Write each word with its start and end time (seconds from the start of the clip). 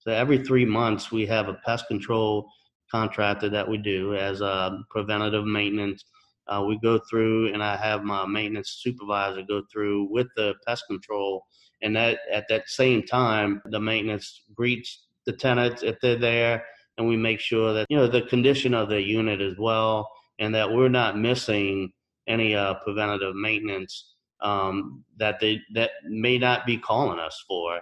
So 0.00 0.10
every 0.10 0.44
three 0.44 0.64
months, 0.64 1.12
we 1.12 1.26
have 1.26 1.48
a 1.48 1.54
pest 1.64 1.86
control 1.88 2.48
contractor 2.90 3.48
that 3.50 3.68
we 3.68 3.78
do 3.78 4.14
as 4.14 4.40
a 4.40 4.80
preventative 4.90 5.44
maintenance. 5.44 6.04
Uh, 6.48 6.64
we 6.66 6.78
go 6.80 6.98
through, 7.08 7.52
and 7.52 7.62
I 7.62 7.76
have 7.76 8.02
my 8.02 8.26
maintenance 8.26 8.80
supervisor 8.82 9.42
go 9.42 9.62
through 9.72 10.08
with 10.10 10.26
the 10.36 10.54
pest 10.66 10.84
control, 10.88 11.46
and 11.82 11.94
that 11.94 12.18
at 12.32 12.46
that 12.48 12.68
same 12.68 13.02
time, 13.04 13.62
the 13.66 13.78
maintenance 13.78 14.42
greets 14.54 15.06
the 15.26 15.32
tenants 15.32 15.82
if 15.82 16.00
they're 16.00 16.16
there, 16.16 16.64
and 16.98 17.06
we 17.06 17.16
make 17.16 17.40
sure 17.40 17.72
that 17.74 17.86
you 17.88 17.96
know 17.96 18.08
the 18.08 18.22
condition 18.22 18.74
of 18.74 18.88
the 18.88 19.00
unit 19.00 19.40
as 19.40 19.58
well, 19.58 20.10
and 20.38 20.54
that 20.54 20.72
we're 20.72 20.88
not 20.88 21.18
missing 21.18 21.92
any 22.26 22.54
uh, 22.54 22.74
preventative 22.82 23.34
maintenance 23.34 24.14
um, 24.40 25.04
that 25.18 25.38
they 25.40 25.60
that 25.74 25.90
may 26.04 26.38
not 26.38 26.66
be 26.66 26.78
calling 26.78 27.18
us 27.18 27.44
for. 27.46 27.80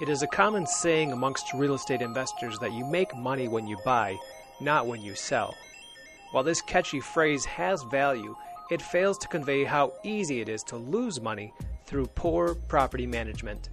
It 0.00 0.08
is 0.08 0.22
a 0.22 0.28
common 0.28 0.64
saying 0.64 1.10
amongst 1.10 1.52
real 1.52 1.74
estate 1.74 2.02
investors 2.02 2.56
that 2.60 2.72
you 2.72 2.84
make 2.84 3.16
money 3.16 3.48
when 3.48 3.66
you 3.66 3.76
buy, 3.84 4.16
not 4.60 4.86
when 4.86 5.02
you 5.02 5.16
sell. 5.16 5.56
While 6.30 6.44
this 6.44 6.62
catchy 6.62 7.00
phrase 7.00 7.44
has 7.46 7.82
value, 7.82 8.36
it 8.70 8.80
fails 8.80 9.18
to 9.18 9.26
convey 9.26 9.64
how 9.64 9.94
easy 10.04 10.40
it 10.40 10.48
is 10.48 10.62
to 10.64 10.76
lose 10.76 11.20
money 11.20 11.52
through 11.84 12.06
poor 12.14 12.54
property 12.54 13.08
management. 13.08 13.70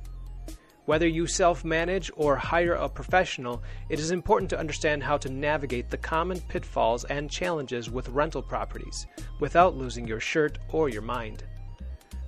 Whether 0.85 1.07
you 1.07 1.27
self 1.27 1.63
manage 1.63 2.09
or 2.15 2.35
hire 2.35 2.73
a 2.73 2.89
professional, 2.89 3.61
it 3.89 3.99
is 3.99 4.09
important 4.09 4.49
to 4.49 4.59
understand 4.59 5.03
how 5.03 5.17
to 5.17 5.29
navigate 5.29 5.91
the 5.91 5.97
common 5.97 6.39
pitfalls 6.41 7.03
and 7.03 7.29
challenges 7.29 7.91
with 7.91 8.09
rental 8.09 8.41
properties 8.41 9.05
without 9.39 9.77
losing 9.77 10.07
your 10.07 10.19
shirt 10.19 10.57
or 10.69 10.89
your 10.89 11.03
mind. 11.03 11.43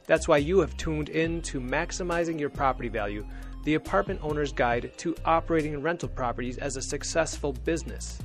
That's 0.06 0.28
why 0.28 0.38
you 0.38 0.60
have 0.60 0.78
tuned 0.78 1.10
in 1.10 1.42
to 1.44 1.60
Maximizing 1.60 2.40
Your 2.40 2.50
Property 2.50 2.90
Value 2.90 3.26
the 3.68 3.74
apartment 3.74 4.18
owner's 4.24 4.54
guide 4.54 4.94
to 4.96 5.14
operating 5.26 5.82
rental 5.82 6.08
properties 6.08 6.58
as 6.58 6.78
a 6.78 6.82
successful 6.82 7.52
business. 7.52 8.18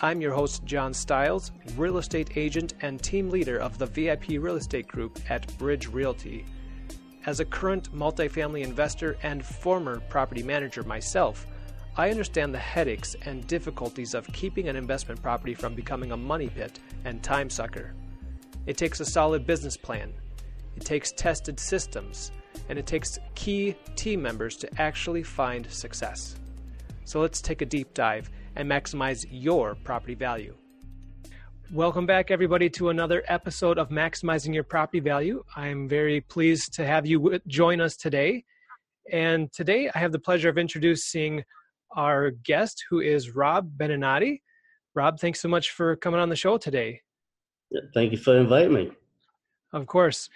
I'm 0.00 0.20
your 0.20 0.32
host, 0.32 0.64
John 0.64 0.94
Stiles, 0.94 1.50
real 1.76 1.98
estate 1.98 2.36
agent 2.36 2.74
and 2.80 3.02
team 3.02 3.30
leader 3.30 3.58
of 3.58 3.78
the 3.78 3.86
VIP 3.86 4.28
Real 4.28 4.54
Estate 4.54 4.86
Group 4.86 5.18
at 5.28 5.58
Bridge 5.58 5.88
Realty. 5.88 6.44
As 7.26 7.40
a 7.40 7.44
current 7.44 7.92
multifamily 7.92 8.62
investor 8.62 9.16
and 9.24 9.44
former 9.44 9.98
property 10.08 10.44
manager 10.44 10.84
myself, 10.84 11.48
I 11.96 12.10
understand 12.10 12.54
the 12.54 12.58
headaches 12.58 13.16
and 13.22 13.44
difficulties 13.48 14.14
of 14.14 14.32
keeping 14.32 14.68
an 14.68 14.76
investment 14.76 15.20
property 15.20 15.54
from 15.54 15.74
becoming 15.74 16.12
a 16.12 16.16
money 16.16 16.48
pit 16.48 16.78
and 17.04 17.24
time 17.24 17.50
sucker. 17.50 17.92
It 18.66 18.76
takes 18.76 19.00
a 19.00 19.04
solid 19.04 19.48
business 19.48 19.76
plan, 19.76 20.12
it 20.76 20.84
takes 20.84 21.10
tested 21.10 21.58
systems 21.58 22.30
and 22.68 22.78
it 22.78 22.86
takes 22.86 23.18
key 23.34 23.76
team 23.96 24.22
members 24.22 24.56
to 24.56 24.80
actually 24.80 25.22
find 25.22 25.70
success. 25.70 26.36
So 27.04 27.20
let's 27.20 27.40
take 27.40 27.62
a 27.62 27.66
deep 27.66 27.94
dive 27.94 28.30
and 28.56 28.70
maximize 28.70 29.26
your 29.30 29.74
property 29.74 30.14
value. 30.14 30.54
Welcome 31.72 32.06
back, 32.06 32.30
everybody, 32.30 32.70
to 32.70 32.90
another 32.90 33.24
episode 33.26 33.78
of 33.78 33.88
Maximizing 33.88 34.54
Your 34.54 34.64
Property 34.64 35.00
Value. 35.00 35.42
I'm 35.56 35.88
very 35.88 36.20
pleased 36.20 36.74
to 36.74 36.86
have 36.86 37.06
you 37.06 37.40
join 37.46 37.80
us 37.80 37.96
today. 37.96 38.44
And 39.10 39.52
today 39.52 39.90
I 39.94 39.98
have 39.98 40.12
the 40.12 40.18
pleasure 40.18 40.48
of 40.48 40.56
introducing 40.56 41.42
our 41.96 42.30
guest, 42.30 42.84
who 42.88 43.00
is 43.00 43.34
Rob 43.34 43.70
Beninati. 43.76 44.40
Rob, 44.94 45.18
thanks 45.18 45.40
so 45.40 45.48
much 45.48 45.70
for 45.70 45.96
coming 45.96 46.20
on 46.20 46.28
the 46.28 46.36
show 46.36 46.58
today. 46.58 47.00
Thank 47.92 48.12
you 48.12 48.18
for 48.18 48.36
inviting 48.36 48.72
me. 48.72 48.92
Of 49.72 49.86
course. 49.86 50.28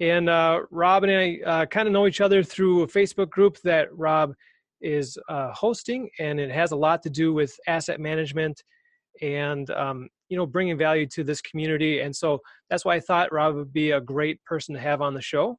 And 0.00 0.28
uh, 0.28 0.62
Rob 0.70 1.04
and 1.04 1.12
I 1.12 1.38
uh, 1.44 1.66
kind 1.66 1.86
of 1.86 1.92
know 1.92 2.06
each 2.06 2.20
other 2.20 2.42
through 2.42 2.82
a 2.82 2.86
Facebook 2.86 3.30
group 3.30 3.58
that 3.62 3.88
Rob 3.96 4.34
is 4.80 5.16
uh, 5.28 5.52
hosting, 5.52 6.10
and 6.18 6.40
it 6.40 6.50
has 6.50 6.72
a 6.72 6.76
lot 6.76 7.02
to 7.04 7.10
do 7.10 7.32
with 7.32 7.58
asset 7.66 8.00
management 8.00 8.62
and 9.20 9.70
um, 9.70 10.08
you 10.28 10.36
know 10.36 10.46
bringing 10.46 10.76
value 10.76 11.06
to 11.06 11.22
this 11.22 11.40
community. 11.40 12.00
And 12.00 12.14
so 12.14 12.40
that's 12.70 12.84
why 12.84 12.96
I 12.96 13.00
thought 13.00 13.32
Rob 13.32 13.54
would 13.54 13.72
be 13.72 13.92
a 13.92 14.00
great 14.00 14.42
person 14.44 14.74
to 14.74 14.80
have 14.80 15.02
on 15.02 15.14
the 15.14 15.20
show. 15.20 15.58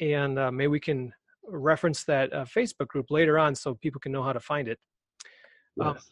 And 0.00 0.38
uh, 0.38 0.50
maybe 0.50 0.68
we 0.68 0.80
can 0.80 1.12
reference 1.44 2.04
that 2.04 2.32
uh, 2.32 2.44
Facebook 2.44 2.88
group 2.88 3.10
later 3.10 3.38
on 3.38 3.54
so 3.54 3.74
people 3.74 4.00
can 4.00 4.12
know 4.12 4.22
how 4.22 4.32
to 4.32 4.40
find 4.40 4.68
it. 4.68 4.78
Um, 5.80 5.94
yes. 5.94 6.10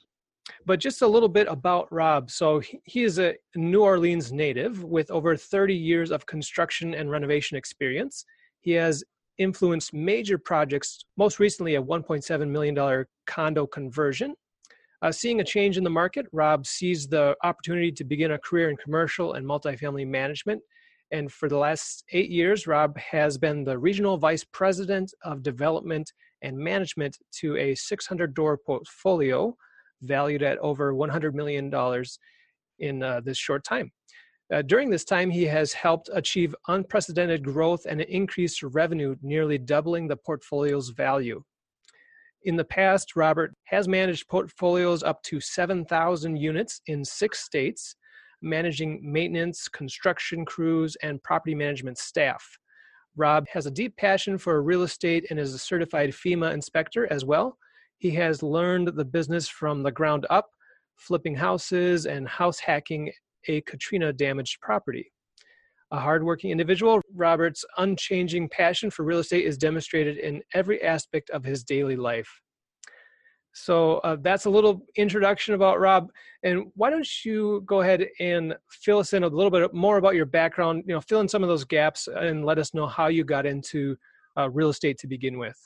But 0.67 0.81
just 0.81 1.03
a 1.03 1.07
little 1.07 1.29
bit 1.29 1.47
about 1.49 1.93
Rob. 1.93 2.31
So 2.31 2.61
he 2.85 3.03
is 3.03 3.19
a 3.19 3.35
New 3.55 3.83
Orleans 3.83 4.33
native 4.33 4.85
with 4.85 5.11
over 5.11 5.37
30 5.37 5.75
years 5.75 6.11
of 6.11 6.27
construction 6.27 6.95
and 6.95 7.11
renovation 7.11 7.57
experience. 7.57 8.25
He 8.61 8.73
has 8.73 9.05
influenced 9.39 9.95
major 9.95 10.39
projects, 10.39 11.05
most 11.17 11.39
recently 11.39 11.77
a 11.77 11.83
$1.7 11.83 12.49
million 12.49 13.07
condo 13.27 13.67
conversion. 13.67 14.35
Uh, 15.03 15.11
seeing 15.11 15.41
a 15.41 15.45
change 15.45 15.79
in 15.79 15.85
the 15.85 15.91
market, 15.91 16.27
Rob 16.31 16.67
sees 16.67 17.09
the 17.09 17.35
opportunity 17.43 17.91
to 17.91 18.05
begin 18.05 18.33
a 18.33 18.39
career 18.39 18.69
in 18.69 18.77
commercial 18.77 19.33
and 19.33 19.47
multifamily 19.47 20.07
management. 20.07 20.61
And 21.11 21.33
for 21.33 21.49
the 21.49 21.57
last 21.57 22.05
eight 22.13 22.31
years, 22.31 22.67
Rob 22.67 22.97
has 22.99 23.39
been 23.39 23.65
the 23.65 23.79
regional 23.79 24.19
vice 24.19 24.45
president 24.45 25.13
of 25.25 25.43
development 25.43 26.13
and 26.43 26.57
management 26.57 27.17
to 27.41 27.57
a 27.57 27.75
600 27.75 28.35
door 28.35 28.59
portfolio 28.59 29.57
valued 30.03 30.43
at 30.43 30.59
over 30.59 30.93
$100 30.93 31.35
million 31.35 31.73
in 32.79 33.03
uh, 33.03 33.21
this 33.25 33.39
short 33.39 33.65
time. 33.65 33.91
Uh, 34.53 34.63
during 34.63 34.91
this 34.91 35.05
time, 35.05 35.31
he 35.31 35.45
has 35.45 35.73
helped 35.73 36.11
achieve 36.13 36.55
unprecedented 36.69 37.45
growth 37.45 37.87
and 37.89 38.01
increased 38.01 38.63
revenue, 38.63 39.15
nearly 39.23 39.59
doubling 39.59 40.09
the 40.09 40.17
portfolio's 40.17 40.89
value. 40.89 41.41
In 42.45 42.57
the 42.57 42.65
past, 42.65 43.15
Robert 43.17 43.55
has 43.65 43.87
managed 43.87 44.29
portfolios 44.29 45.03
up 45.03 45.23
to 45.25 45.41
7,000 45.41 46.37
units 46.37 46.81
in 46.87 47.05
six 47.05 47.41
states, 47.41 47.95
managing 48.43 49.01
maintenance, 49.03 49.69
construction 49.69 50.45
crews, 50.45 50.97
and 51.03 51.23
property 51.23 51.55
management 51.55 51.99
staff. 51.99 52.59
Rob 53.17 53.47
has 53.53 53.67
a 53.67 53.71
deep 53.71 53.97
passion 53.97 54.39
for 54.39 54.63
real 54.63 54.83
estate 54.83 55.27
and 55.31 55.39
is 55.39 55.55
a 55.55 55.59
certified 55.59 56.11
FEMA 56.11 56.53
inspector 56.53 57.07
as 57.13 57.25
well, 57.25 57.59
he 58.01 58.11
has 58.13 58.43
learned 58.43 58.89
the 58.89 59.05
business 59.05 59.47
from 59.47 59.83
the 59.83 59.93
ground 59.93 60.27
up, 60.31 60.49
flipping 60.97 61.35
houses 61.35 62.07
and 62.07 62.27
house 62.27 62.59
hacking 62.59 63.13
a 63.47 63.61
Katrina 63.63 64.13
damaged 64.13 64.59
property. 64.61 65.13
A 65.93 65.99
hardworking 65.99 66.51
individual, 66.51 67.03
Robert's 67.15 67.65
unchanging 67.77 68.49
passion 68.49 68.91
for 68.91 69.05
real 69.05 69.19
estate 69.19 69.45
is 69.45 69.59
demonstrated 69.59 70.17
in 70.17 70.43
every 70.55 70.83
aspect 70.83 71.29
of 71.31 71.45
his 71.45 71.63
daily 71.63 71.97
life. 71.97 72.41
So 73.53 73.99
uh, 73.99 74.17
that's 74.23 74.47
a 74.47 74.51
little 74.51 74.87
introduction 74.97 75.55
about 75.55 75.81
Rob. 75.81 76.09
And 76.43 76.67
why 76.77 76.89
don't 76.89 77.25
you 77.25 77.63
go 77.67 77.83
ahead 77.83 78.07
and 78.19 78.55
fill 78.71 79.01
us 79.01 79.13
in 79.13 79.25
a 79.25 79.29
little 79.29 79.51
bit 79.51 79.75
more 79.75 79.99
about 79.99 80.15
your 80.15 80.27
background? 80.27 80.85
You 80.87 80.95
know, 80.95 81.01
fill 81.03 81.21
in 81.21 81.29
some 81.29 81.43
of 81.43 81.51
those 81.51 81.65
gaps 81.65 82.09
and 82.09 82.47
let 82.47 82.59
us 82.59 82.73
know 82.73 82.87
how 82.87 83.09
you 83.09 83.25
got 83.25 83.45
into 83.45 83.97
uh, 84.39 84.49
real 84.49 84.71
estate 84.71 84.97
to 84.99 85.07
begin 85.07 85.39
with. 85.39 85.59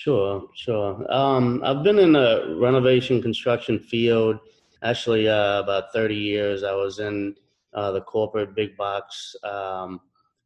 Sure, 0.00 0.48
sure. 0.54 1.04
Um, 1.12 1.60
I've 1.62 1.82
been 1.82 1.98
in 1.98 2.12
the 2.12 2.56
renovation 2.58 3.20
construction 3.20 3.78
field 3.78 4.38
actually 4.82 5.28
uh, 5.28 5.60
about 5.60 5.92
30 5.92 6.14
years. 6.14 6.62
I 6.62 6.72
was 6.72 7.00
in 7.00 7.34
uh, 7.74 7.92
the 7.92 8.00
corporate 8.00 8.54
big 8.54 8.78
box 8.78 9.36
um, 9.44 10.00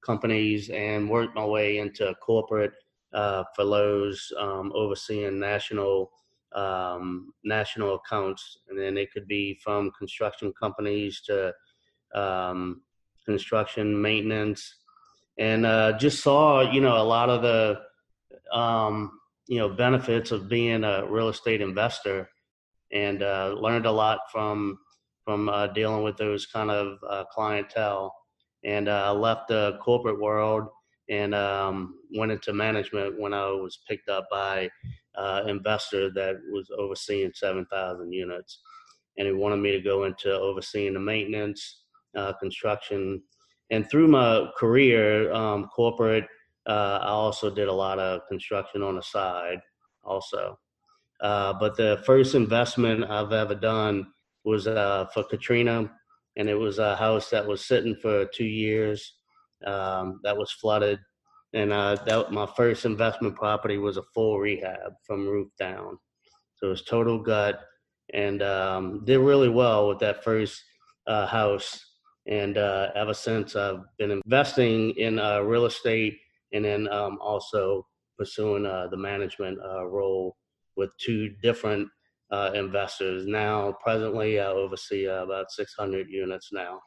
companies 0.05 0.71
and 0.71 1.09
worked 1.09 1.37
my 1.37 1.45
way 1.45 1.79
into 1.79 2.13
corporate 2.17 2.73
uh, 3.13 3.45
for 3.55 3.63
Lowe's, 3.63 4.33
um, 4.41 4.73
overseeing 4.75 5.39
national 5.39 6.11
um, 6.57 7.33
national 7.45 7.95
accounts, 7.95 8.59
and 8.69 8.77
then 8.77 8.97
it 8.97 9.13
could 9.13 9.29
be 9.29 9.55
from 9.63 9.93
construction 9.97 10.53
companies 10.61 11.21
to 11.27 11.55
um, 12.13 12.83
construction 13.25 14.03
maintenance, 14.03 14.79
and 15.39 15.65
uh, 15.65 15.97
just 15.97 16.25
saw 16.25 16.61
you 16.73 16.81
know 16.81 17.01
a 17.01 17.07
lot 17.07 17.31
of 17.31 17.43
the 17.43 17.81
um, 18.53 19.13
you 19.47 19.59
know 19.59 19.69
benefits 19.69 20.31
of 20.31 20.49
being 20.49 20.85
a 20.85 21.07
real 21.07 21.29
estate 21.29 21.61
investor, 21.61 22.29
and 22.93 23.23
uh, 23.23 23.55
learned 23.59 23.87
a 23.87 23.93
lot 23.93 24.21
from 24.31 24.79
from 25.25 25.49
uh, 25.49 25.67
dealing 25.69 26.03
with 26.03 26.17
those 26.17 26.47
kind 26.47 26.71
of 26.71 26.99
uh, 27.09 27.25
clientele. 27.31 28.15
And 28.65 28.89
I 28.89 29.09
uh, 29.09 29.15
left 29.15 29.49
the 29.49 29.79
corporate 29.83 30.21
world 30.21 30.69
and 31.09 31.35
um, 31.35 31.99
went 32.15 32.33
into 32.33 32.53
management 32.53 33.19
when 33.19 33.35
I 33.35 33.47
was 33.47 33.81
picked 33.89 34.09
up 34.09 34.27
by 34.31 34.71
an 35.17 35.25
uh, 35.25 35.45
investor 35.47 36.11
that 36.13 36.37
was 36.51 36.71
overseeing 36.77 37.33
7,000 37.35 38.13
units. 38.13 38.61
And 39.19 39.27
he 39.27 39.33
wanted 39.33 39.59
me 39.59 39.73
to 39.73 39.81
go 39.81 40.05
into 40.05 40.33
overseeing 40.33 40.95
the 40.95 41.01
maintenance, 41.01 41.83
uh, 42.17 42.33
construction. 42.35 43.23
And 43.71 43.89
through 43.91 44.09
my 44.09 44.49
career, 44.59 45.33
um, 45.33 45.69
corporate 45.75 46.27
uh, 46.67 46.99
I 47.03 47.09
also 47.09 47.51
did 47.51 47.69
a 47.69 47.73
lot 47.73 47.99
of 47.99 48.27
construction 48.29 48.83
on 48.83 48.97
the 48.97 49.03
side, 49.03 49.61
also. 50.03 50.59
Uh, 51.21 51.53
but 51.55 51.77
the 51.77 52.03
first 52.05 52.35
investment 52.35 53.05
I've 53.11 53.33
ever 53.33 53.55
done 53.55 54.07
was 54.45 54.67
uh, 54.67 55.07
for 55.13 55.25
Katrina, 55.25 55.91
and 56.37 56.49
it 56.49 56.55
was 56.55 56.79
a 56.79 56.97
house 56.97 57.31
that 57.31 57.47
was 57.47 57.65
sitting 57.65 57.97
for 57.97 58.27
two 58.27 58.45
years. 58.45 59.15
Um, 59.67 60.21
that 60.25 60.37
was 60.37 60.53
flooded, 60.53 60.99
and 61.55 61.73
uh, 61.73 61.97
that 62.07 62.33
my 62.33 62.47
first 62.57 62.85
investment 62.85 63.37
property 63.37 63.79
was 63.79 63.97
a 63.97 64.03
full 64.15 64.39
rehab 64.39 64.93
from 65.07 65.27
roof 65.27 65.49
down. 65.59 65.99
So 66.57 66.67
it 66.67 66.71
was 66.71 66.85
total 66.85 67.19
gut, 67.19 67.61
and 68.13 68.43
um, 68.43 69.05
did 69.05 69.19
really 69.19 69.49
well 69.49 69.89
with 69.89 69.99
that 70.01 70.25
first 70.25 70.63
uh, 71.07 71.27
house. 71.27 71.81
And 72.27 72.59
uh, 72.59 72.89
ever 72.95 73.15
since, 73.15 73.55
I've 73.55 73.81
been 73.99 74.11
investing 74.11 74.91
in 74.97 75.17
real 75.17 75.67
estate, 75.67 76.19
and 76.55 76.65
then 76.65 76.89
um, 76.89 77.19
also 77.21 77.87
pursuing 78.19 78.65
uh, 78.65 78.87
the 78.91 78.97
management 78.97 79.59
uh, 79.63 79.85
role 79.85 80.37
with 80.77 80.91
two 80.99 81.31
different 81.43 81.89
investors. 82.55 83.27
Now, 83.29 83.77
presently, 83.81 84.41
I 84.41 84.47
oversee 84.47 85.05
about 85.05 85.53
600 85.53 86.09
units 86.11 86.51
now, 86.53 86.81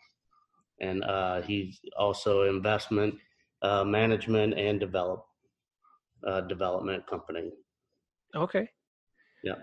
and 0.81 1.06
he's 1.46 1.80
also 1.98 2.50
investment 2.50 3.16
uh, 3.62 3.84
management 3.84 4.54
and 4.54 4.80
develop 4.80 5.25
uh, 6.28 6.42
development 6.42 7.08
company. 7.08 7.52
Okay. 8.36 8.69
Yeah. 9.44 9.56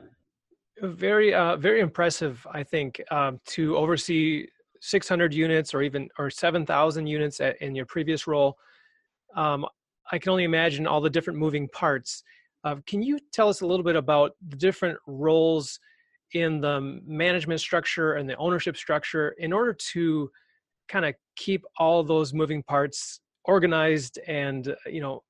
Very, 0.82 1.32
uh, 1.32 1.56
very 1.56 1.80
impressive. 1.80 2.44
I 2.50 2.62
think 2.64 3.00
um, 3.10 3.40
to 3.46 3.76
oversee 3.76 4.46
600 4.80 5.32
units 5.32 5.72
or 5.72 5.82
even 5.82 6.08
or 6.18 6.28
7,000 6.28 7.06
units 7.06 7.40
at, 7.40 7.60
in 7.62 7.74
your 7.74 7.86
previous 7.86 8.26
role. 8.26 8.58
Um, 9.36 9.66
I 10.12 10.18
can 10.18 10.30
only 10.30 10.44
imagine 10.44 10.86
all 10.86 11.00
the 11.00 11.10
different 11.10 11.38
moving 11.38 11.68
parts. 11.68 12.22
Uh, 12.64 12.76
can 12.86 13.02
you 13.02 13.18
tell 13.32 13.48
us 13.48 13.60
a 13.60 13.66
little 13.66 13.84
bit 13.84 13.96
about 13.96 14.32
the 14.48 14.56
different 14.56 14.98
roles 15.06 15.78
in 16.32 16.60
the 16.60 17.00
management 17.06 17.60
structure 17.60 18.14
and 18.14 18.28
the 18.28 18.36
ownership 18.36 18.76
structure 18.76 19.30
in 19.38 19.52
order 19.52 19.72
to 19.72 20.30
kind 20.88 21.04
of 21.04 21.14
keep 21.36 21.64
all 21.78 22.02
those 22.02 22.34
moving 22.34 22.62
parts 22.62 23.20
organized 23.44 24.18
and 24.26 24.74
you 24.86 25.00
know 25.00 25.22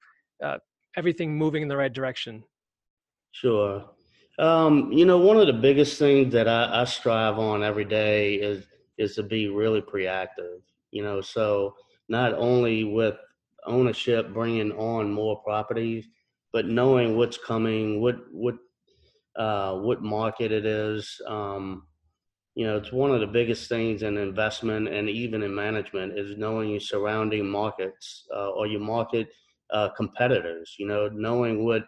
uh, 0.43 0.59
everything 0.97 1.37
moving 1.37 1.62
in 1.62 1.69
the 1.69 1.76
right 1.76 1.93
direction 1.93 2.43
sure 3.32 3.85
um, 4.38 4.91
you 4.93 5.05
know 5.05 5.19
one 5.19 5.37
of 5.37 5.47
the 5.47 5.53
biggest 5.53 5.99
things 5.99 6.32
that 6.32 6.49
I, 6.49 6.82
I, 6.82 6.85
strive 6.85 7.38
on 7.38 7.62
every 7.62 7.85
day 7.85 8.35
is 8.35 8.67
is 8.99 9.15
to 9.17 9.23
be 9.23 9.49
really 9.49 9.81
proactive 9.81 10.61
you 10.91 11.03
know 11.03 11.21
so 11.21 11.75
not 12.09 12.35
only 12.35 12.85
with 12.85 13.17
ownership 13.66 14.32
bringing 14.32 14.72
on 14.72 15.12
more 15.12 15.43
properties 15.43 16.06
but 16.52 16.66
knowing 16.66 17.16
what's 17.16 17.38
coming 17.38 18.00
what 18.00 18.16
what 18.32 18.55
uh, 19.37 19.75
what 19.75 20.02
market 20.02 20.52
it 20.52 20.64
is 20.64 21.20
um, 21.26 21.82
you 22.55 22.66
know, 22.66 22.76
it's 22.76 22.93
one 22.93 23.11
of 23.11 23.20
the 23.20 23.26
biggest 23.26 23.69
things 23.69 24.02
in 24.02 24.16
investment 24.16 24.88
and 24.88 25.08
even 25.08 25.43
in 25.43 25.55
management 25.55 26.16
is 26.16 26.37
knowing 26.37 26.70
your 26.70 26.81
surrounding 26.81 27.49
markets 27.49 28.26
uh, 28.34 28.50
or 28.50 28.66
your 28.66 28.81
market 28.81 29.28
uh, 29.72 29.88
competitors. 29.96 30.76
You 30.78 30.87
know, 30.87 31.08
knowing 31.08 31.64
what 31.64 31.84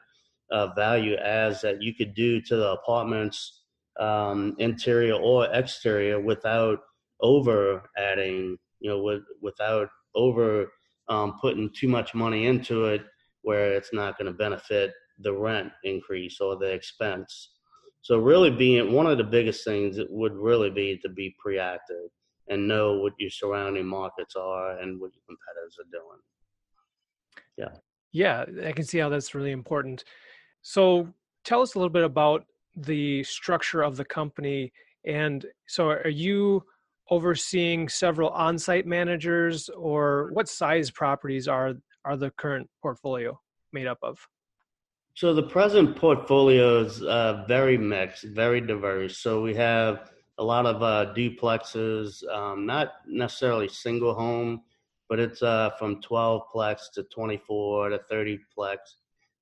uh, 0.51 0.69
value 0.75 1.15
adds 1.17 1.61
that 1.61 1.83
you 1.83 1.95
could 1.95 2.15
do 2.15 2.41
to 2.41 2.57
the 2.57 2.73
apartments, 2.73 3.63
um, 4.01 4.57
interior 4.59 5.15
or 5.15 5.47
exterior, 5.53 6.21
without 6.21 6.81
over 7.21 7.89
adding. 7.97 8.59
You 8.81 8.91
know, 8.91 9.03
with, 9.03 9.23
without 9.41 9.89
over 10.17 10.73
um, 11.09 11.39
putting 11.41 11.71
too 11.75 11.89
much 11.89 12.15
money 12.15 12.47
into 12.47 12.87
it, 12.87 13.03
where 13.43 13.73
it's 13.73 13.93
not 13.93 14.19
going 14.19 14.31
to 14.31 14.37
benefit 14.37 14.93
the 15.21 15.33
rent 15.33 15.73
increase 15.85 16.41
or 16.41 16.57
the 16.57 16.71
expense. 16.71 17.51
So 18.03 18.19
really 18.19 18.51
being 18.51 18.93
one 18.93 19.07
of 19.07 19.19
the 19.19 19.25
biggest 19.25 19.65
things 19.65 19.99
it 19.99 20.09
would 20.11 20.35
really 20.35 20.71
be 20.71 20.99
to 21.03 21.09
be 21.09 21.35
proactive 21.45 22.09
and 22.49 22.69
know 22.69 22.99
what 22.99 23.15
your 23.19 23.31
surrounding 23.31 23.87
markets 23.87 24.37
are 24.37 24.79
and 24.79 25.01
what 25.01 25.11
your 25.15 25.23
competitors 25.27 25.77
are 25.81 25.91
doing. 25.91 26.21
Yeah. 27.57 27.79
Yeah, 28.13 28.67
I 28.67 28.73
can 28.73 28.85
see 28.85 28.99
how 28.99 29.09
that's 29.09 29.35
really 29.35 29.51
important. 29.51 30.05
So 30.63 31.09
tell 31.45 31.63
us 31.63 31.75
a 31.75 31.79
little 31.79 31.91
bit 31.91 32.05
about 32.05 32.47
the 32.77 33.25
structure 33.25 33.83
of 33.83 33.97
the 33.97 34.05
company 34.05 34.73
and 35.07 35.47
so 35.67 35.89
are 35.89 36.09
you 36.09 36.65
overseeing 37.11 37.89
several 37.89 38.31
on-site 38.31 38.87
managers 38.87 39.69
or 39.71 40.31
what 40.33 40.49
size 40.49 40.91
properties 40.91 41.49
are 41.49 41.75
are 42.05 42.17
the 42.17 42.31
current 42.31 42.69
portfolio 42.83 43.39
made 43.73 43.87
up 43.87 43.99
of? 44.03 44.19
So 45.15 45.35
the 45.35 45.43
present 45.43 45.97
portfolio 45.97 46.81
is 46.81 47.03
uh, 47.03 47.45
very 47.49 47.79
mixed, 47.79 48.25
very 48.25 48.61
diverse. 48.61 49.19
So 49.19 49.43
we 49.43 49.55
have 49.55 50.11
a 50.39 50.45
lot 50.45 50.67
of 50.67 50.83
uh, 50.83 51.15
duplexes, 51.15 52.23
um, 52.31 52.67
not 52.67 52.93
necessarily 53.09 53.67
single 53.69 54.15
home, 54.15 54.63
but 55.09 55.19
it's 55.19 55.43
uh, 55.43 55.71
from 55.79 56.01
12 56.03 56.43
plex 56.55 56.93
to 56.95 57.03
24 57.05 57.91
to 57.91 57.99
30 57.99 58.39
plex, 58.57 58.77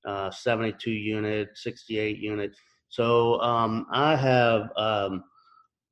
uh, 0.05 0.31
72 0.31 0.90
unit, 0.90 1.49
68 1.55 2.19
unit. 2.19 2.55
So 2.88 3.40
um, 3.40 3.87
I 3.90 4.14
have, 4.14 4.70
um, 4.76 5.25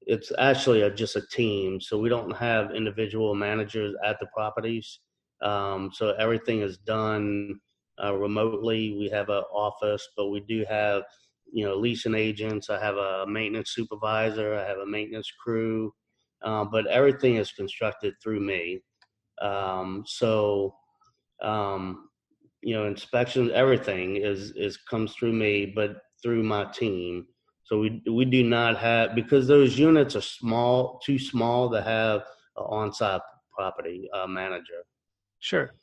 it's 0.06 0.32
actually 0.38 0.82
a, 0.82 0.90
just 0.90 1.16
a 1.16 1.26
team. 1.30 1.80
So 1.80 1.98
we 1.98 2.08
don't 2.08 2.34
have 2.36 2.74
individual 2.74 3.34
managers 3.34 3.94
at 4.04 4.18
the 4.20 4.26
properties. 4.34 5.00
Um, 5.42 5.90
so 5.92 6.10
everything 6.18 6.60
is 6.60 6.78
done 6.78 7.60
uh, 8.02 8.14
remotely. 8.14 8.96
We 8.98 9.08
have 9.10 9.28
an 9.28 9.42
office, 9.52 10.06
but 10.16 10.28
we 10.28 10.40
do 10.40 10.64
have, 10.68 11.02
you 11.52 11.64
know, 11.64 11.76
leasing 11.76 12.14
agents. 12.14 12.70
I 12.70 12.80
have 12.80 12.96
a 12.96 13.26
maintenance 13.26 13.72
supervisor. 13.74 14.54
I 14.54 14.66
have 14.66 14.78
a 14.78 14.86
maintenance 14.86 15.30
crew, 15.42 15.92
uh, 16.42 16.64
but 16.64 16.86
everything 16.86 17.36
is 17.36 17.52
constructed 17.52 18.14
through 18.22 18.40
me. 18.40 18.82
Um, 19.40 20.04
so, 20.06 20.74
um, 21.42 22.08
you 22.62 22.74
know, 22.74 22.86
inspections, 22.86 23.50
everything 23.52 24.16
is 24.16 24.52
is 24.52 24.76
comes 24.76 25.14
through 25.14 25.32
me, 25.32 25.66
but 25.66 25.96
through 26.22 26.42
my 26.44 26.64
team. 26.66 27.26
So 27.64 27.78
we 27.78 28.02
we 28.10 28.24
do 28.24 28.42
not 28.42 28.76
have 28.78 29.14
because 29.14 29.46
those 29.46 29.78
units 29.78 30.16
are 30.16 30.20
small, 30.22 31.00
too 31.04 31.18
small 31.18 31.70
to 31.70 31.82
have 31.82 32.22
an 32.56 32.64
on-site 32.64 33.20
property 33.56 34.08
uh, 34.12 34.26
manager. 34.26 34.84
Sure. 35.38 35.74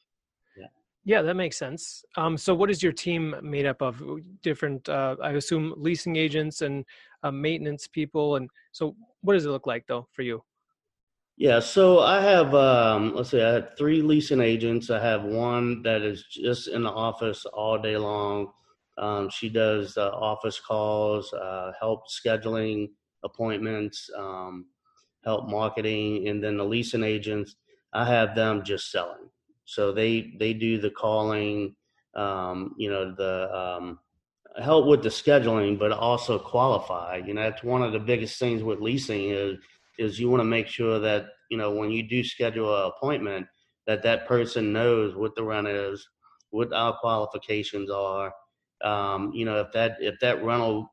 Yeah, 0.58 0.68
yeah, 1.06 1.22
that 1.22 1.36
makes 1.36 1.58
sense. 1.58 2.04
Um, 2.18 2.38
so, 2.38 2.54
what 2.54 2.70
is 2.70 2.84
your 2.84 2.92
team 2.92 3.36
made 3.42 3.66
up 3.66 3.82
of? 3.82 4.02
Different, 4.42 4.88
uh, 4.90 5.16
I 5.24 5.32
assume, 5.32 5.74
leasing 5.78 6.16
agents 6.16 6.62
and 6.62 6.86
uh, 7.24 7.32
maintenance 7.32 7.88
people. 7.88 8.36
And 8.36 8.50
so, 8.72 8.96
what 9.22 9.34
does 9.34 9.46
it 9.46 9.50
look 9.50 9.68
like 9.68 9.86
though 9.88 10.08
for 10.12 10.22
you? 10.22 10.44
Yeah, 11.38 11.62
so 11.62 12.00
I 12.00 12.20
have, 12.20 12.54
um, 12.54 13.16
let's 13.16 13.30
see, 13.30 13.42
I 13.42 13.54
have 13.54 13.78
three 13.78 14.02
leasing 14.02 14.42
agents. 14.42 14.90
I 14.90 15.00
have 15.00 15.24
one 15.24 15.82
that 15.84 16.02
is 16.02 16.26
just 16.30 16.68
in 16.68 16.84
the 16.84 16.90
office 16.90 17.46
all 17.46 17.78
day 17.78 17.96
long. 17.96 18.52
Um, 19.00 19.30
she 19.30 19.50
does 19.50 19.98
uh, 19.98 20.10
office 20.10 20.60
calls, 20.60 21.32
uh, 21.34 21.72
help 21.80 22.04
scheduling 22.10 22.90
appointments, 23.24 24.10
um, 24.18 24.66
help 25.24 25.50
marketing, 25.50 26.28
and 26.28 26.44
then 26.44 26.58
the 26.58 26.66
leasing 26.66 27.04
agents. 27.04 27.56
I 27.94 28.06
have 28.06 28.36
them 28.36 28.64
just 28.64 28.92
selling. 28.92 29.30
So 29.66 29.92
they 29.92 30.34
they 30.40 30.54
do 30.54 30.80
the 30.80 30.90
calling, 30.92 31.76
um, 32.16 32.76
you 32.78 32.90
know, 32.90 33.14
the 33.16 33.56
um, 33.56 34.00
help 34.62 34.86
with 34.88 35.04
the 35.04 35.10
scheduling, 35.10 35.80
but 35.80 35.92
also 35.92 36.38
qualify. 36.38 37.22
You 37.26 37.34
know, 37.34 37.42
that's 37.42 37.64
one 37.64 37.82
of 37.84 37.94
the 37.94 38.00
biggest 38.00 38.40
things 38.40 38.64
with 38.64 38.80
leasing 38.80 39.30
is 39.30 39.58
is 39.98 40.20
you 40.20 40.30
want 40.30 40.42
to 40.42 40.46
make 40.46 40.68
sure 40.68 41.00
that 41.00 41.28
you 41.50 41.58
know 41.58 41.72
when 41.72 41.92
you 41.92 42.04
do 42.04 42.24
schedule 42.24 42.76
an 42.76 42.92
appointment 42.96 43.48
that 43.88 44.04
that 44.04 44.28
person 44.28 44.72
knows 44.72 45.16
what 45.16 45.36
the 45.36 45.44
rent 45.44 45.68
is, 45.68 46.08
what 46.52 46.72
our 46.74 46.94
qualifications 46.98 47.90
are. 47.90 48.34
Um, 48.84 49.32
you 49.34 49.46
know, 49.46 49.60
if 49.60 49.72
that 49.74 49.98
if 50.00 50.20
that 50.22 50.44
rental 50.44 50.92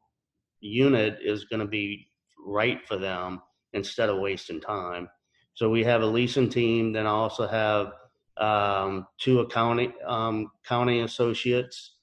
unit 0.60 1.18
is 1.22 1.44
going 1.44 1.60
to 1.60 1.66
be 1.66 2.08
right 2.44 2.86
for 2.86 2.96
them 2.96 3.40
instead 3.72 4.08
of 4.08 4.18
wasting 4.18 4.60
time. 4.60 5.08
So 5.54 5.70
we 5.70 5.84
have 5.84 6.02
a 6.02 6.06
leasing 6.06 6.48
team. 6.48 6.92
Then 6.92 7.06
I 7.06 7.10
also 7.10 7.46
have 7.46 7.92
um, 8.36 9.06
two 9.18 9.40
accounting 9.40 9.92
um, 10.06 10.50
county 10.66 11.00
associates, 11.00 11.96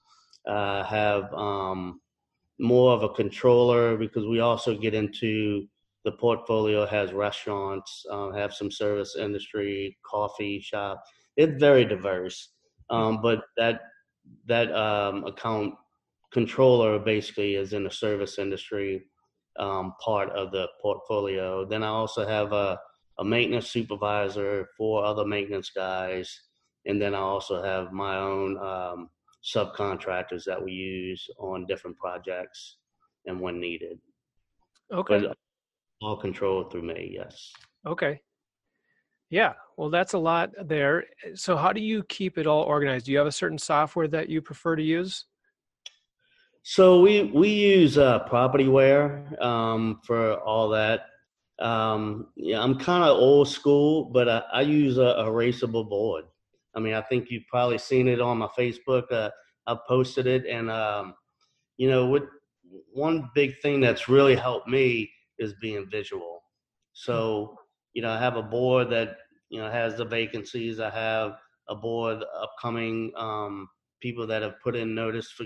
uh, 0.47 0.83
have 0.83 1.33
um, 1.33 2.01
more 2.59 2.93
of 2.93 3.03
a 3.03 3.09
controller 3.09 3.97
because 3.97 4.25
we 4.25 4.39
also 4.39 4.75
get 4.75 4.93
into 4.93 5.67
the 6.03 6.11
portfolio 6.11 6.85
has 6.85 7.13
restaurants, 7.13 8.05
uh, 8.11 8.31
have 8.31 8.53
some 8.53 8.69
service 8.69 9.15
industry, 9.15 9.97
coffee 10.05 10.59
shop. 10.59 11.01
It's 11.37 11.59
very 11.59 11.85
diverse, 11.85 12.49
um, 12.89 13.21
but 13.21 13.43
that 13.57 13.81
that 14.47 14.71
um, 14.73 15.25
account 15.25 15.75
controller 16.31 16.99
basically 16.99 17.55
is 17.55 17.73
in 17.73 17.83
the 17.83 17.91
service 17.91 18.39
industry 18.39 19.03
um, 19.59 19.93
part 20.03 20.29
of 20.31 20.51
the 20.51 20.67
portfolio. 20.81 21.65
Then 21.65 21.83
I 21.83 21.87
also 21.87 22.25
have 22.27 22.53
a 22.53 22.79
a 23.19 23.23
maintenance 23.23 23.69
supervisor, 23.69 24.67
four 24.77 25.05
other 25.05 25.25
maintenance 25.25 25.69
guys, 25.69 26.41
and 26.85 27.01
then 27.01 27.13
I 27.13 27.19
also 27.19 27.61
have 27.61 27.91
my 27.91 28.17
own 28.17 28.57
um, 28.57 29.09
subcontractors 29.43 30.43
that 30.45 30.63
we 30.63 30.71
use 30.71 31.27
on 31.37 31.65
different 31.67 31.97
projects 31.97 32.77
and 33.25 33.39
when 33.39 33.59
needed. 33.59 33.99
Okay. 34.91 35.19
But 35.19 35.37
all 36.01 36.17
controlled 36.17 36.71
through 36.71 36.83
me, 36.83 37.11
yes. 37.13 37.51
Okay. 37.85 38.19
Yeah, 39.29 39.53
well, 39.77 39.89
that's 39.89 40.13
a 40.13 40.17
lot 40.19 40.51
there. 40.63 41.05
So, 41.35 41.57
how 41.57 41.73
do 41.73 41.81
you 41.81 42.03
keep 42.03 42.37
it 42.37 42.47
all 42.47 42.63
organized? 42.63 43.05
Do 43.05 43.11
you 43.11 43.17
have 43.17 43.27
a 43.27 43.31
certain 43.31 43.57
software 43.57 44.07
that 44.09 44.29
you 44.29 44.41
prefer 44.41 44.75
to 44.75 44.83
use? 44.83 45.25
So 46.63 47.01
we 47.01 47.23
we 47.23 47.49
use 47.49 47.97
uh, 47.97 48.25
Propertyware 48.25 49.39
um, 49.41 49.99
for 50.05 50.39
all 50.39 50.69
that. 50.69 51.07
Um, 51.59 52.27
yeah, 52.37 52.61
I'm 52.61 52.79
kind 52.79 53.03
of 53.03 53.17
old 53.17 53.49
school, 53.49 54.05
but 54.05 54.29
I, 54.29 54.43
I 54.53 54.61
use 54.61 54.97
a, 54.97 55.25
erasable 55.27 55.87
board. 55.87 56.23
I 56.73 56.79
mean, 56.79 56.93
I 56.93 57.01
think 57.01 57.29
you've 57.29 57.47
probably 57.47 57.77
seen 57.77 58.07
it 58.07 58.21
on 58.21 58.37
my 58.37 58.47
Facebook. 58.57 59.11
Uh, 59.11 59.29
I 59.67 59.77
posted 59.87 60.25
it, 60.25 60.45
and 60.45 60.71
um, 60.71 61.15
you 61.75 61.89
know, 61.89 62.05
what 62.05 62.23
one 62.93 63.29
big 63.35 63.59
thing 63.61 63.81
that's 63.81 64.07
really 64.07 64.35
helped 64.35 64.69
me 64.69 65.11
is 65.39 65.53
being 65.61 65.89
visual. 65.91 66.43
So, 66.93 67.57
you 67.93 68.01
know, 68.01 68.09
I 68.09 68.19
have 68.19 68.35
a 68.35 68.43
board 68.43 68.89
that 68.89 69.17
you 69.49 69.59
know 69.59 69.69
has 69.69 69.95
the 69.95 70.05
vacancies. 70.05 70.79
I 70.79 70.89
have 70.89 71.37
a 71.69 71.75
board 71.75 72.23
upcoming 72.41 73.11
um, 73.15 73.69
people 74.01 74.27
that 74.27 74.41
have 74.41 74.59
put 74.61 74.75
in 74.75 74.93
notice 74.93 75.31
for 75.31 75.45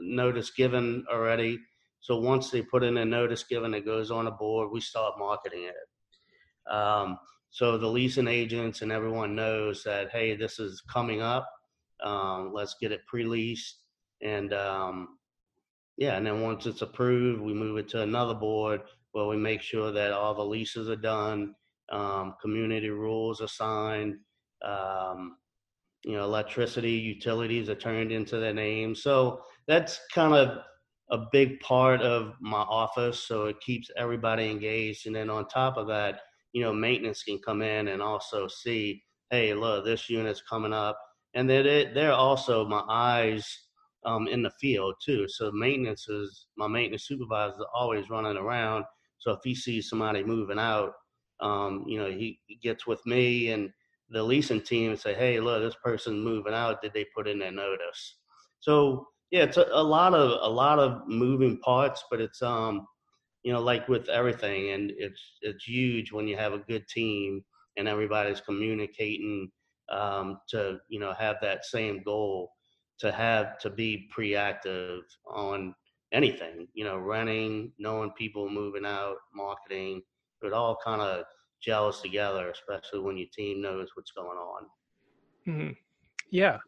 notice 0.00 0.50
given 0.50 1.04
already. 1.12 1.58
So 2.00 2.20
once 2.20 2.50
they 2.50 2.62
put 2.62 2.84
in 2.84 2.98
a 2.98 3.04
notice 3.04 3.42
given, 3.42 3.74
it 3.74 3.84
goes 3.84 4.10
on 4.10 4.26
a 4.26 4.30
board. 4.30 4.70
We 4.70 4.80
start 4.80 5.18
marketing 5.18 5.64
it. 5.64 6.72
Um, 6.72 7.18
so 7.50 7.78
the 7.78 7.86
leasing 7.88 8.28
agents 8.28 8.82
and 8.82 8.92
everyone 8.92 9.34
knows 9.34 9.82
that 9.84 10.10
hey, 10.10 10.36
this 10.36 10.58
is 10.58 10.82
coming 10.92 11.22
up. 11.22 11.48
Um, 12.04 12.52
let's 12.52 12.76
get 12.80 12.92
it 12.92 13.06
pre-leased, 13.06 13.80
and 14.20 14.52
um, 14.52 15.16
yeah, 15.96 16.16
and 16.16 16.26
then 16.26 16.42
once 16.42 16.66
it's 16.66 16.82
approved, 16.82 17.40
we 17.40 17.54
move 17.54 17.78
it 17.78 17.88
to 17.90 18.02
another 18.02 18.34
board 18.34 18.82
where 19.12 19.26
we 19.26 19.36
make 19.36 19.62
sure 19.62 19.90
that 19.92 20.12
all 20.12 20.34
the 20.34 20.44
leases 20.44 20.90
are 20.90 20.96
done, 20.96 21.54
um, 21.90 22.34
community 22.40 22.90
rules 22.90 23.40
are 23.40 23.48
signed, 23.48 24.16
um, 24.64 25.36
you 26.04 26.12
know, 26.12 26.24
electricity, 26.24 26.92
utilities 26.92 27.68
are 27.68 27.74
turned 27.74 28.12
into 28.12 28.38
their 28.38 28.54
name. 28.54 28.94
So 28.94 29.42
that's 29.66 30.00
kind 30.12 30.34
of 30.34 30.58
a 31.10 31.26
big 31.32 31.60
part 31.60 32.00
of 32.02 32.34
my 32.40 32.60
office. 32.60 33.20
So 33.26 33.46
it 33.46 33.60
keeps 33.60 33.90
everybody 33.96 34.50
engaged. 34.50 35.06
And 35.06 35.14
then 35.14 35.30
on 35.30 35.46
top 35.48 35.76
of 35.76 35.86
that, 35.88 36.20
you 36.52 36.62
know, 36.62 36.72
maintenance 36.72 37.22
can 37.22 37.38
come 37.38 37.62
in 37.62 37.88
and 37.88 38.02
also 38.02 38.48
see, 38.48 39.02
hey, 39.30 39.54
look, 39.54 39.84
this 39.84 40.08
unit's 40.08 40.42
coming 40.42 40.72
up. 40.72 40.98
And 41.34 41.48
then 41.48 41.92
they're 41.94 42.12
also 42.12 42.66
my 42.66 42.82
eyes 42.88 43.46
um, 44.06 44.26
in 44.28 44.42
the 44.42 44.50
field 44.60 44.94
too. 45.04 45.26
So 45.28 45.50
maintenance 45.52 46.08
is 46.08 46.46
my 46.56 46.66
maintenance 46.66 47.06
supervisor 47.06 47.54
is 47.58 47.66
always 47.74 48.08
running 48.08 48.36
around. 48.36 48.84
So 49.18 49.32
if 49.32 49.40
he 49.44 49.54
sees 49.54 49.88
somebody 49.88 50.22
moving 50.24 50.58
out, 50.58 50.92
um, 51.40 51.84
you 51.86 51.98
know, 51.98 52.10
he, 52.10 52.40
gets 52.62 52.86
with 52.86 53.04
me 53.06 53.50
and 53.50 53.70
the 54.10 54.22
leasing 54.22 54.60
team 54.60 54.90
and 54.90 54.98
say, 54.98 55.14
hey, 55.14 55.40
look, 55.40 55.62
this 55.62 55.76
person's 55.84 56.24
moving 56.24 56.54
out. 56.54 56.80
Did 56.80 56.92
they 56.94 57.06
put 57.14 57.28
in 57.28 57.38
their 57.38 57.52
notice? 57.52 58.16
So 58.60 59.06
yeah, 59.30 59.42
it's 59.42 59.56
a, 59.56 59.66
a 59.72 59.82
lot 59.82 60.14
of 60.14 60.38
a 60.42 60.52
lot 60.52 60.78
of 60.78 61.06
moving 61.06 61.58
parts, 61.58 62.04
but 62.10 62.20
it's 62.20 62.42
um, 62.42 62.86
you 63.42 63.52
know, 63.52 63.60
like 63.60 63.88
with 63.88 64.08
everything, 64.08 64.70
and 64.70 64.92
it's 64.96 65.20
it's 65.42 65.64
huge 65.64 66.12
when 66.12 66.26
you 66.26 66.36
have 66.36 66.52
a 66.52 66.58
good 66.58 66.86
team 66.88 67.44
and 67.76 67.88
everybody's 67.88 68.40
communicating 68.40 69.50
um, 69.90 70.38
to 70.48 70.78
you 70.88 70.98
know 70.98 71.12
have 71.12 71.36
that 71.42 71.64
same 71.64 72.02
goal 72.02 72.50
to 72.98 73.12
have 73.12 73.58
to 73.58 73.70
be 73.70 74.08
pre-active 74.10 75.02
on 75.28 75.74
anything 76.12 76.66
you 76.72 76.84
know 76.84 76.96
running 76.96 77.72
knowing 77.78 78.10
people 78.12 78.48
moving 78.48 78.86
out 78.86 79.16
marketing 79.34 80.00
it 80.42 80.52
all 80.52 80.76
kind 80.84 81.00
of 81.00 81.24
gels 81.62 82.00
together 82.02 82.50
especially 82.50 83.00
when 83.00 83.16
your 83.16 83.28
team 83.34 83.62
knows 83.62 83.88
what's 83.94 84.12
going 84.12 84.38
on. 84.38 84.62
Mm-hmm. 85.48 85.72
yeah. 86.30 86.58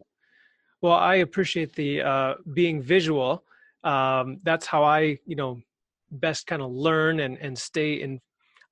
Well 0.80 0.94
i 0.94 1.16
appreciate 1.16 1.74
the 1.74 2.02
uh, 2.02 2.34
being 2.54 2.80
visual. 2.82 3.44
Um, 3.84 4.40
that's 4.42 4.66
how 4.66 4.84
i 4.84 5.18
you 5.26 5.36
know 5.36 5.60
best 6.10 6.46
kind 6.46 6.62
of 6.62 6.70
learn 6.70 7.20
and 7.20 7.38
and 7.38 7.56
stay 7.58 7.94
in 7.94 8.20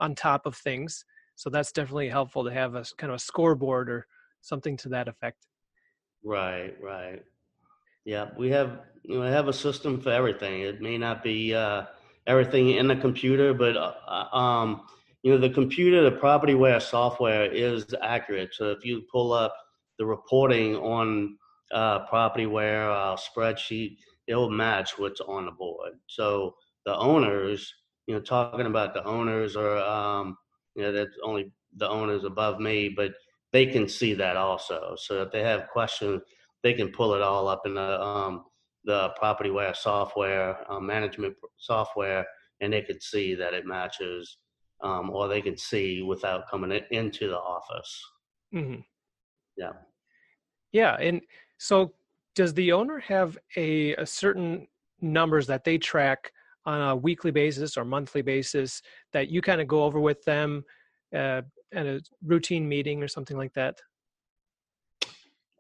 on 0.01 0.15
top 0.15 0.47
of 0.47 0.57
things. 0.57 1.05
So 1.35 1.51
that's 1.51 1.73
definitely 1.73 2.09
helpful 2.09 2.45
to 2.45 2.51
have 2.51 2.75
a 2.75 2.85
kind 2.97 3.11
of 3.11 3.17
a 3.17 3.19
scoreboard 3.21 3.91
or 3.91 4.07
something 4.41 4.77
to 4.79 4.89
that 4.91 5.09
effect. 5.09 5.47
Right 6.25 6.75
right. 6.83 7.23
Yeah, 8.05 8.29
we 8.39 8.51
have 8.51 8.81
you 9.03 9.19
know 9.19 9.23
have 9.23 9.49
a 9.49 9.53
system 9.53 10.01
for 10.01 10.11
everything. 10.11 10.63
It 10.63 10.81
may 10.81 10.97
not 10.97 11.23
be 11.23 11.55
uh, 11.55 11.87
everything 12.27 12.71
in 12.71 12.89
the 12.89 12.97
computer, 12.97 13.55
but 13.55 13.77
uh, 13.77 13.95
uh, 14.07 14.37
um, 14.37 14.83
you 15.23 15.33
know 15.33 15.39
the 15.39 15.51
computer, 15.51 16.03
the 16.03 16.17
Propertyware 16.17 16.81
software 16.81 17.51
is 17.51 17.87
accurate. 18.03 18.55
So 18.55 18.71
if 18.71 18.85
you 18.85 19.03
pull 19.11 19.33
up 19.33 19.55
the 19.99 20.07
reporting 20.07 20.77
on 20.77 21.37
uh, 21.73 22.07
Propertyware 22.07 22.91
uh, 22.91 23.17
spreadsheet, 23.17 23.99
it 24.27 24.35
will 24.35 24.51
match 24.51 24.99
what's 24.99 25.21
on 25.21 25.47
the 25.47 25.53
board. 25.53 25.93
So 26.07 26.55
the 26.85 26.97
owners, 26.97 27.73
you 28.07 28.15
know, 28.15 28.21
talking 28.21 28.67
about 28.67 28.95
the 28.95 29.05
owners 29.05 29.57
or 29.57 29.79
um, 29.79 30.37
you 30.75 30.83
know 30.83 30.93
that's 30.93 31.17
only 31.23 31.53
the 31.77 31.89
owners 31.89 32.25
above 32.25 32.61
me, 32.61 32.89
but 32.89 33.13
they 33.53 33.67
can 33.67 33.89
see 33.89 34.15
that 34.15 34.37
also. 34.37 34.95
So 34.99 35.23
if 35.23 35.33
they 35.33 35.43
have 35.43 35.69
questions 35.69 36.23
they 36.67 36.75
can 36.75 36.89
pull 36.89 37.15
it 37.15 37.23
all 37.23 37.47
up 37.47 37.63
in 37.65 37.75
the 37.75 38.03
um, 38.03 38.45
the 38.87 39.13
Propertyware 39.21 39.77
software 39.77 40.59
um, 40.73 40.87
management 40.87 41.35
software, 41.59 42.27
and 42.61 42.73
they 42.73 42.83
could 42.83 43.03
see 43.03 43.35
that 43.35 43.53
it 43.53 43.67
matches, 43.67 44.39
um, 44.83 45.11
or 45.11 45.29
they 45.29 45.43
can 45.43 45.59
see 45.59 46.01
without 46.03 46.49
coming 46.49 46.81
into 46.91 47.29
the 47.29 47.39
office. 47.39 48.03
Mm-hmm. 48.55 48.81
Yeah, 49.59 49.73
yeah, 50.73 50.97
and 51.01 51.21
so 51.59 51.93
does 52.35 52.55
the 52.55 52.73
owner 52.73 52.99
have 53.01 53.37
a, 53.57 53.95
a 53.97 54.07
certain 54.07 54.69
numbers 55.01 55.47
that 55.47 55.65
they 55.65 55.79
track 55.79 56.33
on 56.65 56.81
a 56.81 56.97
weekly 56.97 57.31
basis 57.31 57.77
or 57.77 57.85
monthly 57.85 58.23
basis 58.23 58.83
that 59.13 59.29
you 59.29 59.41
kind 59.41 59.61
of 59.61 59.69
go 59.69 59.85
over 59.85 60.01
with 60.01 60.23
them 60.25 60.65
uh, 61.15 61.43
at 61.73 61.87
a 61.87 62.01
routine 62.25 62.69
meeting 62.69 63.03
or 63.03 63.09
something 63.09 63.37
like 63.37 63.55
that? 63.55 63.81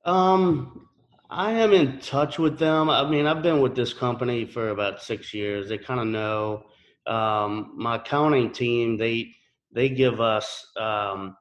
Um, 0.04 0.88
I 1.30 1.52
am 1.52 1.72
in 1.72 1.98
touch 1.98 2.38
with 2.38 2.58
them. 2.58 2.88
I 2.88 3.08
mean, 3.08 3.26
I've 3.26 3.42
been 3.42 3.60
with 3.60 3.74
this 3.74 3.92
company 3.92 4.44
for 4.44 4.68
about 4.68 5.02
six 5.02 5.34
years. 5.34 5.68
They 5.68 5.78
kind 5.78 6.00
of 6.00 6.06
know 6.06 6.64
um, 7.06 7.72
my 7.76 7.96
accounting 7.96 8.52
team. 8.52 8.96
They 8.96 9.32
they 9.72 9.88
give 9.88 10.20
us 10.20 10.66
um, 10.78 11.36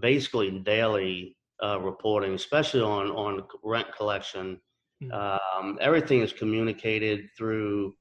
basically 0.00 0.50
daily 0.60 1.36
uh, 1.62 1.80
reporting, 1.80 2.34
especially 2.34 2.82
on 2.82 3.10
on 3.10 3.44
rent 3.64 3.88
collection. 3.96 4.60
Mm-hmm. 5.02 5.12
Um, 5.60 5.78
everything 5.80 6.20
is 6.20 6.32
communicated 6.32 7.28
through 7.36 7.94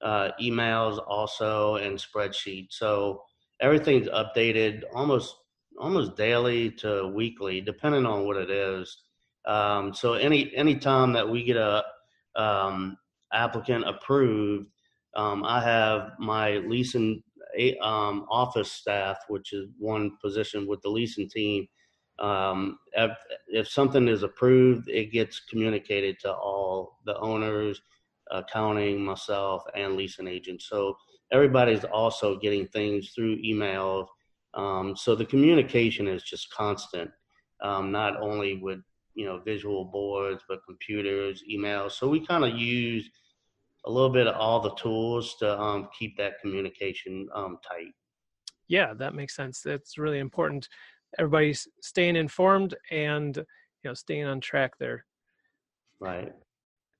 uh, 0.00 0.30
emails, 0.40 0.98
also 1.06 1.76
and 1.76 1.98
spreadsheets. 1.98 2.72
So 2.72 3.22
everything's 3.60 4.08
updated 4.08 4.82
almost 4.94 5.34
almost 5.78 6.16
daily 6.16 6.70
to 6.70 7.08
weekly, 7.14 7.60
depending 7.60 8.06
on 8.06 8.26
what 8.26 8.36
it 8.36 8.50
is. 8.50 8.96
Um, 9.48 9.94
so 9.94 10.12
any 10.12 10.54
any 10.54 10.76
time 10.76 11.14
that 11.14 11.28
we 11.28 11.42
get 11.42 11.56
a 11.56 11.82
um, 12.36 12.98
applicant 13.32 13.88
approved, 13.88 14.66
um, 15.16 15.42
I 15.42 15.60
have 15.62 16.12
my 16.18 16.58
leasing 16.58 17.22
um, 17.82 18.26
office 18.30 18.70
staff, 18.70 19.16
which 19.28 19.54
is 19.54 19.66
one 19.78 20.12
position 20.22 20.66
with 20.68 20.82
the 20.82 20.90
leasing 20.90 21.28
team. 21.30 21.66
Um, 22.18 22.78
if, 22.92 23.12
if, 23.46 23.68
something 23.68 24.06
is 24.06 24.22
approved, 24.22 24.88
it 24.88 25.12
gets 25.12 25.40
communicated 25.40 26.18
to 26.20 26.32
all 26.32 26.98
the 27.06 27.16
owners, 27.18 27.80
accounting, 28.30 29.02
myself, 29.04 29.62
and 29.74 29.94
leasing 29.94 30.26
agents. 30.26 30.68
So 30.68 30.96
everybody's 31.32 31.84
also 31.84 32.36
getting 32.36 32.66
things 32.68 33.12
through 33.14 33.38
email. 33.42 34.08
Um, 34.54 34.96
so 34.96 35.14
the 35.14 35.24
communication 35.24 36.08
is 36.08 36.24
just 36.24 36.50
constant, 36.50 37.10
not 37.62 38.20
only 38.20 38.56
with 38.56 38.80
you 39.18 39.26
know 39.26 39.40
visual 39.40 39.84
boards, 39.84 40.44
but 40.48 40.60
computers, 40.64 41.42
emails. 41.50 41.92
So 41.92 42.08
we 42.08 42.24
kind 42.24 42.44
of 42.44 42.56
use 42.56 43.10
a 43.84 43.90
little 43.90 44.10
bit 44.10 44.28
of 44.28 44.36
all 44.36 44.60
the 44.60 44.74
tools 44.76 45.34
to 45.40 45.58
um, 45.60 45.88
keep 45.98 46.16
that 46.18 46.40
communication 46.40 47.28
um, 47.34 47.58
tight. 47.68 47.92
Yeah, 48.68 48.94
that 48.94 49.14
makes 49.14 49.34
sense. 49.34 49.60
That's 49.60 49.98
really 49.98 50.20
important. 50.20 50.68
Everybody's 51.18 51.66
staying 51.82 52.14
informed 52.14 52.76
and 52.92 53.36
you 53.36 53.90
know 53.90 53.94
staying 53.94 54.24
on 54.24 54.40
track 54.40 54.78
there. 54.78 55.04
Right. 55.98 56.32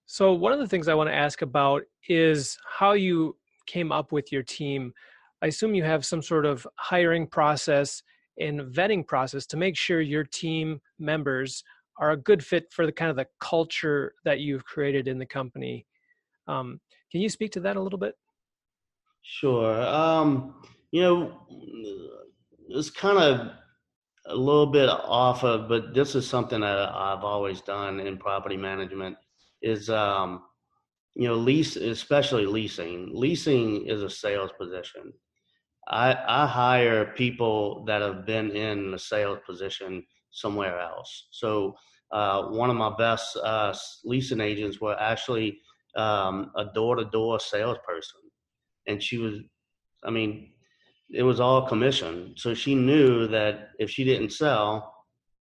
So 0.06 0.32
one 0.32 0.52
of 0.52 0.58
the 0.58 0.66
things 0.66 0.88
I 0.88 0.94
want 0.94 1.08
to 1.10 1.14
ask 1.14 1.42
about 1.42 1.82
is 2.08 2.58
how 2.66 2.92
you 2.92 3.37
came 3.66 3.92
up 3.92 4.10
with 4.10 4.32
your 4.32 4.42
team. 4.42 4.92
I 5.40 5.46
assume 5.46 5.75
you 5.75 5.84
have 5.84 6.04
some 6.04 6.22
sort 6.22 6.46
of 6.46 6.66
hiring 6.75 7.28
process 7.28 8.02
and 8.40 8.60
vetting 8.60 9.06
process 9.06 9.46
to 9.46 9.56
make 9.56 9.76
sure 9.76 10.00
your 10.00 10.25
team 10.25 10.80
members 10.98 11.62
are 11.99 12.12
a 12.12 12.17
good 12.17 12.45
fit 12.45 12.73
for 12.73 12.87
the 12.87 12.93
kind 12.93 13.11
of 13.11 13.17
the 13.17 13.26
culture 13.40 14.14
that 14.25 14.40
you've 14.40 14.64
created 14.64 15.09
in 15.09 15.19
the 15.19 15.26
company. 15.26 15.87
Um, 16.47 16.81
can 17.11 17.21
you 17.21 17.28
speak 17.28 17.52
to 17.52 17.61
that 17.61 17.76
a 17.76 17.81
little 17.81 17.99
bit? 17.99 18.14
Sure. 19.23 19.83
Um, 19.83 20.55
you 20.90 21.02
know, 21.02 21.33
it's 22.69 22.90
kind 22.90 23.19
of 23.19 23.50
a 24.26 24.35
little 24.35 24.67
bit 24.67 24.88
off 24.88 25.45
of, 25.45 25.69
but 25.69 25.95
this 25.95 26.14
is 26.14 26.26
something 26.26 26.61
that 26.61 26.90
I've 26.95 27.25
always 27.25 27.61
done 27.61 28.00
in 28.00 28.17
property 28.17 28.57
management 28.57 29.17
is, 29.62 29.90
um, 29.90 30.43
you 31.14 31.26
know, 31.26 31.35
lease, 31.35 31.76
especially 31.76 32.47
leasing. 32.47 33.11
Leasing 33.12 33.87
is 33.87 34.02
a 34.02 34.11
sales 34.11 34.50
position. 34.59 35.12
I, 35.88 36.14
I 36.26 36.47
hire 36.47 37.12
people 37.17 37.85
that 37.87 38.02
have 38.02 38.26
been 38.26 38.50
in 38.50 38.90
the 38.90 38.99
sales 38.99 39.38
position 39.47 40.05
somewhere 40.40 40.78
else. 40.80 41.28
So 41.30 41.75
uh, 42.12 42.45
one 42.45 42.71
of 42.71 42.76
my 42.76 42.92
best 42.97 43.37
uh, 43.37 43.75
leasing 44.04 44.40
agents 44.40 44.80
were 44.80 44.97
actually 44.99 45.59
um, 45.97 46.50
a 46.57 46.64
door-to-door 46.75 47.40
salesperson, 47.40 48.21
and 48.87 49.02
she 49.02 49.18
was, 49.18 49.35
I 50.04 50.11
mean, 50.11 50.52
it 51.11 51.23
was 51.23 51.40
all 51.40 51.68
commission. 51.68 52.35
So 52.37 52.54
she 52.54 52.75
knew 52.75 53.26
that 53.28 53.71
if 53.78 53.90
she 53.90 54.04
didn't 54.04 54.33
sell, 54.33 54.95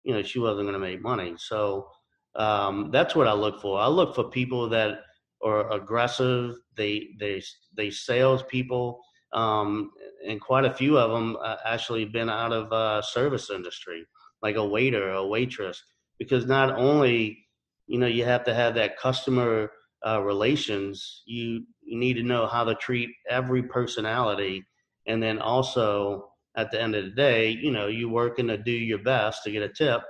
you 0.04 0.14
know, 0.14 0.22
she 0.22 0.38
wasn't 0.38 0.66
going 0.68 0.80
to 0.80 0.88
make 0.88 1.02
money. 1.02 1.34
So 1.36 1.88
um, 2.36 2.90
that's 2.92 3.14
what 3.14 3.28
I 3.28 3.32
look 3.32 3.60
for. 3.60 3.80
I 3.80 3.88
look 3.88 4.14
for 4.14 4.30
people 4.30 4.68
that 4.70 5.00
are 5.44 5.72
aggressive. 5.72 6.56
They 6.76 7.08
they 7.18 7.42
they 7.76 7.90
sales 7.90 8.42
people, 8.44 9.00
um, 9.32 9.90
and 10.28 10.40
quite 10.40 10.64
a 10.64 10.72
few 10.72 10.98
of 10.98 11.10
them 11.10 11.36
uh, 11.42 11.56
actually 11.64 12.04
been 12.04 12.30
out 12.30 12.52
of 12.52 12.72
uh, 12.72 13.02
service 13.02 13.50
industry, 13.50 14.06
like 14.42 14.56
a 14.56 14.64
waiter, 14.64 15.10
or 15.10 15.14
a 15.14 15.26
waitress, 15.26 15.82
because 16.18 16.46
not 16.46 16.76
only 16.76 17.38
you 17.86 17.98
know 17.98 18.06
you 18.06 18.24
have 18.24 18.44
to 18.44 18.54
have 18.54 18.74
that 18.74 18.98
customer 18.98 19.70
uh, 20.06 20.20
relations, 20.22 21.22
you 21.26 21.64
you 21.82 21.98
need 21.98 22.14
to 22.14 22.22
know 22.22 22.46
how 22.46 22.64
to 22.64 22.74
treat 22.76 23.10
every 23.28 23.62
personality. 23.62 24.64
And 25.06 25.22
then 25.22 25.38
also 25.38 26.30
at 26.56 26.70
the 26.70 26.80
end 26.80 26.96
of 26.96 27.04
the 27.04 27.10
day 27.10 27.50
you 27.50 27.70
know 27.70 27.86
you 27.86 28.08
working 28.08 28.48
to 28.48 28.56
do 28.56 28.72
your 28.72 28.98
best 28.98 29.44
to 29.44 29.50
get 29.50 29.62
a 29.62 29.68
tip. 29.68 30.02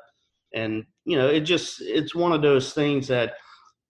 And 0.55 0.85
you 1.05 1.17
know 1.17 1.29
it 1.29 1.41
just 1.41 1.81
it's 1.81 2.15
one 2.15 2.33
of 2.33 2.43
those 2.43 2.73
things 2.73 3.09
that 3.09 3.35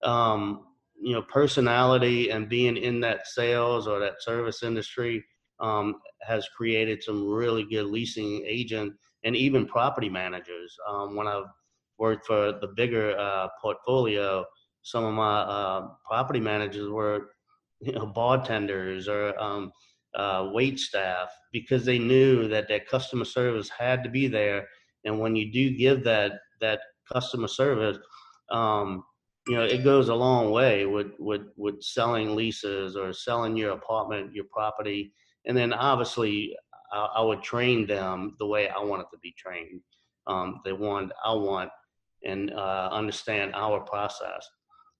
um 0.03 0.67
you 1.01 1.13
know 1.13 1.23
personality 1.23 2.31
and 2.31 2.49
being 2.49 2.77
in 2.77 3.01
that 3.01 3.27
sales 3.27 3.87
or 3.87 3.99
that 4.01 4.23
service 4.23 4.63
industry 4.63 5.25
um, 5.61 5.97
has 6.23 6.49
created 6.57 7.03
some 7.03 7.29
really 7.29 7.65
good 7.65 7.87
leasing 7.87 8.45
agent 8.47 8.93
and 9.27 9.37
even 9.37 9.67
property 9.67 10.09
managers 10.09 10.75
um, 10.89 11.15
when 11.17 11.27
i've 11.27 11.51
worked 11.99 12.27
for 12.27 12.53
the 12.61 12.69
bigger 12.77 13.19
uh, 13.19 13.49
portfolio 13.61 14.45
some 14.83 15.05
of 15.05 15.13
my 15.13 15.41
uh, 15.41 15.89
property 16.09 16.41
managers 16.41 16.89
were 16.89 17.33
you 17.81 17.93
know 17.93 18.07
bartenders 18.07 19.09
or 19.09 19.39
um, 19.39 19.71
uh, 20.17 20.49
wait 20.53 20.79
staff 20.79 21.29
because 21.53 21.85
they 21.85 21.99
knew 21.99 22.49
that 22.49 22.69
that 22.69 22.89
customer 22.89 23.25
service 23.25 23.69
had 23.69 24.03
to 24.03 24.09
be 24.09 24.27
there. 24.27 24.67
And 25.05 25.21
when 25.21 25.37
you 25.37 25.53
do 25.53 25.77
give 25.77 26.03
that 26.05 26.33
that 26.61 26.81
customer 27.13 27.49
service, 27.49 27.99
um, 28.51 29.05
you 29.47 29.55
know, 29.55 29.65
it 29.65 29.85
goes 29.85 30.09
a 30.09 30.15
long 30.15 30.51
way 30.51 30.87
with, 30.87 31.09
with, 31.21 31.43
with 31.57 31.81
selling 31.83 32.35
leases 32.35 32.97
or 32.97 33.13
selling 33.13 33.57
your 33.57 33.73
apartment, 33.73 34.35
your 34.35 34.47
property. 34.51 35.13
And 35.45 35.57
then 35.57 35.73
obviously 35.73 36.57
I, 36.93 37.09
I 37.17 37.21
would 37.23 37.43
train 37.43 37.87
them 37.87 38.37
the 38.39 38.47
way 38.47 38.69
I 38.69 38.79
want 38.81 39.03
it 39.03 39.09
to 39.13 39.19
be 39.23 39.35
trained. 39.37 39.81
Um, 40.27 40.61
they 40.65 40.73
want, 40.73 41.13
I 41.25 41.33
want, 41.33 41.71
and 42.25 42.53
uh, 42.53 42.89
understand 42.93 43.55
our 43.55 43.81
process. 43.81 44.49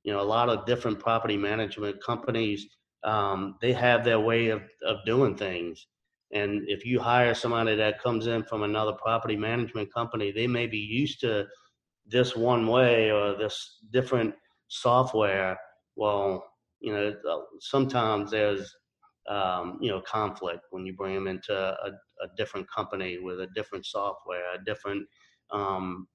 You 0.05 0.13
know, 0.13 0.21
a 0.21 0.23
lot 0.23 0.49
of 0.49 0.67
different 0.67 1.01
property 1.01 1.37
management 1.37 2.03
companies 2.05 2.67
um, 3.07 3.57
they 3.61 3.73
have 3.73 4.05
their 4.05 4.21
way 4.21 4.49
of, 4.49 4.63
of 4.85 4.99
doing 5.07 5.37
things. 5.37 5.87
And 6.33 6.63
if 6.67 6.85
you 6.85 6.99
hire 6.99 7.35
somebody 7.35 7.77
that 7.77 8.03
comes 8.03 8.27
in 8.27 8.43
from 8.43 8.65
another 8.65 8.93
property 8.93 9.37
management 9.37 9.95
company, 9.95 10.33
they 10.33 10.49
may 10.49 10.67
be 10.67 10.79
used 10.79 11.21
to 11.21 11.47
this 12.05 12.35
one 12.37 12.67
way 12.67 13.11
or 13.13 13.37
this 13.37 13.79
different 13.93 14.35
software. 14.69 15.57
Well, 15.95 16.45
you 16.81 16.93
know, 16.93 17.15
sometimes 17.61 18.33
there's, 18.33 18.75
um, 19.29 19.79
you 19.81 19.91
know, 19.91 20.01
conflict 20.01 20.63
when 20.71 20.87
you 20.87 20.95
bring 20.95 21.15
them 21.15 21.27
into 21.27 21.53
a, 21.55 21.91
a, 22.23 22.29
different 22.37 22.67
company 22.71 23.19
with 23.19 23.41
a 23.41 23.49
different 23.55 23.85
software, 23.85 24.55
a 24.55 24.65
different 24.65 25.07
um, 25.51 26.07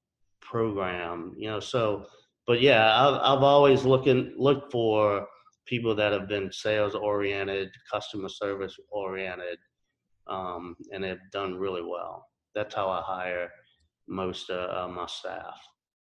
program, 0.41 1.33
you 1.37 1.49
know. 1.49 1.59
So, 1.59 2.05
but 2.47 2.61
yeah, 2.61 3.07
I've, 3.07 3.15
I've 3.15 3.43
always 3.43 3.83
looking 3.83 4.33
looked 4.37 4.71
for 4.71 5.27
people 5.65 5.93
that 5.95 6.13
have 6.13 6.27
been 6.27 6.51
sales 6.51 6.95
oriented, 6.95 7.69
customer 7.91 8.29
service 8.29 8.77
oriented, 8.89 9.57
um, 10.27 10.75
and 10.91 11.03
have 11.03 11.19
done 11.31 11.55
really 11.55 11.83
well. 11.83 12.27
That's 12.55 12.75
how 12.75 12.89
I 12.89 13.01
hire 13.01 13.49
most 14.07 14.49
of 14.49 14.89
uh, 14.89 14.91
my 14.93 15.05
staff. 15.05 15.59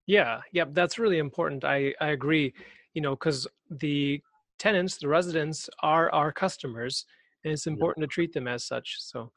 Yeah, 0.06 0.40
yeah, 0.52 0.64
that's 0.72 0.98
really 0.98 1.18
important. 1.18 1.64
I 1.64 1.94
I 2.00 2.08
agree. 2.08 2.52
You 2.94 3.02
know, 3.02 3.14
because 3.14 3.46
the 3.70 4.20
tenants, 4.61 4.99
the 4.99 5.09
residents, 5.09 5.68
are 5.83 6.12
our 6.12 6.31
customers, 6.31 7.07
and 7.42 7.53
it's 7.53 7.66
important 7.66 8.05
yeah. 8.05 8.07
to 8.07 8.12
treat 8.12 8.33
them 8.33 8.46
as 8.46 8.64
such. 8.64 8.96
So. 9.01 9.33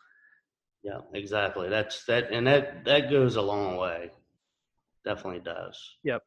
Yeah, 0.84 1.00
exactly. 1.14 1.70
That's 1.70 2.04
that, 2.06 2.32
and 2.32 2.46
that 2.46 2.84
that 2.86 3.10
goes 3.10 3.38
a 3.38 3.42
long 3.42 3.78
way. 3.78 4.12
Definitely 5.06 5.40
does. 5.40 5.80
Yep. 6.04 6.22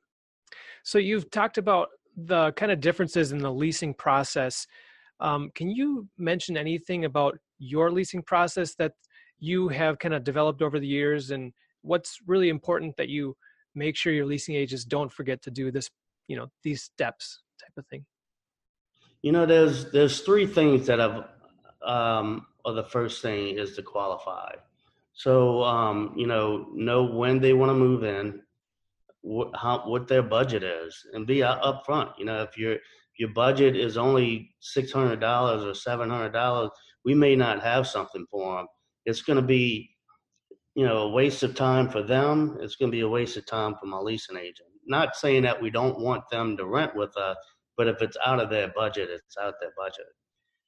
So 0.83 0.99
you've 0.99 1.31
talked 1.31 1.59
about 1.59 1.89
the 2.17 2.53
kind 2.53 2.73
of 2.73 2.81
differences 2.81 3.33
in 3.33 3.39
the 3.39 3.53
leasing 3.53 3.93
process. 3.93 4.67
Um, 5.21 5.51
can 5.55 5.71
you 5.71 6.09
mention 6.17 6.57
anything 6.57 7.05
about 7.05 7.39
your 7.59 7.91
leasing 7.91 8.23
process 8.23 8.75
that 8.77 8.93
you 9.39 9.69
have 9.69 9.99
kind 9.99 10.15
of 10.15 10.25
developed 10.25 10.63
over 10.63 10.81
the 10.81 10.87
years 10.87 11.31
and 11.31 11.53
what's 11.83 12.19
really 12.27 12.49
important 12.49 12.97
that 12.97 13.09
you 13.09 13.37
make 13.75 13.97
sure 13.97 14.13
your 14.13 14.27
leasing 14.27 14.55
agents 14.55 14.85
don't 14.85 15.13
forget 15.13 15.43
to 15.43 15.51
do 15.51 15.71
this, 15.71 15.91
you 16.29 16.37
know, 16.37 16.47
these 16.63 16.83
steps 16.83 17.43
type 17.61 17.73
of 17.77 17.87
thing? 17.89 18.05
You 19.27 19.33
know, 19.33 19.45
there's 19.45 19.91
there's 19.91 20.21
three 20.21 20.47
things 20.47 20.87
that 20.87 21.01
I've 21.01 21.25
um 21.85 22.47
or 22.65 22.75
the 22.75 22.85
first 22.85 23.23
thing 23.23 23.59
is 23.59 23.75
to 23.75 23.83
qualify. 23.83 24.53
So 25.15 25.65
um, 25.65 26.15
you 26.17 26.29
know, 26.29 26.69
know 26.73 27.03
when 27.03 27.41
they 27.41 27.53
want 27.53 27.71
to 27.71 27.75
move 27.75 28.05
in, 28.05 28.41
what 29.23 29.49
how 29.57 29.83
what 29.85 30.07
their 30.07 30.23
budget 30.23 30.63
is 30.63 31.05
and 31.13 31.27
be 31.27 31.39
upfront. 31.39 32.13
You 32.19 32.27
know, 32.27 32.41
if 32.43 32.57
your 32.57 32.77
your 33.19 33.31
budget 33.31 33.75
is 33.75 33.97
only 33.97 34.55
six 34.61 34.93
hundred 34.93 35.19
dollars 35.19 35.65
or 35.65 35.75
seven 35.75 36.09
hundred 36.09 36.31
dollars, 36.33 36.71
we 37.05 37.13
may 37.13 37.35
not 37.35 37.61
have 37.65 37.89
something 37.89 38.27
for 38.31 38.59
them. 38.59 38.67
It's 39.07 39.23
going 39.23 39.41
to 39.41 39.49
be, 39.59 39.91
you 40.77 40.87
know, 40.87 40.99
a 40.99 41.11
waste 41.11 41.43
of 41.43 41.57
time 41.57 41.89
for 41.89 42.05
them. 42.05 42.59
It's 42.61 42.77
going 42.77 42.93
to 42.93 42.97
be 42.97 43.01
a 43.01 43.09
waste 43.09 43.37
of 43.37 43.45
time 43.45 43.75
for 43.75 43.87
my 43.87 43.99
leasing 43.99 44.37
agent. 44.37 44.69
Not 44.87 45.17
saying 45.17 45.43
that 45.43 45.61
we 45.61 45.71
don't 45.71 45.99
want 45.99 46.23
them 46.31 46.57
to 46.59 46.65
rent 46.65 46.95
with 46.95 47.17
us, 47.17 47.37
but 47.77 47.89
if 47.89 48.03
it's 48.03 48.17
out 48.25 48.41
of 48.41 48.51
their 48.51 48.69
budget, 48.69 49.09
it's 49.11 49.37
out 49.41 49.55
their 49.61 49.73
budget. 49.77 50.07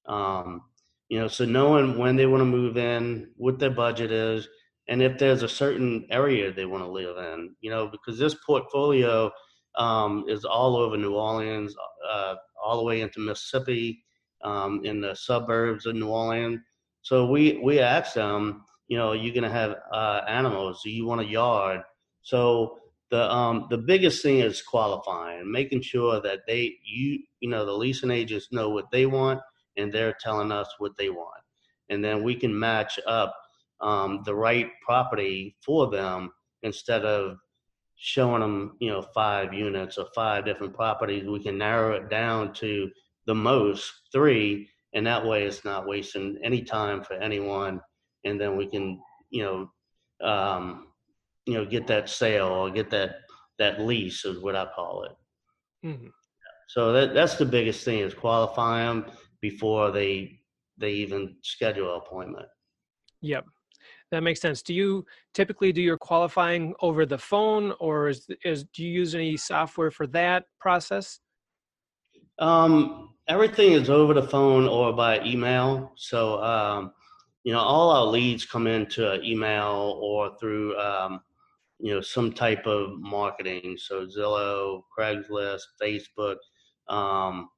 Um, 0.06 0.62
you 1.08 1.18
know, 1.18 1.28
so 1.28 1.44
knowing 1.44 1.98
when 1.98 2.16
they 2.16 2.26
want 2.26 2.40
to 2.42 2.44
move 2.46 2.76
in, 2.76 3.30
what 3.36 3.58
their 3.58 3.70
budget 3.70 4.12
is, 4.12 4.48
and 4.88 5.02
if 5.02 5.18
there's 5.18 5.42
a 5.42 5.48
certain 5.48 6.06
area 6.10 6.52
they 6.52 6.64
want 6.64 6.82
to 6.82 6.90
live 6.90 7.16
in, 7.18 7.54
you 7.60 7.70
know, 7.70 7.88
because 7.88 8.18
this 8.18 8.36
portfolio 8.46 9.30
um, 9.76 10.24
is 10.28 10.44
all 10.44 10.76
over 10.76 10.96
New 10.96 11.14
Orleans, 11.14 11.74
uh, 12.10 12.34
all 12.62 12.78
the 12.78 12.84
way 12.84 13.00
into 13.00 13.20
Mississippi, 13.20 14.02
um, 14.44 14.84
in 14.84 15.00
the 15.00 15.14
suburbs 15.14 15.86
of 15.86 15.94
New 15.94 16.08
Orleans. 16.08 16.60
So 17.02 17.26
we 17.26 17.60
we 17.62 17.80
asked 17.80 18.14
them, 18.14 18.64
you 18.88 18.96
know, 18.96 19.12
you're 19.12 19.34
gonna 19.34 19.50
have 19.50 19.76
uh, 19.92 20.22
animals. 20.26 20.82
Do 20.82 20.90
you 20.90 21.06
want 21.06 21.20
a 21.20 21.24
yard? 21.24 21.82
So 22.22 22.78
the 23.10 23.32
um, 23.32 23.66
the 23.70 23.78
biggest 23.78 24.22
thing 24.22 24.40
is 24.40 24.62
qualifying, 24.62 25.50
making 25.50 25.82
sure 25.82 26.20
that 26.20 26.40
they 26.46 26.76
you 26.84 27.20
you 27.40 27.48
know 27.48 27.64
the 27.64 27.72
leasing 27.72 28.10
agents 28.10 28.48
know 28.52 28.70
what 28.70 28.90
they 28.90 29.06
want 29.06 29.40
and 29.76 29.92
they're 29.92 30.16
telling 30.20 30.52
us 30.52 30.68
what 30.78 30.96
they 30.96 31.08
want, 31.08 31.42
and 31.88 32.04
then 32.04 32.22
we 32.22 32.34
can 32.34 32.58
match 32.58 32.98
up 33.06 33.34
um, 33.80 34.22
the 34.24 34.34
right 34.34 34.68
property 34.82 35.56
for 35.64 35.90
them 35.90 36.30
instead 36.62 37.04
of 37.04 37.38
showing 37.96 38.40
them, 38.40 38.76
you 38.78 38.90
know, 38.90 39.02
five 39.02 39.52
units 39.52 39.98
or 39.98 40.06
five 40.14 40.44
different 40.44 40.74
properties. 40.74 41.26
We 41.26 41.42
can 41.42 41.58
narrow 41.58 41.96
it 41.96 42.08
down 42.08 42.52
to 42.54 42.90
the 43.26 43.34
most 43.34 43.92
three, 44.12 44.68
and 44.94 45.06
that 45.06 45.26
way 45.26 45.44
it's 45.44 45.64
not 45.64 45.86
wasting 45.86 46.38
any 46.42 46.62
time 46.62 47.02
for 47.02 47.14
anyone. 47.14 47.80
And 48.24 48.40
then 48.40 48.56
we 48.56 48.66
can, 48.66 49.00
you 49.30 49.42
know, 49.42 50.26
um, 50.26 50.87
you 51.48 51.54
know, 51.54 51.64
get 51.64 51.86
that 51.86 52.10
sale 52.10 52.48
or 52.48 52.70
get 52.70 52.90
that 52.90 53.20
that 53.58 53.80
lease 53.80 54.24
is 54.24 54.38
what 54.38 54.54
I 54.54 54.66
call 54.66 55.04
it. 55.04 55.16
Mm-hmm. 55.86 56.08
So 56.68 56.92
that 56.92 57.14
that's 57.14 57.36
the 57.36 57.46
biggest 57.46 57.84
thing 57.84 58.00
is 58.00 58.12
qualify 58.12 58.84
them 58.84 59.06
before 59.40 59.90
they 59.90 60.40
they 60.76 60.92
even 60.92 61.36
schedule 61.42 61.94
an 61.94 62.02
appointment. 62.04 62.46
Yep. 63.22 63.46
That 64.10 64.22
makes 64.22 64.40
sense. 64.40 64.62
Do 64.62 64.74
you 64.74 65.06
typically 65.32 65.72
do 65.72 65.82
your 65.82 65.98
qualifying 65.98 66.74
over 66.80 67.04
the 67.06 67.18
phone, 67.18 67.72
or 67.80 68.08
is, 68.08 68.26
is 68.44 68.64
do 68.64 68.84
you 68.84 68.90
use 68.90 69.14
any 69.14 69.36
software 69.36 69.90
for 69.90 70.06
that 70.08 70.44
process? 70.60 71.20
Um, 72.38 73.14
everything 73.26 73.72
is 73.72 73.90
over 73.90 74.14
the 74.14 74.22
phone 74.22 74.68
or 74.68 74.92
by 74.92 75.20
email. 75.24 75.92
So, 75.96 76.42
um, 76.42 76.92
you 77.44 77.52
know, 77.52 77.60
all 77.60 77.90
our 77.90 78.06
leads 78.06 78.44
come 78.44 78.66
into 78.66 79.20
email 79.22 79.98
or 80.00 80.36
through, 80.38 80.78
um, 80.78 81.20
you 81.78 81.94
know, 81.94 82.00
some 82.00 82.32
type 82.32 82.66
of 82.66 82.98
marketing. 82.98 83.76
So 83.78 84.06
Zillow, 84.06 84.82
Craigslist, 84.96 85.62
Facebook. 85.80 86.36
Um, 86.88 87.48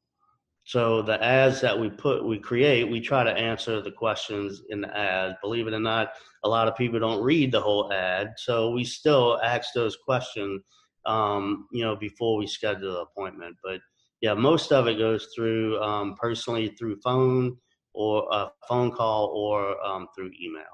so 0.64 1.02
the 1.02 1.22
ads 1.22 1.60
that 1.62 1.78
we 1.78 1.88
put, 1.90 2.24
we 2.24 2.38
create, 2.38 2.88
we 2.88 3.00
try 3.00 3.24
to 3.24 3.32
answer 3.32 3.80
the 3.80 3.90
questions 3.90 4.62
in 4.68 4.82
the 4.82 4.96
ad. 4.96 5.36
Believe 5.42 5.66
it 5.66 5.74
or 5.74 5.80
not, 5.80 6.12
a 6.44 6.48
lot 6.48 6.68
of 6.68 6.76
people 6.76 7.00
don't 7.00 7.22
read 7.22 7.50
the 7.50 7.60
whole 7.60 7.92
ad. 7.92 8.34
So 8.36 8.70
we 8.70 8.84
still 8.84 9.40
ask 9.42 9.70
those 9.74 9.96
questions, 9.96 10.62
um, 11.06 11.66
you 11.72 11.82
know, 11.82 11.96
before 11.96 12.36
we 12.36 12.46
schedule 12.46 12.92
the 12.92 13.00
appointment. 13.00 13.56
But 13.64 13.80
yeah, 14.20 14.34
most 14.34 14.70
of 14.70 14.86
it 14.86 14.98
goes 14.98 15.28
through 15.34 15.80
um, 15.80 16.14
personally 16.20 16.68
through 16.78 17.00
phone 17.02 17.56
or 17.94 18.28
a 18.30 18.50
phone 18.68 18.92
call 18.92 19.32
or 19.34 19.84
um, 19.84 20.06
through 20.14 20.30
email. 20.40 20.64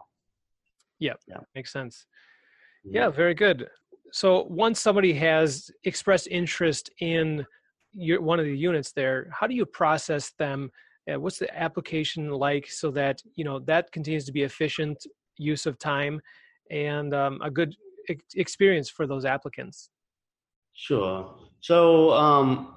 Yep, 0.98 1.20
yeah, 1.28 1.38
makes 1.54 1.72
sense. 1.72 2.06
Yeah, 2.90 3.10
very 3.10 3.34
good. 3.34 3.68
So 4.12 4.46
once 4.48 4.80
somebody 4.80 5.12
has 5.14 5.70
expressed 5.84 6.28
interest 6.28 6.90
in 7.00 7.46
your, 7.92 8.20
one 8.20 8.38
of 8.38 8.46
the 8.46 8.56
units 8.56 8.92
there, 8.92 9.28
how 9.32 9.46
do 9.46 9.54
you 9.54 9.66
process 9.66 10.32
them? 10.38 10.70
Uh, 11.10 11.20
what's 11.20 11.38
the 11.38 11.56
application 11.56 12.30
like 12.30 12.68
so 12.68 12.90
that 12.90 13.22
you 13.36 13.44
know 13.44 13.60
that 13.60 13.92
continues 13.92 14.24
to 14.24 14.32
be 14.32 14.42
efficient 14.42 14.98
use 15.38 15.66
of 15.66 15.78
time 15.78 16.20
and 16.70 17.14
um, 17.14 17.40
a 17.42 17.50
good 17.50 17.76
ex- 18.08 18.34
experience 18.34 18.88
for 18.88 19.06
those 19.06 19.24
applicants? 19.24 19.90
Sure. 20.74 21.34
So 21.60 22.12
um, 22.12 22.76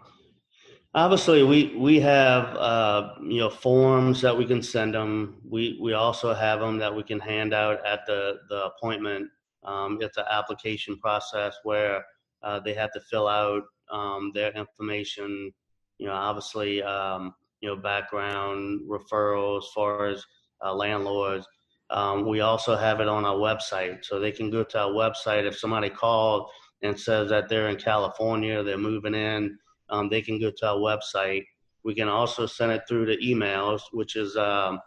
Obviously, 0.96 1.44
we 1.44 1.76
we 1.78 2.00
have 2.00 2.56
uh, 2.56 3.14
you 3.22 3.40
know 3.40 3.50
forms 3.50 4.22
that 4.22 4.36
we 4.36 4.46
can 4.46 4.64
send 4.64 4.96
them. 4.96 5.38
We 5.48 5.78
we 5.80 5.94
also 5.94 6.34
have 6.34 6.60
them 6.60 6.80
that 6.80 6.94
we 6.94 7.04
can 7.04 7.20
hand 7.20 7.54
out 7.54 7.86
at 7.86 8.08
the 8.08 8.40
the 8.50 8.66
appointment. 8.66 9.30
Um, 9.64 10.00
it's 10.02 10.18
an 10.18 10.26
application 10.30 10.98
process 10.98 11.56
where 11.64 12.04
uh, 12.44 12.60
they 12.60 12.74
have 12.74 12.92
to 12.94 13.02
fill 13.02 13.28
out 13.28 13.64
um, 13.92 14.32
their 14.34 14.52
information. 14.52 15.52
You 15.98 16.08
know, 16.08 16.14
obviously, 16.14 16.82
um, 16.84 17.34
you 17.62 17.70
know, 17.70 17.76
background 17.76 18.82
referrals 18.90 19.64
as 19.64 19.70
far 19.76 20.06
as 20.08 20.24
uh, 20.64 20.74
landlords. 20.74 21.46
Um, 21.90 22.28
we 22.28 22.42
also 22.42 22.76
have 22.76 23.00
it 23.00 23.08
on 23.08 23.26
our 23.26 23.36
website, 23.36 24.06
so 24.06 24.20
they 24.20 24.32
can 24.32 24.50
go 24.50 24.64
to 24.64 24.80
our 24.80 24.92
website 24.92 25.46
if 25.46 25.58
somebody 25.58 25.90
called 25.90 26.50
and 26.84 26.98
says 26.98 27.30
that 27.30 27.50
they're 27.50 27.70
in 27.70 27.76
California, 27.76 28.64
they're 28.64 28.78
moving 28.78 29.16
in 29.16 29.58
um, 29.90 30.10
they 30.10 30.22
can 30.22 30.40
go 30.40 30.52
to 30.52 30.68
our 30.68 30.78
website. 30.78 31.46
We 31.84 31.96
can 31.96 32.08
also 32.08 32.46
send 32.46 32.72
it 32.72 32.84
through 32.88 33.06
the 33.06 33.18
emails, 33.18 33.82
which 33.92 34.16
is, 34.16 34.36
um, 34.38 34.80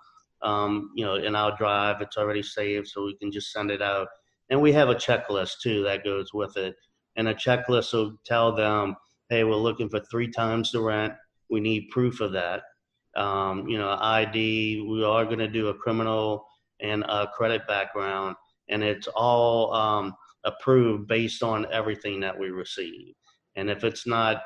you 0.95 1.05
know, 1.05 1.17
in 1.17 1.35
our 1.35 1.57
drive. 1.57 2.01
It's 2.01 2.17
already 2.17 2.43
saved, 2.43 2.89
so 2.89 3.05
we 3.05 3.17
can 3.17 3.33
just 3.33 3.53
send 3.53 3.71
it 3.71 3.83
out. 3.83 4.09
And 4.51 4.61
we 4.61 4.73
have 4.73 4.89
a 4.89 4.95
checklist 4.95 5.61
too 5.63 5.83
that 5.85 6.05
goes 6.05 6.33
with 6.33 6.57
it. 6.57 6.75
And 7.17 7.29
a 7.29 7.35
checklist 7.35 7.93
will 7.93 8.19
tell 8.25 8.55
them, 8.55 8.97
hey, 9.29 9.45
we're 9.45 9.55
looking 9.57 9.89
for 9.89 10.01
three 10.01 10.31
times 10.31 10.73
the 10.73 10.81
rent. 10.81 11.15
We 11.51 11.61
need 11.61 11.91
proof 11.91 12.21
of 12.21 12.33
that. 12.33 12.63
Um, 13.17 13.69
you 13.69 13.79
know, 13.79 13.97
ID. 14.01 14.87
We 14.89 15.05
are 15.05 15.25
going 15.25 15.39
to 15.39 15.49
do 15.49 15.69
a 15.69 15.75
criminal 15.75 16.47
and 16.81 17.05
a 17.05 17.29
credit 17.35 17.67
background, 17.69 18.37
and 18.69 18.83
it's 18.83 19.07
all 19.09 19.73
um, 19.75 20.15
approved 20.45 21.09
based 21.09 21.43
on 21.43 21.67
everything 21.71 22.21
that 22.21 22.39
we 22.39 22.49
receive. 22.49 23.15
And 23.55 23.69
if 23.69 23.85
it's 23.85 24.07
not 24.07 24.43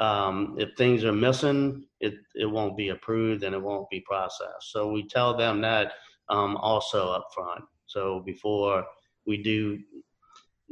um, 0.00 0.56
if 0.58 0.70
things 0.76 1.04
are 1.04 1.12
missing, 1.12 1.84
it, 2.00 2.14
it 2.34 2.46
won't 2.46 2.76
be 2.76 2.88
approved 2.88 3.44
and 3.44 3.54
it 3.54 3.62
won't 3.62 3.88
be 3.90 4.00
processed. 4.00 4.72
So 4.72 4.90
we 4.90 5.06
tell 5.06 5.36
them 5.36 5.60
that 5.60 5.92
um, 6.30 6.56
also 6.56 7.10
up 7.10 7.28
front. 7.34 7.64
So 7.86 8.22
before 8.24 8.84
we 9.26 9.42
do 9.42 9.78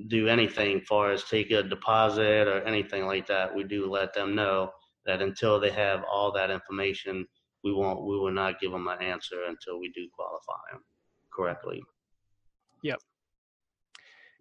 do 0.09 0.29
anything 0.29 0.81
far 0.83 1.11
as 1.11 1.25
take 1.25 1.51
a 1.51 1.63
deposit 1.63 2.47
or 2.47 2.63
anything 2.63 3.07
like 3.07 3.27
that, 3.27 3.55
we 3.55 3.65
do 3.65 3.91
let 3.91 4.15
them 4.15 4.35
know 4.35 4.71
that 5.07 5.21
until 5.21 5.59
they 5.59 5.71
have 5.71 6.05
all 6.11 6.31
that 6.33 6.51
information, 6.51 7.27
we 7.65 7.73
won't 7.73 8.05
we 8.05 8.17
will 8.17 8.33
not 8.33 8.61
give 8.61 8.71
them 8.73 8.87
an 8.89 9.03
answer 9.03 9.45
until 9.49 9.81
we 9.81 9.91
do 9.95 10.09
qualify 10.15 10.61
them 10.73 10.83
correctly. 11.33 11.83
Yep. 12.83 13.01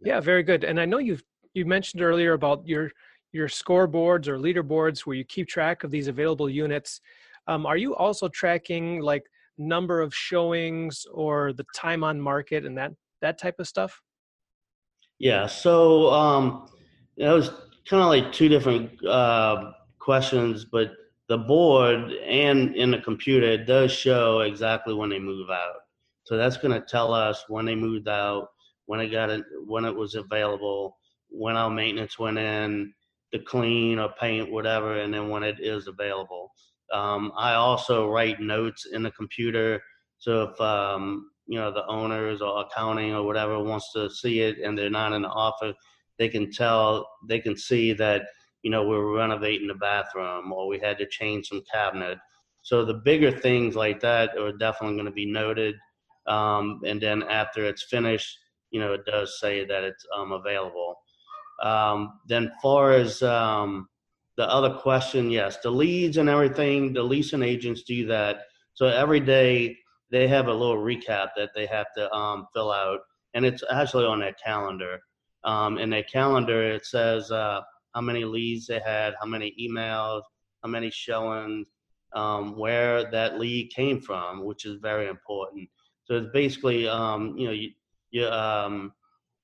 Yeah, 0.02 0.20
very 0.20 0.44
good. 0.44 0.64
And 0.64 0.80
I 0.80 0.86
know 0.86 1.00
you've 1.00 1.24
you 1.54 1.66
mentioned 1.66 2.04
earlier 2.04 2.34
about 2.34 2.68
your 2.68 2.92
your 3.34 3.48
scoreboards 3.48 4.28
or 4.28 4.38
leaderboards 4.38 5.02
where 5.02 5.16
you 5.16 5.24
keep 5.24 5.48
track 5.48 5.84
of 5.84 5.92
these 5.92 6.08
available 6.08 6.50
units 6.50 7.02
um, 7.48 7.66
are 7.66 7.78
you 7.78 7.96
also 7.96 8.28
tracking 8.28 9.02
like 9.02 9.24
number 9.58 10.02
of 10.02 10.14
showings 10.14 11.06
or 11.12 11.54
the 11.54 11.66
time 11.76 12.04
on 12.04 12.20
market 12.20 12.66
and 12.66 12.78
that 12.78 12.92
that 13.22 13.40
type 13.40 13.56
of 13.60 13.68
stuff 13.68 14.02
yeah 15.20 15.46
so 15.46 16.12
um 16.12 16.68
that 17.18 17.32
was 17.32 17.50
kind 17.90 18.04
of 18.04 18.10
like 18.10 18.32
two 18.32 18.50
different 18.50 19.04
uh, 19.06 19.72
questions 20.00 20.66
but 20.66 20.92
the 21.30 21.38
board 21.38 22.12
and 22.26 22.76
in 22.76 22.92
the 22.92 23.00
computer 23.00 23.48
it 23.48 23.66
does 23.66 23.92
show 23.92 24.42
exactly 24.42 24.94
when 24.94 25.10
they 25.10 25.20
move 25.20 25.50
out 25.50 25.76
so 26.24 26.38
that's 26.38 26.58
going 26.58 26.74
to 26.74 26.86
tell 26.88 27.14
us 27.14 27.46
when 27.48 27.66
they 27.66 27.76
moved 27.76 28.08
out 28.08 28.50
when 28.86 29.00
it 29.00 29.10
got 29.10 29.30
it 29.30 29.44
when 29.66 29.84
it 29.86 29.96
was 29.96 30.16
available 30.16 30.98
when 31.30 31.58
our 31.58 31.70
maintenance 31.70 32.20
went 32.20 32.38
in 32.38 32.94
the 33.32 33.40
clean 33.40 34.00
or 34.00 34.14
paint, 34.20 34.52
whatever, 34.52 35.00
and 35.00 35.14
then 35.14 35.30
when 35.30 35.44
it 35.44 35.58
is 35.60 35.88
available. 35.88 36.52
Um, 36.94 37.32
I 37.38 37.54
also 37.54 38.10
write 38.10 38.40
notes 38.40 38.88
in 38.92 39.04
the 39.04 39.12
computer. 39.12 39.82
So 40.18 40.44
if 40.44 40.62
um, 40.62 41.30
you 41.48 41.58
know 41.58 41.72
the 41.72 41.86
owners 41.88 42.42
or 42.42 42.62
accounting 42.62 43.14
or 43.14 43.24
whatever 43.24 43.60
wants 43.60 43.92
to 43.94 44.10
see 44.10 44.42
it 44.42 44.60
and 44.60 44.78
they're 44.78 44.90
not 44.90 45.14
in 45.14 45.22
the 45.24 45.30
office, 45.30 45.76
they 46.18 46.30
can 46.30 46.52
tell 46.52 47.08
they 47.28 47.40
can 47.40 47.56
see 47.56 47.94
that 47.94 48.24
you 48.64 48.72
know 48.72 48.86
we're 48.86 49.16
renovating 49.16 49.68
the 49.68 49.76
bathroom 49.76 50.52
or 50.52 50.68
we 50.68 50.80
had 50.80 50.98
to 50.98 51.08
change 51.08 51.48
some 51.48 51.64
cabinet. 51.72 52.18
So 52.62 52.84
the 52.84 52.96
bigger 52.96 53.32
things 53.32 53.76
like 53.76 54.02
that 54.02 54.38
are 54.38 54.52
definitely 54.52 54.98
going 54.98 55.06
to 55.06 55.12
be 55.12 55.26
noted. 55.26 55.76
Um, 56.28 56.82
and 56.86 57.02
then 57.02 57.24
after 57.24 57.64
it's 57.66 57.84
finished, 57.84 58.38
you 58.72 58.82
know, 58.82 58.92
it 58.92 59.06
does 59.06 59.40
say 59.40 59.66
that 59.66 59.84
it's 59.86 60.06
um, 60.14 60.34
available. 60.34 60.96
Um, 61.64 62.20
then, 62.28 62.52
far 62.62 62.92
as 62.92 63.24
um, 63.24 63.88
the 64.36 64.48
other 64.50 64.76
question, 64.76 65.32
yes, 65.32 65.58
the 65.64 65.72
leads 65.72 66.18
and 66.18 66.30
everything, 66.30 66.94
the 66.94 67.02
leasing 67.02 67.42
agents 67.42 67.84
do 67.84 68.06
that. 68.08 68.42
So 68.74 68.88
every 68.88 69.20
day 69.20 69.78
they 70.12 70.28
have 70.28 70.48
a 70.48 70.54
little 70.54 70.78
recap 70.78 71.30
that 71.36 71.50
they 71.56 71.66
have 71.66 71.88
to 71.96 72.12
um, 72.14 72.48
fill 72.54 72.72
out, 72.72 73.00
and 73.34 73.46
it's 73.46 73.64
actually 73.72 74.06
on 74.06 74.20
their 74.20 74.34
calendar. 74.34 75.00
Um, 75.44 75.78
in 75.78 75.90
their 75.90 76.04
calendar, 76.04 76.64
it 76.72 76.86
says 76.86 77.32
uh, 77.32 77.62
how 77.94 78.02
many 78.02 78.26
leads 78.26 78.68
they 78.68 78.80
had, 78.80 79.16
how 79.20 79.28
many 79.28 79.54
emails, 79.60 80.22
how 80.64 80.70
many 80.70 80.90
showings, 80.90 81.68
um, 82.14 82.58
where 82.58 83.10
that 83.12 83.40
lead 83.40 83.72
came 83.74 84.02
from, 84.02 84.46
which 84.46 84.66
is 84.66 84.80
very 84.82 85.08
important. 85.08 85.70
So 86.06 86.16
it's 86.16 86.32
basically, 86.34 86.88
um, 86.88 87.38
you 87.38 87.48
know, 87.48 87.54
you, 87.54 87.72
you 88.12 88.28
um, 88.28 88.94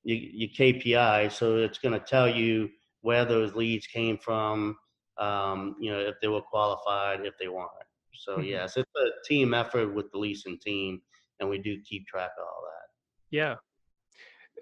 your, 0.04 0.18
your 0.18 0.50
KPI. 0.50 1.32
So 1.32 1.58
it's 1.58 1.78
going 1.78 1.94
to 1.94 2.06
tell 2.06 2.28
you 2.28 2.70
where 3.02 3.26
those 3.26 3.54
leads 3.54 3.88
came 3.88 4.18
from, 4.18 4.78
um, 5.18 5.76
you 5.80 5.92
know, 5.92 6.00
if 6.00 6.16
they 6.22 6.28
were 6.28 6.42
qualified, 6.42 7.26
if 7.26 7.34
they 7.40 7.48
weren't. 7.48 7.70
So 8.16 8.38
mm-hmm. 8.38 8.46
yes, 8.46 8.78
it's 8.78 8.92
a 8.96 9.28
team 9.28 9.54
effort 9.54 9.94
with 9.94 10.12
the 10.12 10.18
leasing 10.18 10.58
team, 10.60 11.02
and 11.40 11.50
we 11.50 11.58
do 11.58 11.78
keep 11.88 12.06
track 12.08 12.32
of 12.38 12.46
all 12.46 12.62
that. 12.64 13.36
Yeah. 13.36 13.56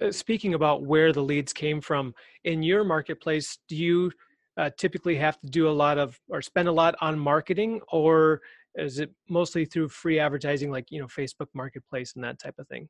Uh, 0.01 0.11
speaking 0.11 0.53
about 0.53 0.83
where 0.83 1.11
the 1.11 1.21
leads 1.21 1.53
came 1.53 1.81
from 1.81 2.13
in 2.43 2.63
your 2.63 2.83
marketplace, 2.83 3.59
do 3.67 3.75
you 3.75 4.11
uh, 4.57 4.69
typically 4.77 5.15
have 5.15 5.39
to 5.41 5.47
do 5.47 5.67
a 5.67 5.71
lot 5.71 5.97
of 5.97 6.19
or 6.29 6.41
spend 6.41 6.67
a 6.67 6.71
lot 6.71 6.95
on 7.01 7.17
marketing, 7.19 7.81
or 7.91 8.41
is 8.75 8.99
it 8.99 9.11
mostly 9.29 9.65
through 9.65 9.89
free 9.89 10.19
advertising, 10.19 10.71
like 10.71 10.85
you 10.89 10.99
know 10.99 11.07
Facebook 11.07 11.47
Marketplace 11.53 12.13
and 12.15 12.23
that 12.23 12.39
type 12.39 12.55
of 12.57 12.67
thing? 12.67 12.87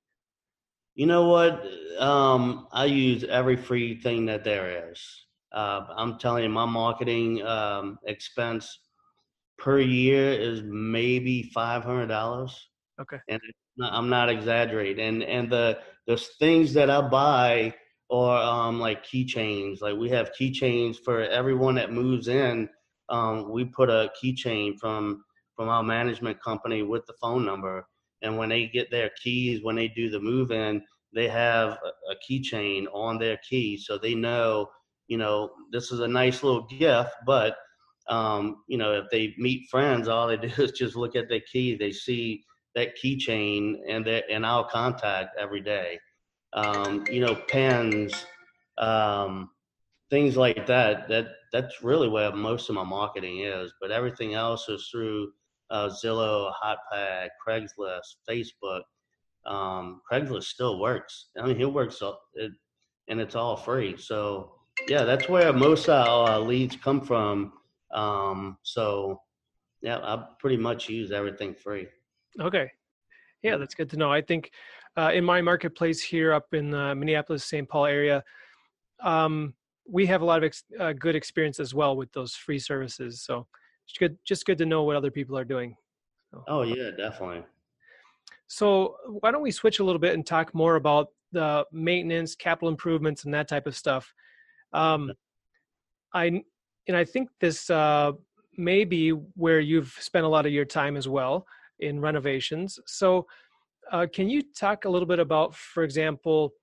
You 0.95 1.06
know 1.06 1.28
what? 1.28 1.65
Um, 2.00 2.67
I 2.71 2.86
use 2.86 3.24
every 3.24 3.56
free 3.56 3.95
thing 3.95 4.26
that 4.26 4.43
there 4.43 4.91
is. 4.91 5.02
Uh, 5.54 5.86
I'm 5.95 6.17
telling 6.17 6.43
you, 6.43 6.50
my 6.50 6.65
marketing 6.65 7.45
um, 7.45 7.97
expense 8.06 8.80
per 9.62 9.80
year 9.80 10.32
is 10.34 10.62
maybe 10.65 11.43
five 11.43 11.84
hundred 11.84 12.08
dollars. 12.08 12.69
Okay, 13.00 13.19
and 13.30 13.39
I'm 13.82 14.10
not 14.10 14.30
exaggerating. 14.30 15.06
And 15.06 15.24
and 15.24 15.50
the 15.50 15.80
the 16.08 16.17
things 16.17 16.74
that 16.74 16.89
I 16.89 17.02
buy 17.02 17.74
are 18.10 18.67
um, 18.67 18.80
like 18.80 19.06
keychains. 19.06 19.82
Like 19.82 19.97
we 19.97 20.10
have 20.10 20.32
keychains 20.39 20.97
for 20.97 21.21
everyone 21.21 21.76
that 21.76 21.93
moves 21.93 22.28
in. 22.28 22.67
Um, 23.10 23.52
we 23.52 23.65
put 23.65 23.89
a 23.89 24.12
keychain 24.21 24.78
from 24.80 25.24
from 25.56 25.69
our 25.69 25.84
management 25.84 26.41
company 26.41 26.82
with 26.82 27.06
the 27.06 27.13
phone 27.21 27.45
number 27.45 27.86
and 28.21 28.38
when 28.38 28.50
they 28.50 28.67
get 28.67 28.89
their 28.91 29.12
keys 29.21 29.63
when 29.63 29.76
they 29.76 29.88
do 29.89 30.10
the 30.10 30.19
move 30.19 30.52
in 30.52 30.82
they 31.13 31.28
have 31.28 31.69
a, 31.69 32.12
a 32.12 32.15
keychain 32.28 32.86
on 32.93 33.17
their 33.17 33.38
key 33.47 33.78
so 33.78 33.97
they 33.97 34.15
know 34.15 34.67
you 35.08 35.17
know 35.17 35.52
this 35.71 35.91
is 35.91 36.00
a 36.00 36.08
nice 36.08 36.43
little 36.43 36.65
gift 36.67 37.12
but 37.26 37.58
um, 38.10 38.64
you 38.68 38.78
know 38.78 38.94
if 38.94 39.06
they 39.12 39.34
meet 39.38 39.70
friends 39.70 40.08
all 40.08 40.28
they 40.28 40.38
do 40.48 40.50
is 40.62 40.72
just 40.72 40.96
look 40.96 41.16
at 41.16 41.30
their 41.30 41.42
key 41.42 41.76
they 41.76 41.92
see 41.92 42.44
that 42.76 42.98
keychain 42.98 43.76
and 43.88 44.06
that 44.06 44.24
and 44.30 44.46
I'll 44.46 44.64
contact 44.64 45.38
every 45.40 45.62
day. 45.62 46.00
Um, 46.54 47.06
you 47.10 47.22
know, 47.22 47.36
pens, 47.48 48.26
um, 48.78 49.50
things 50.10 50.38
like 50.38 50.66
that. 50.68 51.08
That 51.10 51.28
that's 51.52 51.84
really 51.84 52.08
where 52.08 52.32
most 52.32 52.70
of 52.70 52.76
my 52.76 52.84
marketing 52.84 53.40
is. 53.42 53.74
But 53.82 53.92
everything 53.92 54.34
else 54.34 54.68
is 54.70 54.88
through 54.92 55.32
uh, 55.70 55.90
Zillow, 55.90 56.52
HotPad, 56.64 57.30
Craigslist, 57.46 58.16
Facebook. 58.30 58.82
Um, 59.46 60.02
Craigslist 60.10 60.44
still 60.44 60.80
works. 60.80 61.30
I 61.38 61.48
mean, 61.48 61.60
it 61.60 61.72
works, 61.72 62.02
it, 62.36 62.52
and 63.08 63.20
it's 63.20 63.36
all 63.36 63.56
free. 63.56 63.98
So 63.98 64.54
yeah, 64.88 65.04
that's 65.04 65.28
where 65.28 65.52
most 65.52 65.90
of 65.90 66.08
our 66.08 66.40
leads 66.40 66.76
come 66.76 67.02
from. 67.02 67.54
Um, 67.93 68.58
so 68.63 69.21
yeah, 69.82 69.97
I 69.97 70.25
pretty 70.39 70.58
much 70.58 70.89
use 70.89 71.12
everything 71.12 71.54
free. 71.54 71.88
Okay. 72.39 72.71
Yeah, 73.43 73.58
that's 73.58 73.73
good 73.73 73.89
to 73.91 73.97
know. 73.97 74.12
I 74.12 74.21
think 74.21 74.51
uh, 74.95 75.12
in 75.13 75.23
my 75.23 75.41
marketplace 75.41 76.01
here 76.01 76.34
up 76.34 76.54
in 76.54 76.69
the 76.69 76.93
Minneapolis, 76.93 77.43
St. 77.43 77.67
Paul 77.67 77.86
area, 77.86 78.23
um, 79.01 79.54
we 79.89 80.06
have 80.06 80.21
a 80.21 80.25
lot 80.25 80.38
of 80.38 80.43
ex- 80.43 80.63
uh, 80.80 80.93
good 80.93 81.15
experience 81.15 81.60
as 81.60 81.73
well 81.73 81.95
with 81.95 82.12
those 82.13 82.36
free 82.36 82.60
services. 82.60 83.23
So 83.23 83.47
it's 83.88 83.97
good, 83.97 84.17
just 84.23 84.45
good 84.45 84.60
to 84.60 84.65
know 84.65 84.84
what 84.84 84.95
other 84.95 85.12
people 85.12 85.38
are 85.38 85.45
doing. 85.45 85.75
So. 86.32 86.43
Oh 86.47 86.62
yeah, 86.62 86.91
definitely. 86.95 87.43
So 88.47 88.97
why 89.21 89.32
don't 89.32 89.41
we 89.41 89.51
switch 89.51 89.80
a 89.80 89.84
little 89.84 89.99
bit 89.99 90.13
and 90.13 90.25
talk 90.25 90.54
more 90.54 90.75
about 90.75 91.08
the 91.32 91.65
maintenance, 91.71 92.36
capital 92.36 92.69
improvements, 92.69 93.25
and 93.25 93.34
that 93.34 93.47
type 93.47 93.65
of 93.65 93.75
stuff? 93.75 94.13
Um, 94.73 95.12
I 96.13 96.43
and 96.88 96.98
I 96.98 97.06
think 97.06 97.30
this 97.39 97.70
uh, 97.70 98.12
may 98.58 98.84
be 98.84 99.10
where 99.10 99.60
you've 99.60 99.96
spent 100.00 100.26
a 100.26 100.30
lot 100.30 100.46
of 100.46 100.52
your 100.52 100.65
time 100.65 100.98
as 100.98 101.08
well 101.08 101.46
in 101.80 102.00
renovations. 102.00 102.80
So, 102.86 103.28
uh, 103.91 104.08
can 104.12 104.30
you 104.30 104.41
talk 104.58 104.86
a 104.86 104.89
little 104.89 105.08
bit 105.08 105.20
about, 105.20 105.54
for 105.56 105.84
example, 105.84 106.54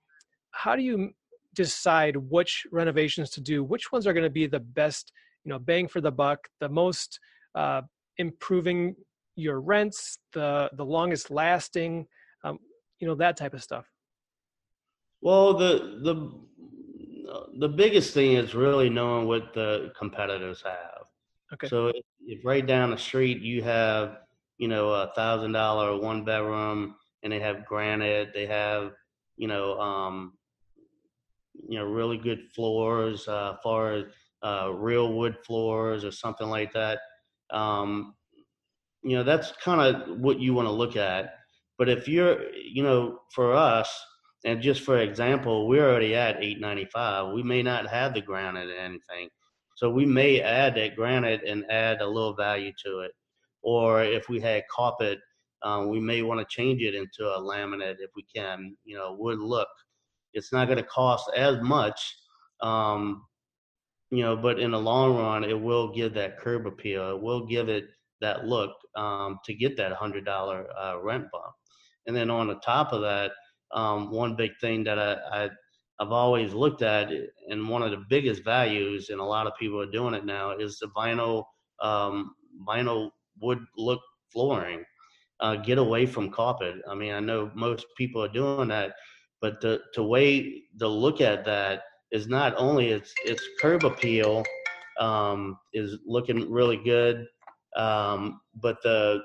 how 0.53 0.77
do 0.77 0.83
you 0.83 1.11
decide 1.55 2.17
which 2.17 2.67
renovations 2.73 3.31
to 3.31 3.41
do? 3.41 3.63
Which 3.63 3.93
ones 3.93 4.07
are 4.07 4.13
going 4.13 4.25
to 4.25 4.31
be 4.31 4.47
the 4.47 4.61
best, 4.61 5.13
you 5.45 5.51
know, 5.51 5.59
bang 5.59 5.89
for 5.89 6.01
the 6.01 6.13
buck, 6.13 6.49
the 6.61 6.69
most 6.69 7.21
uh, 7.55 7.83
improving 8.17 8.95
your 9.37 9.61
rents, 9.61 10.19
the 10.33 10.71
the 10.73 10.85
longest 10.85 11.31
lasting, 11.31 12.07
um, 12.45 12.59
you 12.99 13.07
know, 13.07 13.15
that 13.15 13.37
type 13.37 13.55
of 13.55 13.63
stuff. 13.63 13.87
Well, 15.21 15.55
the 15.55 16.01
the 16.03 16.48
the 17.59 17.69
biggest 17.69 18.15
thing 18.15 18.33
is 18.33 18.55
really 18.55 18.89
knowing 18.89 19.27
what 19.27 19.53
the 19.55 19.93
competitors 19.99 20.63
have. 20.63 21.07
Okay. 21.55 21.69
So 21.69 21.89
if, 21.89 22.05
if 22.27 22.45
right 22.45 22.67
down 22.67 22.91
the 22.91 22.99
street 22.99 23.41
you 23.41 23.63
have, 23.63 24.19
you 24.59 24.69
know, 24.69 24.91
a 24.91 25.13
thousand 25.15 25.53
dollar 25.53 25.99
one 25.99 26.25
bedroom, 26.25 26.97
and 27.23 27.33
they 27.33 27.41
have 27.41 27.67
granite, 27.67 28.33
they 28.33 28.47
have, 28.47 28.93
you 29.37 29.49
know, 29.49 29.79
um, 29.79 30.35
you 31.55 31.79
know, 31.79 31.85
really 31.85 32.17
good 32.17 32.51
floors, 32.55 33.27
uh, 33.29 33.57
far 33.63 33.93
as 33.93 34.05
uh, 34.43 34.71
real 34.73 35.13
wood 35.13 35.37
floors 35.45 36.05
or 36.05 36.13
something 36.13 36.49
like 36.49 36.73
that. 36.73 36.99
Um, 37.51 38.15
you 39.03 39.17
know, 39.17 39.25
that's 39.25 39.53
kind 39.63 39.81
of 39.81 40.19
what 40.19 40.41
you 40.41 40.55
want 40.55 40.67
to 40.67 40.73
look 40.73 40.97
at. 40.97 41.35
But 41.79 41.89
if 41.89 42.09
you're, 42.09 42.51
you 42.53 42.83
know, 42.83 43.21
for 43.33 43.55
us, 43.55 43.89
and 44.45 44.63
just 44.63 44.83
for 44.83 44.99
example, 44.99 45.67
we're 45.67 45.89
already 45.89 46.15
at 46.15 46.43
895. 46.43 47.35
We 47.35 47.43
may 47.43 47.63
not 47.63 47.89
have 47.89 48.15
the 48.15 48.21
granite 48.21 48.69
or 48.69 48.77
anything. 48.77 49.29
So 49.77 49.91
we 49.91 50.07
may 50.07 50.41
add 50.41 50.75
that 50.77 50.97
granite 50.97 51.43
and 51.47 51.65
add 51.71 52.01
a 52.01 52.07
little 52.07 52.35
value 52.35 52.73
to 52.85 53.01
it. 53.01 53.13
Or 53.63 54.03
if 54.03 54.29
we 54.29 54.41
had 54.41 54.63
carpet, 54.71 55.19
um, 55.63 55.89
we 55.89 56.01
may 56.01 56.23
want 56.23 56.41
to 56.41 56.47
change 56.49 56.83
it 56.83 56.95
into 56.95 57.25
a 57.25 57.41
laminate 57.41 57.97
if 57.99 58.11
we 58.15 58.25
can, 58.35 58.77
you 58.85 58.97
know, 58.97 59.17
wood 59.19 59.39
look. 59.39 59.69
It's 60.35 60.53
not 60.53 60.67
going 60.67 60.79
to 60.79 60.85
cost 60.85 61.31
as 61.35 61.61
much, 61.61 62.17
um, 62.61 63.25
you 64.11 64.23
know, 64.23 64.37
but 64.37 64.61
in 64.61 64.71
the 64.71 64.79
long 64.79 65.17
run, 65.17 65.43
it 65.43 65.61
will 65.61 65.93
give 65.93 66.15
that 66.15 66.39
curb 66.39 66.67
appeal. 66.67 67.17
It 67.17 67.23
will 67.23 67.47
give 67.47 67.69
it 67.69 67.89
that 68.21 68.47
look 68.47 68.73
um, 68.97 69.39
to 69.45 69.55
get 69.55 69.77
that 69.77 69.93
$100 69.93 70.27
uh, 70.29 71.01
rent 71.01 71.27
bump. 71.33 71.55
And 72.07 72.17
then 72.17 72.31
on 72.31 72.47
the 72.49 72.57
top 72.57 72.93
of 72.93 73.01
that, 73.03 73.33
um, 73.73 74.11
one 74.11 74.37
big 74.37 74.53
thing 74.61 74.85
that 74.85 74.99
I, 74.99 75.45
I 75.45 75.51
I've 76.01 76.13
always 76.13 76.55
looked 76.55 76.83
at, 76.83 77.11
and 77.49 77.69
one 77.69 77.83
of 77.83 77.91
the 77.91 78.05
biggest 78.09 78.45
values, 78.45 79.09
and 79.11 79.21
a 79.21 79.25
lot 79.25 79.47
of 79.47 79.53
people 79.59 79.81
are 79.81 79.91
doing 79.91 80.15
it 80.15 80.25
now, 80.25 80.53
is 80.53 80.79
the 80.79 80.89
vinyl 80.97 81.45
um, 81.83 82.35
vinyl 82.67 83.11
wood 83.41 83.59
look 83.77 84.01
flooring. 84.33 84.85
Uh, 85.41 85.55
get 85.57 85.79
away 85.79 86.05
from 86.05 86.31
carpet. 86.31 86.77
I 86.91 86.97
mean, 86.97 87.13
I 87.13 87.21
know 87.21 87.51
most 87.55 87.87
people 87.97 88.23
are 88.25 88.29
doing 88.29 88.69
that, 88.69 88.95
but 89.41 89.61
the 89.61 89.81
the 89.95 90.03
way 90.03 90.65
to 90.81 90.89
look 90.89 91.21
at 91.21 91.45
that 91.45 91.83
is 92.11 92.27
not 92.27 92.55
only 92.57 92.89
its 92.89 93.13
its 93.25 93.43
curb 93.61 93.85
appeal 93.85 94.45
um, 94.99 95.57
is 95.73 95.99
looking 96.07 96.51
really 96.51 96.77
good, 96.77 97.27
um, 97.77 98.41
but 98.55 98.83
the 98.83 99.21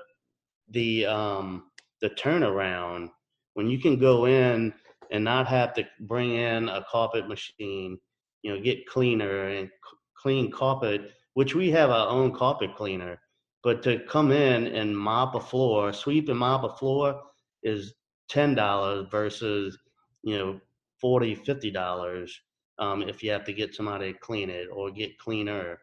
the 0.69 1.05
um, 1.05 1.71
the 2.01 2.09
turnaround 2.11 3.09
when 3.53 3.67
you 3.67 3.79
can 3.79 3.97
go 3.97 4.25
in 4.25 4.73
and 5.11 5.23
not 5.23 5.47
have 5.47 5.73
to 5.75 5.85
bring 6.01 6.35
in 6.35 6.69
a 6.69 6.83
carpet 6.89 7.27
machine, 7.27 7.97
you 8.41 8.53
know, 8.53 8.61
get 8.61 8.85
cleaner 8.87 9.49
and 9.49 9.69
clean 10.17 10.51
carpet, 10.51 11.11
which 11.33 11.55
we 11.55 11.69
have 11.71 11.89
our 11.89 12.07
own 12.07 12.33
carpet 12.33 12.75
cleaner. 12.75 13.19
But 13.63 13.81
to 13.83 13.99
come 14.09 14.31
in 14.31 14.67
and 14.67 14.97
mop 14.97 15.35
a 15.35 15.39
floor, 15.39 15.93
sweep 15.93 16.29
and 16.29 16.39
mop 16.39 16.63
a 16.63 16.75
floor 16.75 17.21
is 17.63 17.93
ten 18.29 18.55
dollars 18.55 19.07
versus 19.09 19.77
you 20.23 20.37
know 20.37 20.59
forty, 20.99 21.35
fifty 21.35 21.71
dollars 21.71 22.37
um, 22.79 23.03
if 23.03 23.23
you 23.23 23.31
have 23.31 23.45
to 23.45 23.53
get 23.53 23.75
somebody 23.75 24.13
to 24.13 24.19
clean 24.19 24.49
it 24.49 24.67
or 24.73 24.91
get 24.91 25.17
cleaner. 25.17 25.77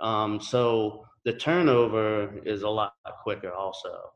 Um, 0.00 0.40
so 0.40 1.04
the 1.24 1.32
turnover 1.32 2.40
is 2.44 2.62
a 2.62 2.68
lot 2.68 2.94
quicker 3.22 3.52
also. 3.52 4.10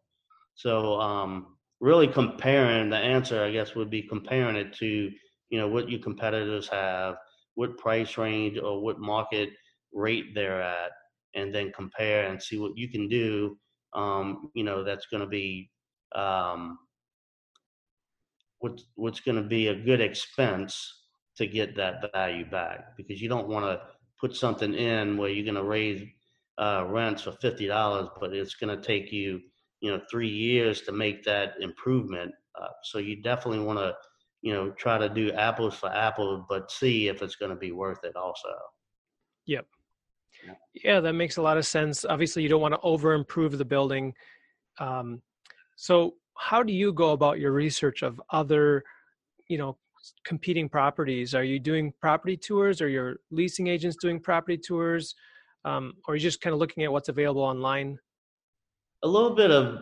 So 0.55 1.01
um, 1.01 1.56
really 1.81 2.09
comparing 2.09 2.91
the 2.91 2.97
answer, 2.97 3.43
I 3.43 3.51
guess, 3.51 3.75
would 3.75 3.91
be 3.91 4.03
comparing 4.03 4.57
it 4.57 4.73
to 4.75 5.11
you 5.49 5.59
know 5.59 5.69
what 5.69 5.89
your 5.89 6.01
competitors 6.01 6.69
have, 6.69 7.17
what 7.55 7.79
price 7.79 8.19
range 8.19 8.59
or 8.59 8.83
what 8.83 8.99
market 8.99 9.51
rate 9.93 10.35
they're 10.35 10.63
at, 10.63 10.91
and 11.35 11.55
then 11.55 11.73
compare 11.73 12.27
and 12.27 12.43
see 12.43 12.59
what 12.59 12.77
you 12.77 12.89
can 12.89 13.09
do. 13.09 13.57
Um, 13.93 14.51
you 14.55 14.65
know, 14.65 14.85
that's 14.85 15.07
going 15.07 15.23
to 15.23 15.29
be 15.29 15.71
um, 16.15 16.79
what's 18.61 18.85
what's 18.95 19.21
going 19.21 19.37
to 19.37 19.49
be 19.49 19.69
a 19.69 19.75
good 19.75 20.01
expense 20.01 21.03
to 21.37 21.47
get 21.47 21.77
that 21.77 22.11
value 22.13 22.49
back 22.51 22.97
because 22.97 23.21
you 23.21 23.29
don't 23.29 23.49
want 23.49 23.65
to 23.67 23.81
put 24.21 24.35
something 24.35 24.73
in 24.75 25.17
where 25.17 25.29
you're 25.29 25.45
going 25.45 25.55
to 25.55 25.63
raise 25.63 26.03
uh, 26.59 26.85
rents 26.89 27.23
for 27.23 27.33
fifty 27.33 27.67
dollars, 27.67 28.09
but 28.19 28.33
it's 28.33 28.55
going 28.55 28.75
to 28.75 28.83
take 28.83 29.13
you 29.13 29.41
you 29.81 29.91
know 29.91 30.01
three 30.11 30.29
years 30.29 30.83
to 30.83 30.93
make 30.93 31.25
that 31.25 31.55
improvement. 31.61 32.33
Uh, 32.61 32.69
so 32.85 32.99
you 32.99 33.23
definitely 33.23 33.61
want 33.61 33.79
to 33.79 33.95
you 34.43 34.53
know 34.53 34.71
try 34.73 34.99
to 34.99 35.09
do 35.09 35.33
apples 35.33 35.75
for 35.75 35.91
apples, 35.91 36.45
but 36.49 36.71
see 36.71 37.09
if 37.09 37.23
it's 37.23 37.37
going 37.37 37.51
to 37.51 37.57
be 37.57 37.73
worth 37.73 38.05
it 38.05 38.17
also. 38.17 38.49
Yep. 39.47 39.67
Yeah, 40.85 41.01
that 41.01 41.15
makes 41.15 41.39
a 41.39 41.43
lot 41.43 41.57
of 41.57 41.67
sense. 41.67 42.05
Obviously, 42.05 42.43
you 42.43 42.49
don't 42.49 42.61
want 42.61 42.75
to 42.75 42.81
over 42.81 43.15
improve 43.15 43.57
the 43.57 43.65
building. 43.65 44.15
Um, 44.79 45.23
so, 45.77 46.15
how 46.37 46.63
do 46.63 46.73
you 46.73 46.93
go 46.93 47.13
about 47.13 47.39
your 47.39 47.53
research 47.53 48.03
of 48.03 48.21
other, 48.31 48.85
you 49.49 49.57
know, 49.57 49.79
competing 50.25 50.69
properties? 50.69 51.35
Are 51.35 51.45
you 51.45 51.59
doing 51.59 51.93
property 52.01 52.37
tours? 52.37 52.83
Or 52.83 52.89
your 52.89 53.17
leasing 53.31 53.69
agents 53.69 53.97
doing 54.01 54.21
property 54.21 54.59
tours? 54.59 55.15
Um, 55.65 55.95
or 56.07 56.13
are 56.13 56.17
you 56.17 56.23
just 56.23 56.41
kind 56.41 56.53
of 56.53 56.61
looking 56.61 56.85
at 56.85 56.93
what's 56.93 57.09
available 57.09 57.43
online? 57.43 57.99
A 59.03 59.09
little 59.09 59.35
bit 59.35 59.51
of 59.51 59.79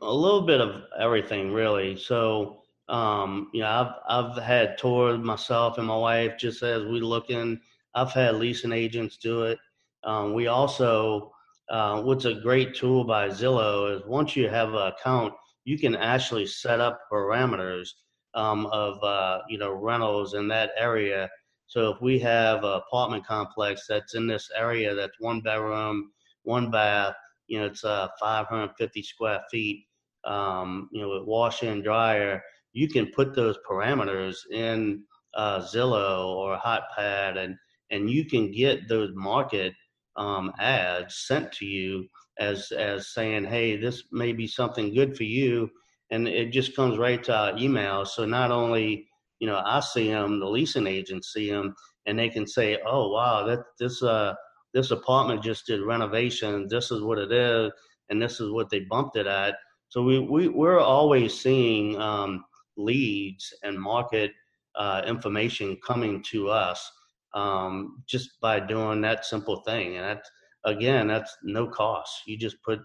a 0.00 0.12
little 0.12 0.42
bit 0.42 0.60
of 0.60 0.82
everything 0.98 1.52
really. 1.52 1.96
So 1.96 2.62
um, 2.88 3.50
you 3.52 3.60
know, 3.60 3.68
I've 4.08 4.34
I've 4.36 4.42
had 4.42 4.78
tours 4.78 5.18
myself 5.18 5.78
and 5.78 5.86
my 5.86 5.96
wife 5.96 6.38
just 6.38 6.62
as 6.62 6.84
we 6.84 7.00
looking. 7.00 7.60
I've 7.94 8.12
had 8.12 8.36
leasing 8.36 8.72
agents 8.72 9.16
do 9.18 9.42
it. 9.42 9.58
Um, 10.04 10.34
we 10.34 10.46
also 10.46 11.32
uh, 11.68 12.02
what's 12.02 12.24
a 12.24 12.34
great 12.34 12.74
tool 12.74 13.04
by 13.04 13.28
Zillow 13.28 13.94
is 13.94 14.06
once 14.06 14.36
you 14.36 14.48
have 14.48 14.70
an 14.70 14.92
account, 14.92 15.34
you 15.64 15.78
can 15.78 15.94
actually 15.94 16.46
set 16.46 16.80
up 16.80 17.00
parameters 17.12 17.88
um, 18.34 18.66
of 18.66 19.02
uh, 19.02 19.40
you 19.48 19.58
know 19.58 19.72
rentals 19.72 20.34
in 20.34 20.48
that 20.48 20.70
area. 20.78 21.28
So 21.66 21.90
if 21.90 22.00
we 22.00 22.18
have 22.20 22.64
an 22.64 22.80
apartment 22.86 23.26
complex 23.26 23.86
that's 23.86 24.14
in 24.14 24.26
this 24.26 24.50
area 24.56 24.94
that's 24.94 25.20
one 25.20 25.42
bedroom, 25.42 26.10
one 26.44 26.70
bath, 26.70 27.14
you 27.48 27.58
know, 27.60 27.66
it's 27.66 27.84
uh, 27.84 28.08
550 28.20 29.02
square 29.02 29.40
feet. 29.50 29.86
Um, 30.24 30.88
you 30.92 31.00
know, 31.02 31.08
with 31.10 31.24
washer 31.26 31.70
and 31.70 31.82
dryer, 31.84 32.42
you 32.72 32.88
can 32.88 33.06
put 33.14 33.34
those 33.34 33.56
parameters 33.68 34.36
in 34.52 35.04
uh, 35.34 35.60
Zillow 35.60 36.26
or 36.26 36.58
HotPad, 36.58 37.38
and 37.38 37.56
and 37.90 38.10
you 38.10 38.24
can 38.26 38.50
get 38.52 38.88
those 38.88 39.10
market 39.14 39.74
um, 40.16 40.52
ads 40.58 41.16
sent 41.26 41.52
to 41.52 41.66
you 41.66 42.06
as 42.38 42.70
as 42.72 43.12
saying, 43.14 43.44
hey, 43.44 43.76
this 43.76 44.04
may 44.12 44.32
be 44.32 44.46
something 44.46 44.94
good 44.94 45.16
for 45.16 45.24
you. 45.24 45.70
and 46.10 46.26
it 46.28 46.50
just 46.52 46.74
comes 46.76 46.98
right 46.98 47.22
to 47.24 47.34
our 47.34 47.58
email. 47.58 48.04
So 48.04 48.24
not 48.24 48.50
only 48.50 49.06
you 49.40 49.46
know 49.48 49.60
I 49.64 49.80
see 49.80 50.08
them, 50.10 50.40
the 50.40 50.46
leasing 50.48 50.86
agents 50.86 51.32
see 51.32 51.50
them, 51.50 51.74
and 52.06 52.18
they 52.18 52.28
can 52.28 52.46
say, 52.46 52.78
"Oh 52.86 53.10
wow, 53.10 53.46
that 53.46 53.60
this 53.78 54.02
uh 54.02 54.34
this 54.78 54.92
apartment 54.92 55.42
just 55.42 55.66
did 55.66 55.80
renovation. 55.82 56.68
This 56.70 56.92
is 56.92 57.02
what 57.02 57.18
it 57.18 57.32
is, 57.32 57.72
and 58.10 58.22
this 58.22 58.40
is 58.40 58.52
what 58.52 58.70
they 58.70 58.80
bumped 58.80 59.16
it 59.16 59.26
at." 59.26 59.56
So 59.88 60.02
we 60.02 60.20
we 60.20 60.46
we're 60.46 60.78
always 60.78 61.38
seeing 61.38 62.00
um, 62.00 62.44
leads 62.76 63.52
and 63.64 63.76
market 63.76 64.30
uh, 64.76 65.02
information 65.04 65.76
coming 65.84 66.22
to 66.30 66.48
us 66.48 66.88
um, 67.34 68.04
just 68.08 68.40
by 68.40 68.60
doing 68.60 69.00
that 69.00 69.24
simple 69.24 69.62
thing, 69.66 69.96
and 69.96 70.04
that's 70.04 70.30
again 70.64 71.08
that's 71.08 71.36
no 71.42 71.66
cost. 71.66 72.22
You 72.26 72.38
just 72.38 72.62
put 72.62 72.78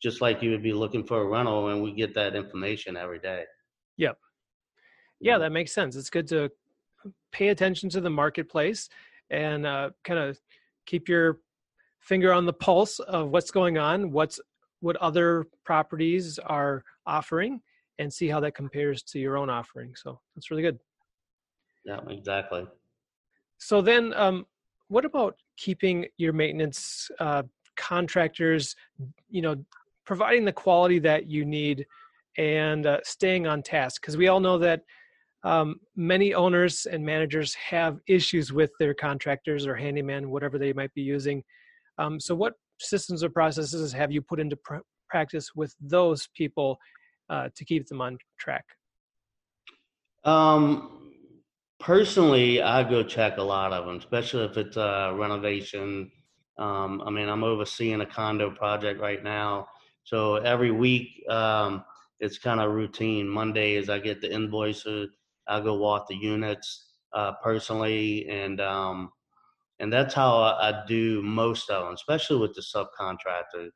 just 0.00 0.20
like 0.20 0.42
you 0.42 0.52
would 0.52 0.62
be 0.62 0.72
looking 0.72 1.04
for 1.04 1.22
a 1.22 1.26
rental, 1.26 1.70
and 1.70 1.82
we 1.82 1.92
get 1.92 2.14
that 2.14 2.36
information 2.36 2.96
every 2.96 3.18
day. 3.18 3.42
Yep. 3.96 4.16
Yeah, 5.20 5.38
that 5.38 5.52
makes 5.52 5.72
sense. 5.72 5.96
It's 5.96 6.10
good 6.10 6.28
to 6.28 6.50
pay 7.32 7.48
attention 7.48 7.88
to 7.90 8.00
the 8.00 8.10
marketplace 8.10 8.88
and 9.30 9.66
uh, 9.66 9.90
kind 10.04 10.20
of 10.20 10.38
keep 10.86 11.08
your 11.08 11.40
finger 12.00 12.32
on 12.32 12.46
the 12.46 12.52
pulse 12.52 12.98
of 12.98 13.30
what's 13.30 13.50
going 13.50 13.78
on, 13.78 14.10
what's 14.10 14.40
what 14.80 14.96
other 14.96 15.46
properties 15.64 16.38
are 16.40 16.82
offering, 17.06 17.60
and 17.98 18.12
see 18.12 18.28
how 18.28 18.40
that 18.40 18.54
compares 18.54 19.02
to 19.02 19.18
your 19.18 19.36
own 19.36 19.48
offering. 19.48 19.94
So 19.94 20.20
that's 20.34 20.50
really 20.50 20.62
good. 20.62 20.78
Yeah, 21.84 22.00
exactly. 22.08 22.66
So 23.58 23.80
then, 23.80 24.12
um, 24.14 24.46
what 24.88 25.04
about 25.04 25.36
keeping 25.56 26.06
your 26.16 26.32
maintenance 26.32 27.10
uh, 27.20 27.44
contractors, 27.76 28.74
you 29.30 29.42
know, 29.42 29.64
providing 30.04 30.44
the 30.44 30.52
quality 30.52 30.98
that 30.98 31.26
you 31.26 31.44
need 31.44 31.86
and 32.36 32.86
uh, 32.86 32.98
staying 33.04 33.46
on 33.46 33.62
task 33.62 34.00
because 34.00 34.16
we 34.16 34.28
all 34.28 34.40
know 34.40 34.58
that 34.58 34.82
um, 35.44 35.76
many 35.96 36.34
owners 36.34 36.86
and 36.86 37.04
managers 37.04 37.54
have 37.54 37.98
issues 38.06 38.52
with 38.52 38.70
their 38.78 38.94
contractors 38.94 39.66
or 39.66 39.74
handyman 39.74 40.30
whatever 40.30 40.58
they 40.58 40.72
might 40.72 40.92
be 40.94 41.02
using 41.02 41.42
um, 41.98 42.18
so 42.20 42.34
what 42.34 42.54
systems 42.80 43.22
or 43.22 43.30
processes 43.30 43.92
have 43.92 44.10
you 44.10 44.22
put 44.22 44.40
into 44.40 44.56
pr- 44.56 44.76
practice 45.08 45.50
with 45.54 45.74
those 45.80 46.28
people 46.36 46.78
uh, 47.30 47.48
to 47.54 47.64
keep 47.64 47.86
them 47.86 48.00
on 48.00 48.16
track 48.38 48.64
um, 50.24 51.12
personally 51.80 52.62
i 52.62 52.88
go 52.88 53.02
check 53.02 53.38
a 53.38 53.42
lot 53.42 53.72
of 53.72 53.86
them 53.86 53.96
especially 53.96 54.44
if 54.44 54.56
it's 54.56 54.76
a 54.76 55.12
renovation 55.16 56.10
um, 56.58 57.02
i 57.06 57.10
mean 57.10 57.28
i'm 57.28 57.44
overseeing 57.44 58.00
a 58.00 58.06
condo 58.06 58.50
project 58.50 59.00
right 59.00 59.22
now 59.24 59.66
so 60.04 60.36
every 60.36 60.70
week, 60.70 61.22
um, 61.28 61.84
it's 62.20 62.38
kind 62.38 62.60
of 62.60 62.72
routine. 62.72 63.28
Mondays, 63.28 63.88
I 63.88 63.98
get 63.98 64.20
the 64.20 64.32
invoices. 64.32 65.10
I 65.52 65.60
go 65.60 65.74
walk 65.74 66.08
the 66.08 66.16
units 66.16 66.86
uh, 67.12 67.32
personally, 67.42 68.26
and 68.28 68.60
um, 68.60 69.10
and 69.80 69.92
that's 69.92 70.14
how 70.14 70.36
I, 70.36 70.70
I, 70.70 70.84
do 70.86 71.20
most 71.22 71.68
of 71.68 71.84
them, 71.84 71.94
especially 71.94 72.38
with 72.38 72.54
the 72.54 72.62
subcontractors. 72.62 73.70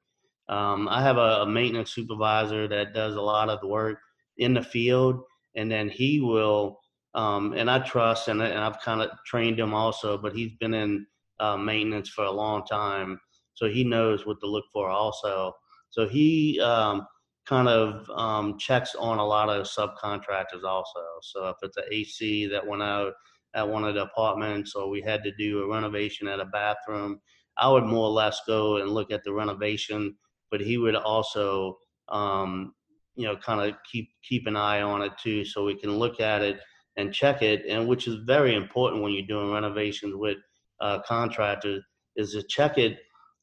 Um, 0.49 0.89
I 0.89 1.03
have 1.03 1.19
a, 1.19 1.43
a, 1.43 1.47
maintenance 1.47 1.91
supervisor 1.93 2.67
that 2.69 2.95
does 2.95 3.17
a 3.17 3.21
lot 3.21 3.51
of 3.51 3.61
the 3.61 3.67
work 3.67 3.99
in 4.39 4.55
the 4.55 4.63
field, 4.63 5.21
and 5.55 5.71
then 5.71 5.89
he 5.89 6.21
will. 6.21 6.79
Um, 7.15 7.53
and 7.55 7.71
I 7.71 7.81
trust, 7.81 8.29
and, 8.29 8.41
and 8.41 8.59
I've 8.59 8.81
kind 8.81 9.03
of 9.03 9.11
trained 9.27 9.59
him 9.59 9.75
also, 9.75 10.17
but 10.17 10.35
he's 10.35 10.53
been 10.61 10.75
in 10.75 11.07
uh, 11.41 11.57
maintenance 11.57 12.09
for 12.09 12.25
a 12.25 12.31
long 12.31 12.65
time, 12.65 13.21
so 13.55 13.69
he 13.69 13.85
knows 13.85 14.27
what 14.27 14.41
to 14.41 14.47
look 14.47 14.65
for 14.73 14.89
also. 14.89 15.53
So 15.91 16.07
he 16.07 16.61
um, 16.61 17.07
kind 17.47 17.69
of 17.69 18.09
um, 18.11 18.59
checks 18.59 18.95
on 18.99 19.19
a 19.19 19.25
lot 19.25 19.49
of 19.49 19.67
subcontractors 19.67 20.65
also. 20.65 21.01
So 21.23 21.49
if 21.49 21.57
it's 21.63 21.77
an 21.77 21.85
AC 21.91 22.47
that 22.49 22.67
went 22.67 22.83
out 22.83 23.13
at 23.55 23.69
one 23.69 23.85
of 23.85 23.95
the 23.95 24.03
apartments 24.03 24.75
or 24.75 24.89
we 24.91 25.01
had 25.01 25.23
to 25.25 25.33
do 25.39 25.63
a 25.63 25.69
renovation 25.73 26.29
at 26.29 26.41
a 26.41 26.45
bathroom, 26.47 27.21
I 27.57 27.71
would 27.71 27.85
more 27.85 28.09
or 28.09 28.11
less 28.11 28.41
go 28.47 28.79
and 28.79 28.91
look 28.91 29.11
at 29.11 29.25
the 29.25 29.33
renovation, 29.33 30.17
but 30.51 30.61
he 30.61 30.77
would 30.77 30.97
also, 30.97 31.79
um, 32.09 32.75
you 33.15 33.27
know, 33.27 33.37
kind 33.37 33.61
of 33.61 33.77
keep 33.91 34.11
keep 34.23 34.47
an 34.47 34.57
eye 34.57 34.83
on 34.83 35.03
it 35.03 35.13
too, 35.23 35.45
so 35.45 35.65
we 35.65 35.75
can 35.75 35.97
look 35.97 36.21
at 36.21 36.43
it 36.43 36.61
and 36.97 37.15
check 37.15 37.43
it, 37.43 37.65
and 37.67 37.87
which 37.87 38.07
is 38.09 38.17
very 38.27 38.55
important 38.55 39.03
when 39.03 39.13
you're 39.13 39.27
doing 39.27 39.53
renovations 39.53 40.15
with 40.17 40.37
uh, 40.81 40.99
contractors, 41.07 41.83
is 42.17 42.33
to 42.33 42.43
check 42.43 42.77
it 42.77 42.99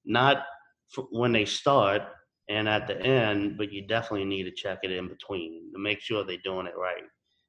not 0.05 0.43
when 1.11 1.31
they 1.31 1.45
start, 1.45 2.03
and 2.49 2.67
at 2.67 2.87
the 2.87 2.99
end, 3.01 3.57
but 3.57 3.71
you 3.71 3.87
definitely 3.87 4.25
need 4.25 4.43
to 4.43 4.51
check 4.51 4.79
it 4.83 4.91
in 4.91 5.07
between 5.07 5.71
to 5.73 5.79
make 5.79 6.01
sure 6.01 6.23
they're 6.23 6.37
doing 6.43 6.67
it 6.67 6.77
right. 6.77 7.03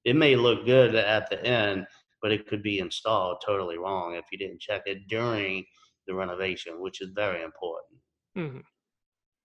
It 0.04 0.16
may 0.16 0.36
look 0.36 0.66
good 0.66 0.94
at 0.94 1.30
the 1.30 1.44
end, 1.44 1.86
but 2.22 2.32
it 2.32 2.46
could 2.46 2.62
be 2.62 2.78
installed 2.78 3.42
totally 3.44 3.78
wrong 3.78 4.14
if 4.14 4.24
you 4.30 4.38
didn't 4.38 4.60
check 4.60 4.82
it 4.86 5.08
during 5.08 5.64
the 6.06 6.14
renovation, 6.14 6.80
which 6.80 7.00
is 7.00 7.10
very 7.14 7.42
important. 7.42 8.00
Mm-hmm. 8.36 8.60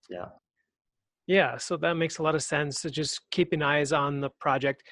Yeah. 0.09 0.25
Yeah, 1.27 1.57
so 1.57 1.77
that 1.77 1.93
makes 1.93 2.17
a 2.17 2.23
lot 2.23 2.35
of 2.35 2.41
sense 2.41 2.81
to 2.81 2.89
just 2.89 3.21
keeping 3.31 3.61
eyes 3.61 3.93
on 3.93 4.19
the 4.19 4.31
project. 4.39 4.83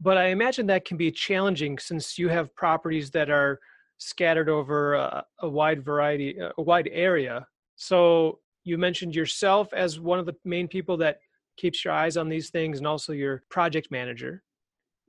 But 0.00 0.18
I 0.18 0.26
imagine 0.26 0.66
that 0.66 0.84
can 0.84 0.96
be 0.96 1.10
challenging 1.10 1.78
since 1.78 2.18
you 2.18 2.28
have 2.28 2.54
properties 2.54 3.10
that 3.12 3.30
are 3.30 3.58
scattered 3.98 4.48
over 4.48 4.94
a, 4.94 5.24
a 5.40 5.48
wide 5.48 5.84
variety, 5.84 6.36
a 6.38 6.62
wide 6.62 6.90
area. 6.92 7.46
So 7.76 8.40
you 8.64 8.78
mentioned 8.78 9.14
yourself 9.14 9.72
as 9.72 10.00
one 10.00 10.18
of 10.18 10.26
the 10.26 10.34
main 10.44 10.66
people 10.66 10.96
that 10.96 11.18
keeps 11.56 11.84
your 11.84 11.94
eyes 11.94 12.16
on 12.16 12.28
these 12.28 12.50
things 12.50 12.78
and 12.78 12.86
also 12.86 13.12
your 13.12 13.42
project 13.50 13.88
manager. 13.90 14.42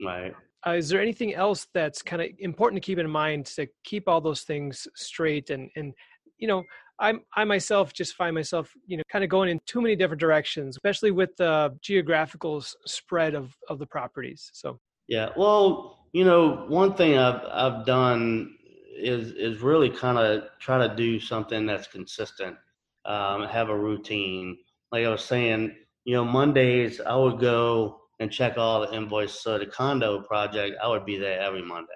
Right. 0.04 0.34
Uh, 0.68 0.74
is 0.74 0.90
there 0.90 1.02
anything 1.02 1.34
else 1.34 1.68
that's 1.74 2.02
kind 2.02 2.22
of 2.22 2.30
important 2.40 2.82
to 2.82 2.86
keep 2.86 3.00
in 3.00 3.10
mind 3.10 3.46
to 3.46 3.68
keep 3.84 4.08
all 4.08 4.20
those 4.20 4.42
things 4.42 4.88
straight 4.96 5.52
and 5.52 5.70
and 5.76 5.94
you 6.38 6.48
know 6.48 6.64
i'm 7.00 7.22
i 7.36 7.44
myself 7.44 7.94
just 7.94 8.16
find 8.16 8.34
myself 8.34 8.72
you 8.88 8.98
know 8.98 9.04
kind 9.12 9.24
of 9.24 9.30
going 9.30 9.48
in 9.48 9.60
too 9.68 9.80
many 9.80 9.96
different 9.96 10.20
directions 10.20 10.76
especially 10.76 11.12
with 11.12 11.30
the 11.38 11.72
geographical 11.82 12.64
spread 12.88 13.36
of 13.36 13.56
of 13.70 13.78
the 13.78 13.86
properties 13.86 14.50
so. 14.54 14.80
Yeah 15.08 15.30
well 15.38 16.08
you 16.14 16.26
know 16.26 16.66
one 16.68 16.96
thing 16.96 17.18
i've 17.18 17.42
i've 17.52 17.86
done 17.86 18.56
is 18.98 19.34
is 19.34 19.62
really 19.62 19.90
kind 19.90 20.18
of 20.18 20.46
try 20.60 20.88
to 20.88 20.96
do 20.96 21.20
something 21.20 21.68
that's 21.68 21.88
consistent 21.88 22.58
um, 23.06 23.44
have 23.44 23.70
a 23.70 23.78
routine. 23.78 24.58
Like 24.92 25.06
I 25.06 25.10
was 25.10 25.24
saying, 25.24 25.76
you 26.06 26.16
know, 26.16 26.26
Mondays 26.26 27.02
I 27.02 27.16
would 27.16 27.40
go 27.40 28.00
and 28.20 28.32
check 28.32 28.58
all 28.58 28.82
the 28.82 28.94
invoices. 28.94 29.42
So 29.42 29.58
the 29.58 29.66
condo 29.66 30.22
project, 30.22 30.78
I 30.82 30.88
would 30.88 31.06
be 31.06 31.18
there 31.18 31.40
every 31.40 31.62
Monday. 31.62 31.92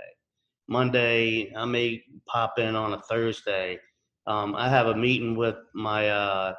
Monday, 0.67 1.53
I 1.55 1.65
may 1.65 2.03
pop 2.27 2.59
in 2.59 2.75
on 2.75 2.93
a 2.93 3.01
Thursday. 3.01 3.79
Um, 4.27 4.55
I 4.55 4.69
have 4.69 4.87
a 4.87 4.95
meeting 4.95 5.35
with 5.35 5.55
my 5.73 6.09
uh, 6.09 6.53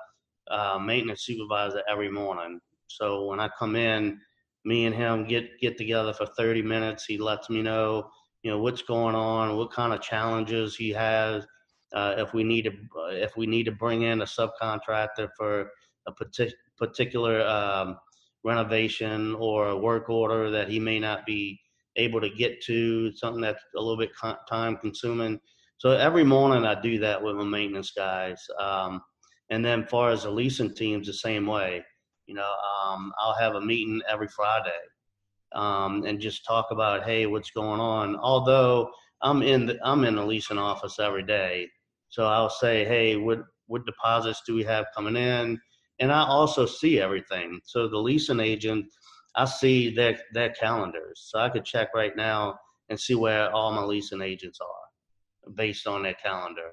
uh, 0.51 0.79
maintenance 0.79 1.25
supervisor 1.25 1.83
every 1.89 2.11
morning. 2.11 2.61
So 2.89 3.27
when 3.27 3.39
I 3.39 3.49
come 3.59 3.77
in, 3.77 4.19
me 4.65 4.87
and 4.87 4.95
him 4.95 5.27
get 5.27 5.59
get 5.61 5.79
together 5.79 6.13
for 6.13 6.27
30 6.27 6.63
minutes. 6.63 7.05
He 7.05 7.19
lets 7.19 7.49
me 7.49 7.63
know, 7.63 8.11
you 8.43 8.51
know, 8.51 8.61
what's 8.61 8.83
going 8.83 9.15
on, 9.15 9.57
what 9.57 9.73
kind 9.73 9.93
of 9.93 10.01
challenges 10.01 10.77
he 10.77 10.91
has, 10.91 11.47
uh, 11.94 12.14
if 12.18 12.33
we 12.35 12.44
need 12.44 12.62
to 12.62 12.72
if 13.11 13.37
we 13.37 13.46
need 13.46 13.64
to 13.64 13.72
bring 13.72 14.03
in 14.03 14.22
a 14.22 14.24
subcontractor 14.24 15.29
for 15.37 15.70
a 16.07 16.12
partic- 16.12 16.53
particular 16.79 17.42
um, 17.46 17.96
renovation 18.44 19.35
or 19.37 19.68
a 19.68 19.76
work 19.76 20.09
order 20.09 20.50
that 20.50 20.68
he 20.68 20.79
may 20.79 20.98
not 20.98 21.26
be 21.26 21.61
able 21.96 22.20
to 22.20 22.31
get 22.31 22.62
to, 22.62 23.12
something 23.12 23.42
that's 23.42 23.62
a 23.76 23.81
little 23.81 23.98
bit 23.98 24.11
time 24.48 24.76
consuming. 24.76 25.38
So 25.79 25.90
every 25.90 26.24
morning 26.24 26.64
I 26.64 26.81
do 26.81 26.98
that 27.00 27.22
with 27.22 27.37
my 27.37 27.44
maintenance 27.44 27.90
guys. 27.90 28.46
Um, 28.59 29.03
and 29.50 29.64
then 29.64 29.87
far 29.87 30.11
as 30.11 30.22
the 30.22 30.31
leasing 30.31 30.74
teams, 30.74 31.07
the 31.07 31.12
same 31.12 31.46
way. 31.46 31.85
You 32.26 32.35
know, 32.37 32.53
um, 32.85 33.12
I'll 33.18 33.35
have 33.35 33.57
a 33.57 33.61
meeting 33.61 34.00
every 34.09 34.29
Friday 34.29 34.70
um, 35.53 36.05
and 36.05 36.20
just 36.20 36.44
talk 36.44 36.66
about, 36.70 37.05
hey, 37.05 37.26
what's 37.26 37.50
going 37.50 37.81
on. 37.81 38.16
Although 38.16 38.90
I'm 39.22 39.42
in 39.42 39.66
the 39.66 39.79
I'm 39.83 40.05
in 40.05 40.16
the 40.16 40.24
leasing 40.24 40.59
office 40.59 40.98
every 40.98 41.24
day, 41.24 41.68
so 42.11 42.27
I'll 42.27 42.51
say, 42.51 42.85
hey, 42.85 43.17
what 43.17 43.41
what 43.67 43.87
deposits 43.87 44.43
do 44.47 44.55
we 44.55 44.65
have 44.65 44.87
coming 44.95 45.17
in? 45.17 45.59
And 46.01 46.13
I 46.13 46.25
also 46.25 46.67
see 46.67 47.01
everything. 47.01 47.61
So 47.65 47.89
the 47.89 47.99
leasing 47.99 48.41
agent, 48.41 48.87
I 49.37 49.45
see 49.45 49.95
their 49.95 50.19
their 50.35 50.51
calendars. 50.51 51.29
So 51.31 51.39
I 51.39 51.49
could 51.49 51.65
check 51.65 51.89
right 51.95 52.17
now 52.17 52.59
and 52.89 52.99
see 52.99 53.15
where 53.15 53.51
all 53.53 53.73
my 53.73 53.85
leasing 53.85 54.23
agents 54.23 54.59
are 54.61 55.53
based 55.55 55.87
on 55.87 56.03
their 56.03 56.15
calendar. 56.15 56.73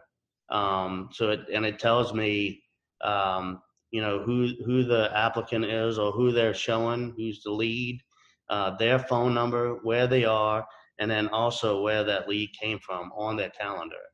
Um, 0.49 1.09
so 1.11 1.29
it, 1.29 1.41
and 1.53 1.65
it 1.65 1.77
tells 1.77 2.13
me, 2.13 2.63
um, 3.03 3.61
you 3.91 4.01
know, 4.01 4.23
who 4.23 4.53
who 4.65 4.83
the 4.83 5.11
applicant 5.15 5.65
is 5.65 5.99
or 5.99 6.11
who 6.11 6.31
they're 6.31 6.53
showing, 6.55 7.13
who's 7.15 7.43
the 7.43 7.51
lead, 7.51 8.01
uh, 8.49 8.75
their 8.77 8.97
phone 8.97 9.35
number, 9.35 9.75
where 9.83 10.07
they 10.07 10.25
are, 10.25 10.65
and 10.99 11.11
then 11.11 11.27
also 11.27 11.81
where 11.81 12.03
that 12.03 12.27
lead 12.27 12.49
came 12.59 12.79
from 12.79 13.11
on 13.15 13.35
their 13.35 13.51
calendar. 13.51 14.06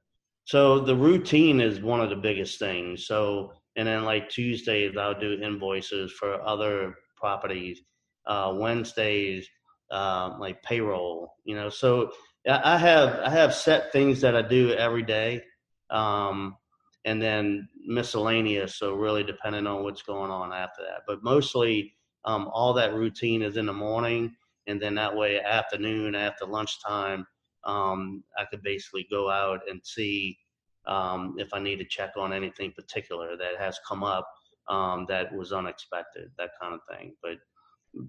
So 0.45 0.79
the 0.79 0.95
routine 0.95 1.61
is 1.61 1.81
one 1.81 2.01
of 2.01 2.09
the 2.09 2.15
biggest 2.15 2.59
things. 2.59 3.07
So 3.07 3.53
and 3.75 3.87
then 3.87 4.03
like 4.03 4.29
Tuesdays 4.29 4.95
I'll 4.97 5.19
do 5.19 5.41
invoices 5.41 6.11
for 6.11 6.41
other 6.41 6.95
properties. 7.17 7.81
uh, 8.25 8.53
Wednesdays 8.55 9.47
um, 9.91 10.39
like 10.39 10.61
payroll. 10.63 11.35
You 11.45 11.55
know, 11.55 11.69
so 11.69 12.11
I 12.47 12.77
have 12.77 13.19
I 13.19 13.29
have 13.29 13.53
set 13.55 13.91
things 13.91 14.21
that 14.21 14.35
I 14.35 14.41
do 14.41 14.73
every 14.73 15.03
day, 15.03 15.41
um, 15.89 16.57
and 17.05 17.21
then 17.21 17.67
miscellaneous. 17.85 18.77
So 18.77 18.95
really 18.95 19.23
depending 19.23 19.67
on 19.67 19.83
what's 19.83 20.01
going 20.03 20.31
on 20.31 20.51
after 20.53 20.83
that, 20.83 21.01
but 21.07 21.23
mostly 21.23 21.93
um, 22.25 22.49
all 22.53 22.73
that 22.73 22.93
routine 22.93 23.41
is 23.41 23.57
in 23.57 23.65
the 23.65 23.73
morning, 23.73 24.35
and 24.67 24.81
then 24.81 24.95
that 24.95 25.15
way 25.15 25.39
afternoon 25.41 26.15
after 26.15 26.45
lunchtime, 26.45 27.25
um, 27.65 28.23
I 28.37 28.45
could 28.45 28.61
basically 28.63 29.07
go 29.09 29.29
out 29.29 29.61
and 29.69 29.81
see 29.83 30.37
um, 30.85 31.35
if 31.37 31.53
I 31.53 31.59
need 31.59 31.77
to 31.77 31.85
check 31.85 32.11
on 32.17 32.33
anything 32.33 32.73
particular 32.73 33.37
that 33.37 33.57
has 33.57 33.79
come 33.87 34.03
up 34.03 34.27
um, 34.67 35.05
that 35.09 35.33
was 35.33 35.53
unexpected, 35.53 36.31
that 36.37 36.51
kind 36.61 36.73
of 36.73 36.81
thing. 36.89 37.15
But 37.21 37.37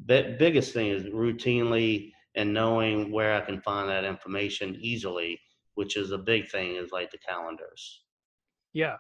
the 0.07 0.37
biggest 0.39 0.73
thing 0.73 0.89
is 0.89 1.05
routinely 1.05 2.13
and 2.37 2.53
knowing 2.53 3.13
where 3.13 3.35
I 3.35 3.41
can 3.41 3.61
find 3.61 3.89
that 3.89 4.05
information 4.05 4.77
easily, 4.81 5.39
which 5.75 5.97
is 5.97 6.11
a 6.11 6.19
big 6.19 6.51
thing, 6.51 6.77
is 6.77 6.91
like 6.91 7.11
the 7.11 7.19
calendars. 7.19 8.03
Yeah. 8.73 8.97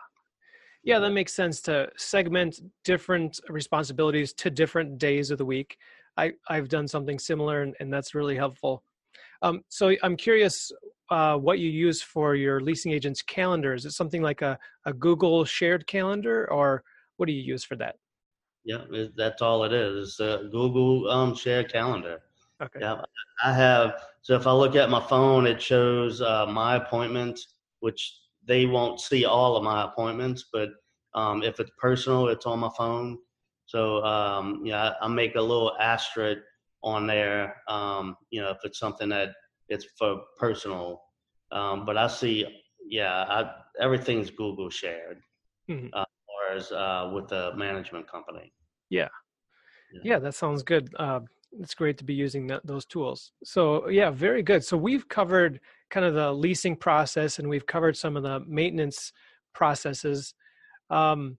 Yeah, 0.84 0.98
that 0.98 1.12
makes 1.12 1.32
sense 1.32 1.62
to 1.62 1.88
segment 1.96 2.60
different 2.84 3.40
responsibilities 3.48 4.34
to 4.34 4.50
different 4.50 4.98
days 4.98 5.30
of 5.30 5.38
the 5.38 5.44
week. 5.44 5.78
I, 6.16 6.32
I've 6.48 6.68
done 6.68 6.86
something 6.86 7.18
similar, 7.18 7.62
and, 7.62 7.74
and 7.80 7.92
that's 7.92 8.14
really 8.14 8.36
helpful. 8.36 8.84
Um, 9.44 9.60
so 9.68 9.94
I'm 10.02 10.16
curious 10.16 10.72
uh, 11.10 11.36
what 11.36 11.58
you 11.58 11.68
use 11.68 12.00
for 12.00 12.34
your 12.34 12.60
leasing 12.60 12.92
agent's 12.92 13.20
calendar. 13.20 13.74
Is 13.74 13.84
it 13.84 13.90
something 13.90 14.22
like 14.22 14.40
a, 14.40 14.58
a 14.86 14.92
Google 14.94 15.44
shared 15.44 15.86
calendar, 15.86 16.50
or 16.50 16.82
what 17.18 17.26
do 17.26 17.32
you 17.32 17.42
use 17.42 17.62
for 17.62 17.76
that? 17.76 17.96
Yeah, 18.64 18.84
that's 19.14 19.42
all 19.42 19.64
it 19.64 19.74
is. 19.74 20.08
It's 20.08 20.20
a 20.20 20.48
Google 20.50 21.10
um, 21.10 21.34
shared 21.34 21.70
calendar. 21.70 22.22
Okay. 22.62 22.78
Yeah, 22.80 23.02
I 23.44 23.52
have. 23.52 24.00
So 24.22 24.34
if 24.34 24.46
I 24.46 24.52
look 24.52 24.76
at 24.76 24.88
my 24.88 25.02
phone, 25.02 25.46
it 25.46 25.60
shows 25.60 26.22
uh, 26.22 26.46
my 26.46 26.76
appointments, 26.76 27.46
which 27.80 28.20
they 28.46 28.64
won't 28.64 28.98
see 28.98 29.26
all 29.26 29.58
of 29.58 29.62
my 29.62 29.84
appointments, 29.84 30.46
but 30.50 30.70
um, 31.14 31.42
if 31.42 31.60
it's 31.60 31.70
personal, 31.78 32.28
it's 32.28 32.46
on 32.46 32.60
my 32.60 32.70
phone. 32.78 33.18
So 33.66 34.02
um, 34.04 34.62
yeah, 34.64 34.94
I, 35.00 35.04
I 35.04 35.08
make 35.08 35.34
a 35.34 35.40
little 35.40 35.76
asterisk 35.78 36.40
on 36.84 37.06
there. 37.06 37.56
Um, 37.68 38.16
you 38.30 38.40
know, 38.40 38.50
if 38.50 38.58
it's 38.62 38.78
something 38.78 39.08
that 39.08 39.30
it's 39.68 39.86
for 39.98 40.20
personal. 40.38 41.02
Um, 41.50 41.84
but 41.84 41.96
I 41.96 42.06
see, 42.06 42.46
yeah, 42.88 43.24
I, 43.28 43.50
everything's 43.80 44.30
Google 44.30 44.70
shared, 44.70 45.18
mm-hmm. 45.68 45.88
uh, 45.92 46.04
as 46.54 46.70
uh, 46.70 47.10
with 47.12 47.28
the 47.28 47.52
management 47.56 48.10
company. 48.10 48.52
Yeah. 48.90 49.08
yeah, 49.92 50.00
yeah, 50.04 50.18
that 50.18 50.34
sounds 50.34 50.62
good. 50.62 50.88
Uh, 50.98 51.20
it's 51.58 51.74
great 51.74 51.96
to 51.98 52.04
be 52.04 52.14
using 52.14 52.46
that, 52.48 52.66
those 52.66 52.84
tools. 52.84 53.32
So 53.44 53.88
yeah, 53.88 54.10
very 54.10 54.42
good. 54.42 54.64
So 54.64 54.76
we've 54.76 55.08
covered 55.08 55.60
kind 55.90 56.04
of 56.04 56.14
the 56.14 56.32
leasing 56.32 56.76
process, 56.76 57.38
and 57.38 57.48
we've 57.48 57.66
covered 57.66 57.96
some 57.96 58.16
of 58.16 58.22
the 58.22 58.40
maintenance 58.46 59.12
processes. 59.54 60.34
Um, 60.90 61.38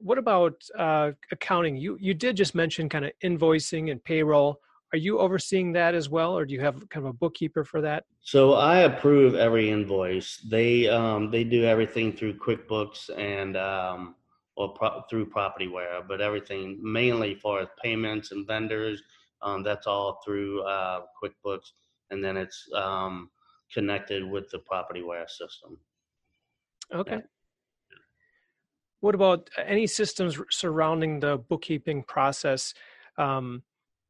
what 0.00 0.18
about 0.18 0.62
uh, 0.78 1.12
accounting? 1.30 1.76
You 1.76 1.96
you 2.00 2.14
did 2.14 2.36
just 2.36 2.54
mention 2.54 2.88
kind 2.88 3.04
of 3.04 3.12
invoicing 3.22 3.90
and 3.90 4.02
payroll. 4.02 4.60
Are 4.92 4.98
you 4.98 5.20
overseeing 5.20 5.72
that 5.72 5.94
as 5.94 6.08
well, 6.08 6.36
or 6.36 6.44
do 6.44 6.52
you 6.52 6.60
have 6.60 6.88
kind 6.88 7.06
of 7.06 7.10
a 7.10 7.12
bookkeeper 7.12 7.64
for 7.64 7.80
that? 7.82 8.04
So 8.22 8.54
I 8.54 8.80
approve 8.80 9.34
every 9.34 9.70
invoice. 9.70 10.38
They 10.50 10.88
um, 10.88 11.30
they 11.30 11.44
do 11.44 11.64
everything 11.64 12.12
through 12.12 12.34
QuickBooks 12.34 13.10
and 13.16 13.56
um, 13.56 14.16
or 14.56 14.74
pro- 14.74 15.02
through 15.08 15.30
PropertyWare, 15.30 16.08
but 16.08 16.20
everything 16.20 16.78
mainly 16.82 17.34
for 17.34 17.66
payments 17.82 18.32
and 18.32 18.46
vendors. 18.46 19.02
Um, 19.42 19.62
that's 19.62 19.86
all 19.86 20.20
through 20.24 20.62
uh, 20.62 21.02
QuickBooks, 21.22 21.70
and 22.10 22.22
then 22.22 22.36
it's 22.36 22.68
um, 22.74 23.30
connected 23.72 24.28
with 24.28 24.50
the 24.50 24.58
PropertyWare 24.58 25.28
system. 25.28 25.78
Okay. 26.92 27.12
Yeah. 27.12 27.20
What 29.00 29.14
about 29.14 29.48
any 29.66 29.86
systems 29.86 30.38
surrounding 30.50 31.20
the 31.20 31.38
bookkeeping 31.38 32.02
process? 32.04 32.74
Um, 33.16 33.62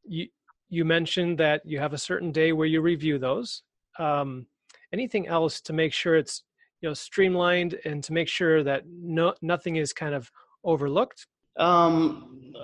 you 0.04 0.28
you 0.68 0.84
mentioned 0.84 1.38
that 1.38 1.62
you 1.64 1.80
have 1.80 1.92
a 1.92 1.98
certain 1.98 2.30
day 2.32 2.52
where 2.52 2.66
you 2.66 2.80
review 2.80 3.18
those. 3.18 3.62
Um, 3.98 4.46
anything 4.92 5.26
else 5.26 5.60
to 5.62 5.72
make 5.72 5.92
sure 5.92 6.16
it's 6.16 6.42
you 6.80 6.88
know 6.88 6.94
streamlined 6.94 7.78
and 7.84 8.02
to 8.04 8.12
make 8.12 8.28
sure 8.28 8.62
that 8.64 8.84
no 8.86 9.34
nothing 9.42 9.76
is 9.76 9.92
kind 9.92 10.14
of 10.14 10.30
overlooked? 10.64 11.26
Um, 11.56 12.54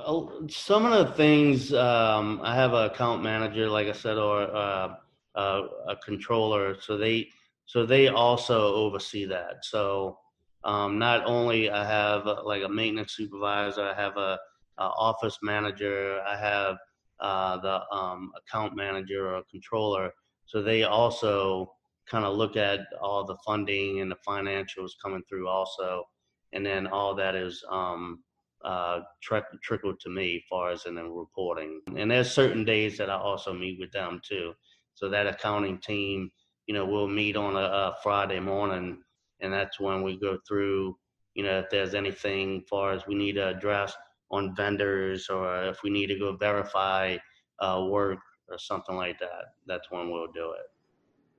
some 0.49 0.87
of 0.87 1.07
the 1.07 1.13
things 1.15 1.73
um, 1.73 2.41
I 2.43 2.55
have 2.55 2.73
an 2.73 2.87
account 2.87 3.23
manager, 3.23 3.69
like 3.69 3.89
I 3.89 3.93
said, 3.93 4.17
or 4.17 4.43
uh, 4.43 4.95
uh, 5.35 5.63
a 5.89 5.97
controller, 5.97 6.77
so 6.81 6.97
they 6.97 7.29
so 7.67 7.85
they 7.85 8.09
also 8.09 8.75
oversee 8.75 9.27
that. 9.27 9.65
So 9.65 10.19
um, 10.67 10.99
not 10.99 11.25
only 11.27 11.71
I 11.71 11.85
have 11.87 12.27
uh, 12.27 12.43
like 12.45 12.65
a 12.65 12.69
maintenance 12.69 13.15
supervisor, 13.15 13.83
I 13.83 13.95
have 13.95 14.17
a, 14.17 14.37
a 14.79 14.83
office 14.83 15.39
manager, 15.41 16.21
I 16.27 16.37
have 16.37 16.77
uh, 17.21 17.57
the 17.59 17.97
um, 17.97 18.33
account 18.37 18.75
manager 18.77 19.35
or 19.35 19.43
controller. 19.49 20.11
So 20.47 20.63
they 20.63 20.83
also 20.83 21.73
kind 22.11 22.25
of 22.25 22.37
look 22.37 22.57
at 22.57 22.81
all 23.01 23.25
the 23.25 23.37
funding 23.47 24.01
and 24.01 24.11
the 24.11 24.17
financials 24.29 24.91
coming 25.03 25.23
through 25.29 25.49
also, 25.49 26.05
and 26.53 26.67
then 26.67 26.89
all 26.89 27.15
that 27.15 27.37
is 27.37 27.65
um, 27.71 28.25
uh, 28.65 29.01
trickled 29.23 30.01
to 30.01 30.11
me 30.11 30.37
as 30.37 30.43
far 30.51 30.71
as 30.71 30.87
in 30.87 30.97
the 30.97 31.05
reporting. 31.05 31.81
And 31.97 32.11
there's 32.11 32.33
certain 32.33 32.65
days 32.65 32.99
that 32.99 33.09
I 33.09 33.17
also 33.17 33.53
meet 33.53 33.79
with 33.79 33.93
them 33.93 34.21
too. 34.29 34.53
So 34.95 35.09
that 35.11 35.29
accounting 35.29 35.79
team, 35.79 36.33
you 36.67 36.75
know, 36.75 36.85
we'll 36.85 37.07
meet 37.07 37.37
on 37.37 37.55
a, 37.55 37.59
a 37.59 37.97
Friday 38.03 38.41
morning 38.41 38.99
and 39.41 39.53
that's 39.53 39.79
when 39.81 40.03
we 40.03 40.19
go 40.19 40.39
through 40.47 40.97
you 41.35 41.45
know 41.45 41.59
if 41.59 41.67
there's 41.71 41.95
anything 41.95 42.63
far 42.69 42.93
as 42.93 43.07
we 43.07 43.15
need 43.15 43.35
to 43.35 43.49
address 43.49 43.95
on 44.31 44.55
vendors 44.57 45.29
or 45.29 45.65
if 45.65 45.83
we 45.83 45.91
need 45.91 46.07
to 46.07 46.19
go 46.19 46.37
verify 46.37 47.17
uh, 47.61 47.87
work 47.89 48.19
or 48.49 48.59
something 48.59 48.97
like 48.97 49.19
that 49.19 49.55
that's 49.67 49.91
when 49.91 50.11
we'll 50.11 50.33
do 50.33 50.53
it. 50.53 50.67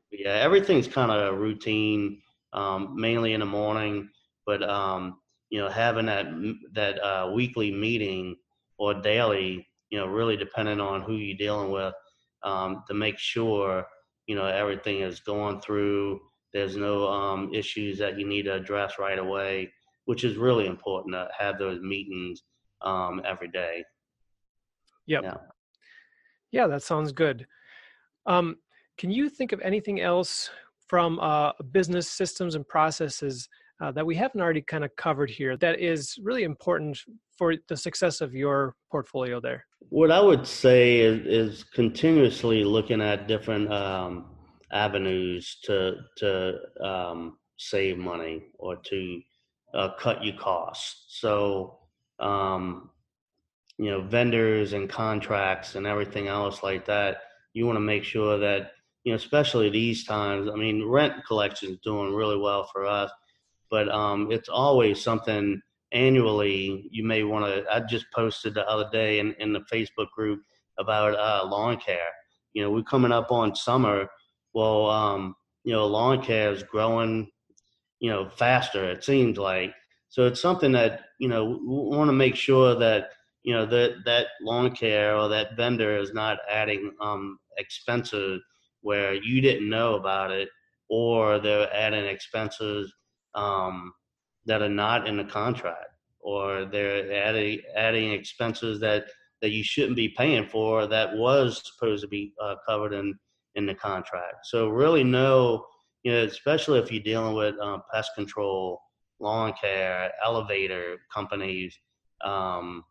But 0.10 0.20
yeah 0.20 0.36
everything's 0.36 0.88
kind 0.88 1.12
of 1.12 1.38
routine 1.40 2.22
um, 2.54 2.94
mainly 2.96 3.34
in 3.34 3.42
the 3.42 3.46
morning 3.46 4.10
but 4.46 4.64
um, 4.64 5.20
you 5.50 5.60
know 5.60 5.70
having 5.70 6.06
that 6.06 6.28
that 6.74 7.04
uh, 7.04 7.32
weekly 7.34 7.72
meeting 7.72 8.36
or 8.78 8.94
daily 8.94 9.68
you 9.90 10.00
know 10.00 10.08
really 10.08 10.38
depending 10.38 10.80
on 10.80 11.02
who 11.02 11.16
you're 11.16 11.38
dealing 11.38 11.72
with 11.72 11.94
um, 12.44 12.84
to 12.88 12.94
make 12.94 13.18
sure 13.18 13.86
you 14.28 14.36
know 14.36 14.46
everything 14.46 15.02
is 15.02 15.20
going 15.20 15.60
through 15.62 16.20
there's 16.54 16.76
no 16.76 17.08
um, 17.08 17.54
issues 17.54 17.98
that 18.00 18.18
you 18.18 18.28
need 18.28 18.44
to 18.44 18.54
address 18.54 18.94
right 19.00 19.20
away, 19.20 19.72
which 20.06 20.24
is 20.24 20.38
really 20.38 20.66
important 20.66 21.14
to 21.14 21.28
have 21.38 21.58
those 21.60 21.82
meetings 21.82 22.44
um, 22.82 23.22
every 23.26 23.50
day. 23.50 23.84
Yep. 25.08 25.24
Yeah. 25.24 25.38
Yeah, 26.52 26.68
that 26.68 26.84
sounds 26.84 27.12
good. 27.12 27.46
Um, 28.26 28.58
can 28.98 29.12
you 29.12 29.30
think 29.30 29.52
of 29.52 29.62
anything 29.62 30.02
else 30.02 30.50
from 30.88 31.20
uh, 31.20 31.52
business 31.72 32.10
systems 32.10 32.56
and 32.56 32.68
processes 32.68 33.48
uh, 33.82 33.92
that 33.92 34.06
we 34.06 34.16
haven't 34.16 34.42
already 34.42 34.62
kind 34.62 34.84
of 34.84 34.96
covered 34.96 35.30
here 35.30 35.56
that 35.58 35.80
is 35.80 36.18
really 36.24 36.44
important 36.44 36.98
for 37.38 37.54
the 37.68 37.78
success 37.78 38.22
of 38.22 38.34
your 38.34 38.76
portfolio 38.90 39.40
there? 39.40 39.66
What 39.90 40.12
I 40.12 40.20
would 40.20 40.48
say 40.48 41.00
is, 41.00 41.26
is 41.26 41.64
continuously 41.64 42.64
looking 42.64 43.02
at 43.02 43.28
different 43.28 43.72
um, 43.72 44.26
avenues 44.72 45.58
to 45.64 45.98
to 46.18 46.60
um, 46.82 47.38
save 47.58 47.98
money 47.98 48.44
or 48.58 48.76
to 48.76 49.22
uh, 49.74 49.90
cut 50.00 50.24
you 50.24 50.34
costs. 50.34 51.20
So 51.20 51.80
um, 52.20 52.90
you 53.78 53.90
know 53.90 54.02
vendors 54.02 54.74
and 54.74 54.90
contracts 54.90 55.76
and 55.76 55.86
everything 55.86 56.28
else 56.28 56.64
like 56.64 56.86
that. 56.86 57.18
You 57.54 57.66
want 57.66 57.78
to 57.78 57.82
make 57.82 58.04
sure 58.04 58.38
that 58.38 58.72
you 59.04 59.14
know, 59.14 59.18
especially 59.18 59.70
these 59.70 60.04
times. 60.04 60.50
I 60.50 60.56
mean, 60.56 60.86
rent 60.86 61.26
collection 61.26 61.72
is 61.72 61.80
doing 61.84 62.14
really 62.14 62.38
well 62.38 62.70
for 62.74 62.86
us, 62.86 63.10
but 63.70 63.88
um, 63.90 64.32
it's 64.32 64.50
always 64.50 65.02
something 65.02 65.62
annually 65.94 66.90
you 66.92 67.06
may 67.06 67.24
want 67.24 67.46
to. 67.46 67.64
I 67.74 67.80
just 67.82 68.06
posted 68.14 68.54
the 68.54 68.68
other 68.68 68.90
day 68.92 69.20
in, 69.20 69.34
in 69.40 69.54
the 69.54 69.62
Facebook 69.72 70.10
group 70.14 70.42
about 70.78 71.18
uh, 71.18 71.48
lawn 71.48 71.78
care. 71.78 72.10
You 72.54 72.64
know, 72.64 72.72
we're 72.72 72.84
coming 72.84 73.12
up 73.12 73.32
on 73.32 73.56
summer 73.56 74.10
well, 74.58 74.90
um, 74.90 75.36
you 75.66 75.72
know, 75.72 75.86
lawn 75.86 76.20
care 76.20 76.52
is 76.52 76.64
growing, 76.64 77.30
you 78.00 78.10
know, 78.10 78.28
faster. 78.28 78.90
It 78.90 79.04
seems 79.04 79.38
like 79.38 79.72
so. 80.10 80.26
It's 80.26 80.42
something 80.42 80.72
that 80.72 81.02
you 81.20 81.30
know 81.30 81.46
we 81.46 81.96
want 81.96 82.08
to 82.10 82.14
make 82.14 82.36
sure 82.36 82.74
that 82.74 83.12
you 83.44 83.54
know 83.54 83.68
that 83.68 83.98
that 84.06 84.26
lawn 84.42 84.76
care 84.76 85.16
or 85.16 85.28
that 85.28 85.56
vendor 85.56 85.96
is 86.00 86.12
not 86.12 86.40
adding 86.52 86.92
um, 87.00 87.38
expenses 87.60 88.42
where 88.82 89.14
you 89.14 89.42
didn't 89.42 89.70
know 89.70 89.94
about 89.94 90.32
it, 90.32 90.50
or 90.90 91.38
they're 91.38 91.72
adding 91.72 92.06
expenses 92.06 92.92
um, 93.36 93.94
that 94.48 94.64
are 94.64 94.70
not 94.70 95.08
in 95.08 95.18
the 95.18 95.26
contract, 95.26 95.92
or 96.20 96.66
they're 96.66 97.14
adding 97.14 97.60
adding 97.76 98.12
expenses 98.12 98.80
that 98.80 99.06
that 99.44 99.52
you 99.52 99.64
shouldn't 99.64 99.96
be 99.96 100.10
paying 100.18 100.48
for 100.48 100.88
that 100.88 101.16
was 101.16 101.62
supposed 101.64 102.02
to 102.02 102.08
be 102.08 102.34
uh, 102.42 102.56
covered 102.68 102.94
in 102.94 103.14
in 103.58 103.66
the 103.66 103.76
contract. 103.76 104.46
So 104.46 104.70
really 104.70 105.04
know, 105.04 105.66
you 106.04 106.12
know, 106.12 106.24
especially 106.24 106.80
if 106.80 106.92
you're 106.92 107.04
dealing 107.04 107.36
with 107.36 107.60
um, 107.60 107.82
pest 107.94 108.12
control, 108.16 108.80
lawn 109.20 109.54
care, 109.60 110.12
elevator 110.24 110.98
companies, 111.14 111.78
um, 112.24 112.84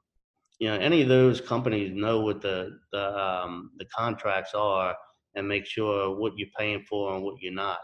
you 0.59 0.69
know, 0.69 0.77
any 0.77 1.03
of 1.03 1.09
those 1.09 1.41
companies 1.41 1.93
know 1.95 2.21
what 2.21 2.41
the 2.43 2.79
the 2.93 3.19
um, 3.19 3.71
the 3.79 3.87
contracts 3.97 4.53
are 4.55 4.95
and 5.35 5.47
make 5.47 5.67
sure 5.67 6.17
what 6.17 6.33
you're 6.37 6.49
paying 6.59 6.83
for 6.89 7.15
and 7.15 7.23
what 7.23 7.37
you're 7.41 7.53
not. 7.53 7.79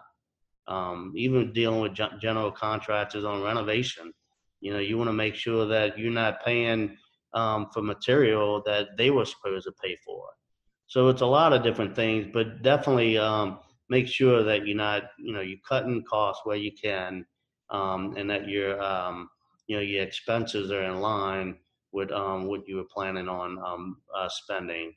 Um, 0.68 1.12
even 1.16 1.52
dealing 1.52 1.80
with 1.80 1.94
general 2.20 2.50
contractors 2.50 3.24
on 3.24 3.42
renovation, 3.42 4.12
you 4.60 4.72
know, 4.72 4.78
you 4.78 4.96
want 4.96 5.08
to 5.08 5.12
make 5.12 5.34
sure 5.34 5.66
that 5.66 5.98
you're 5.98 6.10
not 6.10 6.44
paying 6.44 6.96
um, 7.34 7.68
for 7.74 7.82
material 7.82 8.62
that 8.64 8.88
they 8.96 9.10
were 9.10 9.24
supposed 9.24 9.66
to 9.66 9.72
pay 9.82 9.96
for. 10.04 10.24
So 10.92 11.08
it's 11.08 11.22
a 11.22 11.26
lot 11.26 11.54
of 11.54 11.62
different 11.62 11.96
things, 11.96 12.26
but 12.34 12.60
definitely 12.60 13.16
um, 13.16 13.60
make 13.88 14.06
sure 14.06 14.42
that 14.42 14.66
you're 14.66 14.76
not, 14.76 15.04
you 15.18 15.32
know, 15.32 15.40
you're 15.40 15.56
cutting 15.66 16.04
costs 16.04 16.42
where 16.44 16.58
you 16.58 16.70
can, 16.70 17.24
um, 17.70 18.14
and 18.18 18.28
that 18.28 18.46
your, 18.46 18.78
um, 18.82 19.30
you 19.68 19.76
know, 19.76 19.80
your 19.80 20.02
expenses 20.02 20.70
are 20.70 20.82
in 20.82 21.00
line 21.00 21.56
with 21.92 22.12
um, 22.12 22.46
what 22.46 22.68
you 22.68 22.76
were 22.76 22.84
planning 22.94 23.26
on 23.26 23.58
um, 23.64 23.96
uh, 24.14 24.28
spending. 24.28 24.92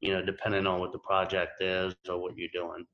You 0.00 0.14
know, 0.14 0.22
depending 0.24 0.66
on 0.66 0.80
what 0.80 0.90
the 0.90 0.98
project 0.98 1.62
is 1.62 1.94
or 2.08 2.20
what 2.20 2.36
you're 2.36 2.48
doing. 2.52 2.84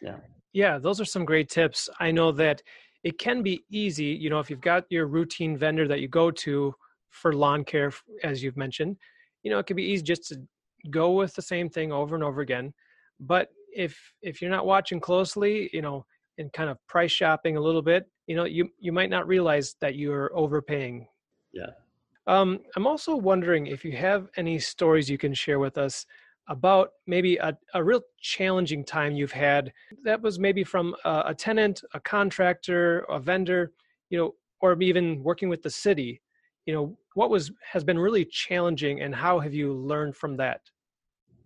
Yeah. 0.00 0.18
Yeah, 0.52 0.78
those 0.78 1.00
are 1.00 1.04
some 1.04 1.24
great 1.24 1.48
tips. 1.48 1.88
I 1.98 2.12
know 2.12 2.30
that 2.30 2.62
it 3.02 3.18
can 3.18 3.42
be 3.42 3.64
easy, 3.72 4.04
you 4.04 4.30
know, 4.30 4.38
if 4.38 4.50
you've 4.50 4.60
got 4.60 4.84
your 4.88 5.06
routine 5.06 5.58
vendor 5.58 5.88
that 5.88 5.98
you 5.98 6.06
go 6.06 6.30
to 6.30 6.72
for 7.08 7.32
lawn 7.32 7.64
care, 7.64 7.92
as 8.22 8.40
you've 8.40 8.56
mentioned, 8.56 8.98
you 9.42 9.50
know, 9.50 9.58
it 9.58 9.66
can 9.66 9.74
be 9.74 9.82
easy 9.82 10.04
just 10.04 10.28
to 10.28 10.40
go 10.90 11.12
with 11.12 11.34
the 11.34 11.42
same 11.42 11.68
thing 11.68 11.92
over 11.92 12.14
and 12.14 12.24
over 12.24 12.40
again. 12.40 12.72
But 13.18 13.48
if 13.74 13.98
if 14.22 14.40
you're 14.40 14.50
not 14.50 14.66
watching 14.66 15.00
closely, 15.00 15.70
you 15.72 15.82
know, 15.82 16.06
and 16.38 16.52
kind 16.52 16.70
of 16.70 16.78
price 16.86 17.12
shopping 17.12 17.56
a 17.56 17.60
little 17.60 17.82
bit, 17.82 18.08
you 18.26 18.36
know, 18.36 18.44
you 18.44 18.68
you 18.78 18.92
might 18.92 19.10
not 19.10 19.26
realize 19.26 19.76
that 19.80 19.96
you're 19.96 20.30
overpaying. 20.34 21.06
Yeah. 21.52 21.70
Um, 22.26 22.60
I'm 22.76 22.86
also 22.86 23.16
wondering 23.16 23.66
if 23.66 23.84
you 23.84 23.92
have 23.96 24.28
any 24.36 24.58
stories 24.58 25.10
you 25.10 25.18
can 25.18 25.34
share 25.34 25.58
with 25.58 25.78
us 25.78 26.06
about 26.48 26.90
maybe 27.06 27.36
a, 27.36 27.56
a 27.74 27.82
real 27.82 28.02
challenging 28.20 28.84
time 28.84 29.12
you've 29.12 29.32
had 29.32 29.72
that 30.04 30.20
was 30.20 30.38
maybe 30.38 30.64
from 30.64 30.94
a, 31.04 31.22
a 31.26 31.34
tenant, 31.34 31.82
a 31.94 32.00
contractor, 32.00 33.00
a 33.08 33.18
vendor, 33.18 33.72
you 34.10 34.18
know, 34.18 34.34
or 34.60 34.80
even 34.82 35.22
working 35.22 35.48
with 35.48 35.62
the 35.62 35.70
city 35.70 36.20
you 36.66 36.74
know 36.74 36.96
what 37.14 37.30
was 37.30 37.50
has 37.72 37.84
been 37.84 37.98
really 37.98 38.24
challenging 38.24 39.00
and 39.02 39.14
how 39.14 39.40
have 39.40 39.54
you 39.54 39.72
learned 39.72 40.16
from 40.16 40.36
that? 40.36 40.60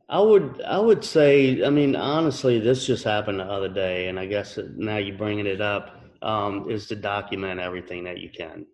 I 0.09 0.21
would 0.21 0.61
i 0.67 0.79
would 0.79 1.03
say 1.03 1.65
i 1.65 1.71
mean 1.71 1.97
honestly 1.97 2.61
this 2.61 2.87
just 2.87 3.05
happened 3.05 3.41
the 3.41 3.45
other 3.45 3.71
day 3.71 4.09
and 4.09 4.21
i 4.21 4.27
guess 4.27 4.59
now 4.77 4.99
you're 4.99 5.17
bringing 5.17 5.47
it 5.47 5.63
up 5.63 6.05
um, 6.25 6.71
is 6.71 6.87
to 6.89 6.97
document 6.97 7.61
everything 7.61 8.05
that 8.05 8.19
you 8.19 8.31
can. 8.31 8.67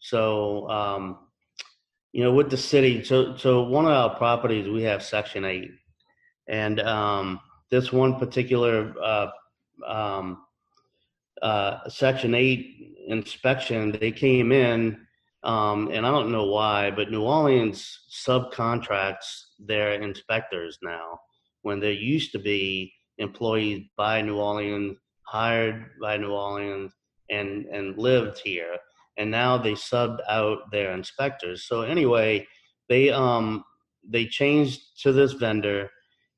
So 0.00 0.68
um, 0.68 1.18
you 2.12 2.24
know 2.24 2.32
with 2.32 2.50
the 2.50 2.56
city 2.56 3.04
so 3.04 3.36
so 3.36 3.62
one 3.62 3.86
of 3.86 3.92
our 3.92 4.16
properties 4.16 4.68
we 4.68 4.82
have 4.82 5.02
section 5.02 5.44
8 5.44 5.70
and 6.48 6.80
um, 6.80 7.40
this 7.70 7.92
one 7.92 8.18
particular 8.18 8.92
uh, 9.00 9.28
um, 9.86 10.42
uh, 11.40 11.88
section 11.88 12.34
8 12.34 12.96
inspection 13.06 13.92
they 13.92 14.10
came 14.10 14.50
in 14.50 15.06
um, 15.42 15.90
and 15.92 16.06
I 16.06 16.10
don't 16.10 16.32
know 16.32 16.46
why, 16.46 16.90
but 16.90 17.10
New 17.10 17.22
Orleans 17.22 18.00
subcontracts 18.10 19.44
their 19.58 19.92
inspectors 19.92 20.78
now 20.82 21.18
when 21.62 21.80
there 21.80 21.92
used 21.92 22.32
to 22.32 22.38
be 22.38 22.92
employees 23.18 23.84
by 23.96 24.22
New 24.22 24.38
Orleans, 24.38 24.96
hired 25.22 25.86
by 26.00 26.16
New 26.16 26.32
Orleans, 26.32 26.92
and 27.30 27.66
and 27.66 27.96
lived 27.96 28.40
here, 28.44 28.76
and 29.16 29.30
now 29.30 29.56
they 29.56 29.72
subbed 29.72 30.18
out 30.28 30.70
their 30.72 30.92
inspectors. 30.92 31.66
So 31.66 31.82
anyway, 31.82 32.46
they 32.88 33.10
um 33.10 33.64
they 34.06 34.26
changed 34.26 34.80
to 35.02 35.12
this 35.12 35.32
vendor, 35.32 35.90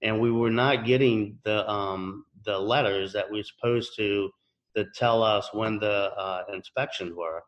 and 0.02 0.20
we 0.20 0.30
were 0.30 0.50
not 0.50 0.84
getting 0.84 1.38
the 1.44 1.68
um 1.68 2.24
the 2.44 2.58
letters 2.58 3.12
that 3.14 3.30
we 3.30 3.38
were 3.38 3.44
supposed 3.44 3.96
to 3.96 4.30
that 4.74 4.94
tell 4.94 5.22
us 5.22 5.48
when 5.52 5.78
the 5.78 6.12
uh, 6.16 6.42
inspections 6.52 7.14
were. 7.16 7.42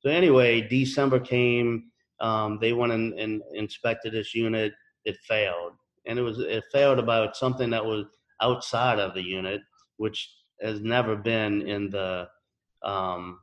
So 0.00 0.10
anyway, 0.10 0.60
December 0.62 1.20
came. 1.20 1.90
Um, 2.20 2.58
they 2.60 2.72
went 2.72 2.92
and, 2.92 3.12
and, 3.14 3.42
inspected 3.54 4.12
this 4.12 4.34
unit. 4.34 4.72
It 5.04 5.16
failed, 5.28 5.72
and 6.06 6.18
it 6.18 6.22
was 6.22 6.38
it 6.38 6.64
failed 6.72 6.98
about 6.98 7.36
something 7.36 7.70
that 7.70 7.84
was 7.84 8.06
outside 8.40 8.98
of 8.98 9.14
the 9.14 9.22
unit, 9.22 9.60
which 9.98 10.30
has 10.62 10.80
never 10.80 11.16
been 11.16 11.62
in 11.68 11.90
the 11.90 12.28
um, 12.82 13.38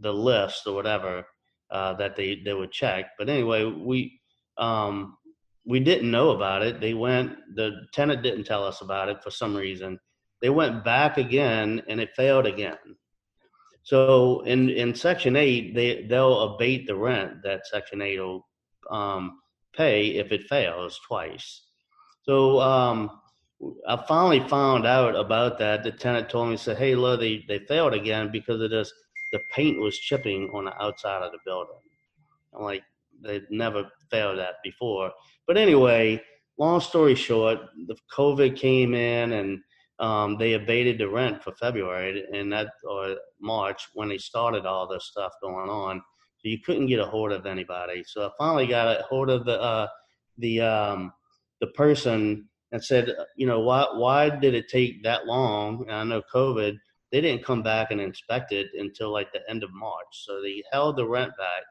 the 0.00 0.12
list 0.12 0.66
or 0.66 0.74
whatever 0.74 1.24
uh, 1.70 1.94
that 1.94 2.16
they 2.16 2.42
they 2.44 2.54
would 2.54 2.72
check. 2.72 3.06
But 3.18 3.28
anyway, 3.28 3.64
we 3.64 4.20
um, 4.58 5.16
we 5.66 5.80
didn't 5.80 6.10
know 6.10 6.30
about 6.30 6.62
it. 6.62 6.80
They 6.80 6.94
went. 6.94 7.36
The 7.54 7.86
tenant 7.92 8.22
didn't 8.22 8.44
tell 8.44 8.64
us 8.64 8.80
about 8.80 9.08
it 9.08 9.22
for 9.22 9.30
some 9.30 9.56
reason. 9.56 9.98
They 10.42 10.50
went 10.50 10.84
back 10.84 11.18
again, 11.18 11.82
and 11.88 12.00
it 12.00 12.14
failed 12.14 12.46
again. 12.46 12.76
So 13.86 14.40
in, 14.40 14.68
in 14.68 14.96
Section 14.96 15.36
8, 15.36 15.72
they, 15.72 16.02
they'll 16.02 16.54
abate 16.54 16.88
the 16.88 16.96
rent 16.96 17.40
that 17.44 17.68
Section 17.68 18.02
8 18.02 18.18
will 18.18 18.46
um, 18.90 19.38
pay 19.76 20.08
if 20.16 20.32
it 20.32 20.42
fails 20.48 20.98
twice. 21.06 21.62
So 22.22 22.58
um, 22.60 23.20
I 23.86 24.04
finally 24.08 24.40
found 24.48 24.88
out 24.88 25.14
about 25.14 25.60
that. 25.60 25.84
The 25.84 25.92
tenant 25.92 26.28
told 26.28 26.50
me, 26.50 26.56
said, 26.56 26.78
hey, 26.78 26.96
look, 26.96 27.20
they, 27.20 27.44
they 27.46 27.60
failed 27.60 27.94
again 27.94 28.32
because 28.32 28.60
of 28.60 28.70
this. 28.70 28.92
The 29.30 29.38
paint 29.54 29.80
was 29.80 29.96
chipping 29.96 30.50
on 30.52 30.64
the 30.64 30.82
outside 30.82 31.22
of 31.22 31.30
the 31.30 31.38
building. 31.46 31.76
I'm 32.56 32.64
like, 32.64 32.82
they 33.22 33.42
never 33.50 33.88
failed 34.10 34.40
that 34.40 34.54
before. 34.64 35.12
But 35.46 35.58
anyway, 35.58 36.20
long 36.58 36.80
story 36.80 37.14
short, 37.14 37.60
the 37.86 37.94
COVID 38.12 38.56
came 38.56 38.94
in 38.94 39.30
and 39.30 39.60
um, 39.98 40.36
they 40.38 40.54
abated 40.54 40.98
the 40.98 41.08
rent 41.08 41.42
for 41.42 41.52
February 41.52 42.24
and 42.32 42.52
that 42.52 42.68
or 42.88 43.16
March 43.40 43.88
when 43.94 44.08
they 44.08 44.18
started 44.18 44.66
all 44.66 44.86
this 44.86 45.08
stuff 45.10 45.32
going 45.40 45.70
on. 45.70 46.02
So 46.38 46.48
you 46.48 46.58
couldn't 46.60 46.86
get 46.86 47.00
a 47.00 47.06
hold 47.06 47.32
of 47.32 47.46
anybody. 47.46 48.04
So 48.06 48.26
I 48.26 48.30
finally 48.38 48.66
got 48.66 49.00
a 49.00 49.02
hold 49.04 49.30
of 49.30 49.44
the 49.46 49.60
uh, 49.60 49.88
the 50.38 50.60
um, 50.60 51.12
the 51.60 51.68
person 51.68 52.48
and 52.72 52.84
said, 52.84 53.10
you 53.36 53.46
know, 53.46 53.60
why 53.60 53.86
why 53.94 54.28
did 54.28 54.54
it 54.54 54.68
take 54.68 55.02
that 55.04 55.26
long? 55.26 55.82
And 55.88 55.92
I 55.92 56.04
know 56.04 56.22
COVID. 56.32 56.76
They 57.12 57.20
didn't 57.20 57.44
come 57.44 57.62
back 57.62 57.92
and 57.92 58.00
inspect 58.00 58.52
it 58.52 58.66
until 58.76 59.12
like 59.12 59.32
the 59.32 59.40
end 59.48 59.62
of 59.62 59.70
March. 59.72 60.08
So 60.10 60.42
they 60.42 60.62
held 60.72 60.96
the 60.96 61.06
rent 61.06 61.32
back. 61.38 61.62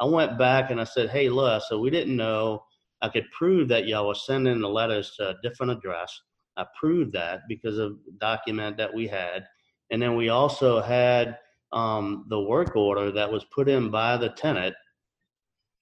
I 0.00 0.04
went 0.04 0.36
back 0.36 0.70
and 0.70 0.80
I 0.80 0.84
said, 0.84 1.10
hey, 1.10 1.28
look, 1.28 1.62
so 1.68 1.78
we 1.78 1.90
didn't 1.90 2.16
know. 2.16 2.64
I 3.00 3.08
could 3.08 3.30
prove 3.30 3.68
that 3.68 3.86
y'all 3.86 4.08
were 4.08 4.14
sending 4.14 4.60
the 4.60 4.68
letters 4.68 5.14
to 5.16 5.30
a 5.30 5.36
different 5.42 5.72
address 5.72 6.20
I 6.60 6.66
proved 6.78 7.12
that 7.14 7.40
because 7.48 7.78
of 7.78 7.98
the 8.04 8.12
document 8.20 8.76
that 8.76 8.92
we 8.92 9.06
had. 9.06 9.46
And 9.90 10.00
then 10.00 10.14
we 10.16 10.28
also 10.28 10.80
had 10.80 11.38
um, 11.72 12.26
the 12.28 12.40
work 12.40 12.76
order 12.76 13.10
that 13.12 13.32
was 13.32 13.44
put 13.54 13.68
in 13.68 13.90
by 13.90 14.16
the 14.16 14.28
tenant 14.28 14.74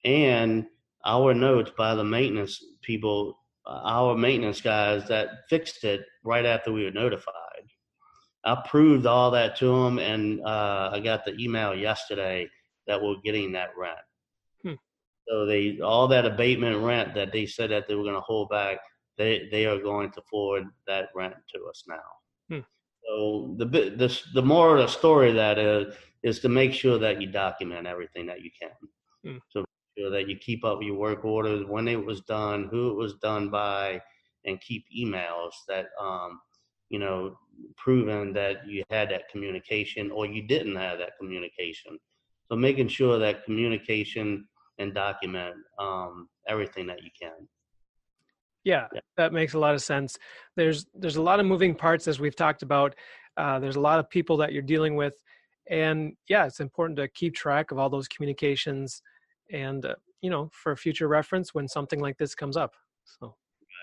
and 0.05 0.65
our 1.05 1.33
notes 1.33 1.71
by 1.77 1.95
the 1.95 2.03
maintenance 2.03 2.63
people, 2.81 3.37
uh, 3.65 3.81
our 3.83 4.15
maintenance 4.15 4.61
guys 4.61 5.07
that 5.07 5.29
fixed 5.49 5.83
it 5.83 6.01
right 6.23 6.45
after 6.45 6.71
we 6.71 6.83
were 6.83 6.91
notified. 6.91 7.35
I 8.43 8.61
proved 8.67 9.05
all 9.05 9.31
that 9.31 9.57
to 9.57 9.65
them, 9.65 9.99
and 9.99 10.41
uh, 10.45 10.91
I 10.93 10.99
got 11.01 11.25
the 11.25 11.35
email 11.37 11.75
yesterday 11.75 12.49
that 12.87 13.01
we're 13.01 13.17
getting 13.23 13.51
that 13.51 13.71
rent. 13.77 13.99
Hmm. 14.63 14.73
So 15.27 15.45
they 15.45 15.79
all 15.81 16.07
that 16.07 16.25
abatement 16.25 16.77
rent 16.77 17.13
that 17.15 17.33
they 17.33 17.45
said 17.45 17.71
that 17.71 17.87
they 17.87 17.95
were 17.95 18.03
going 18.03 18.15
to 18.15 18.21
hold 18.21 18.49
back, 18.49 18.79
they 19.19 19.47
they 19.51 19.65
are 19.65 19.77
going 19.77 20.09
to 20.13 20.21
forward 20.21 20.65
that 20.87 21.09
rent 21.13 21.35
to 21.53 21.59
us 21.69 21.83
now. 21.87 22.09
Hmm. 22.49 22.65
So 23.05 23.53
the 23.57 23.65
the 23.65 24.21
the 24.33 24.41
more 24.41 24.75
of 24.75 24.79
the 24.79 24.87
story 24.87 25.31
that 25.33 25.59
is 25.59 25.93
is 26.23 26.39
to 26.39 26.49
make 26.49 26.73
sure 26.73 26.97
that 26.97 27.21
you 27.21 27.27
document 27.31 27.85
everything 27.85 28.25
that 28.27 28.41
you 28.41 28.49
can. 28.59 28.77
Hmm. 29.23 29.37
So 29.49 29.65
sure 29.97 30.09
that 30.09 30.29
you 30.29 30.37
keep 30.37 30.63
up 30.63 30.79
your 30.81 30.95
work 30.95 31.25
orders, 31.25 31.65
when 31.67 31.87
it 31.87 32.03
was 32.03 32.21
done, 32.21 32.69
who 32.71 32.91
it 32.91 32.95
was 32.95 33.15
done 33.15 33.49
by, 33.49 34.01
and 34.45 34.59
keep 34.61 34.85
emails 34.97 35.51
that 35.67 35.87
um, 36.01 36.39
you 36.89 36.99
know 36.99 37.37
proven 37.75 38.31
that 38.33 38.65
you 38.65 38.83
had 38.89 39.09
that 39.11 39.27
communication 39.29 40.11
or 40.11 40.25
you 40.25 40.47
didn't 40.47 40.77
have 40.77 40.97
that 40.97 41.17
communication. 41.19 41.99
So 42.47 42.55
making 42.55 42.87
sure 42.87 43.19
that 43.19 43.43
communication 43.43 44.47
and 44.79 44.93
document 44.93 45.55
um, 45.77 46.29
everything 46.47 46.87
that 46.87 47.03
you 47.03 47.11
can. 47.21 47.47
Yeah, 48.63 48.87
yeah, 48.93 48.99
that 49.17 49.33
makes 49.33 49.53
a 49.53 49.59
lot 49.59 49.73
of 49.73 49.81
sense. 49.81 50.17
There's 50.55 50.85
there's 50.93 51.15
a 51.15 51.21
lot 51.21 51.39
of 51.39 51.45
moving 51.45 51.75
parts 51.75 52.07
as 52.07 52.19
we've 52.19 52.35
talked 52.35 52.61
about. 52.61 52.95
Uh, 53.37 53.59
there's 53.59 53.77
a 53.77 53.81
lot 53.81 53.99
of 53.99 54.09
people 54.09 54.37
that 54.37 54.51
you're 54.51 54.61
dealing 54.61 54.95
with, 54.95 55.13
and 55.69 56.13
yeah, 56.27 56.45
it's 56.45 56.59
important 56.59 56.97
to 56.97 57.07
keep 57.07 57.35
track 57.35 57.71
of 57.71 57.79
all 57.79 57.89
those 57.89 58.07
communications 58.07 59.01
and 59.51 59.85
uh, 59.85 59.95
you 60.21 60.29
know 60.29 60.49
for 60.51 60.75
future 60.75 61.07
reference 61.07 61.53
when 61.53 61.67
something 61.67 61.99
like 61.99 62.17
this 62.17 62.35
comes 62.35 62.57
up. 62.57 62.73
So. 63.05 63.35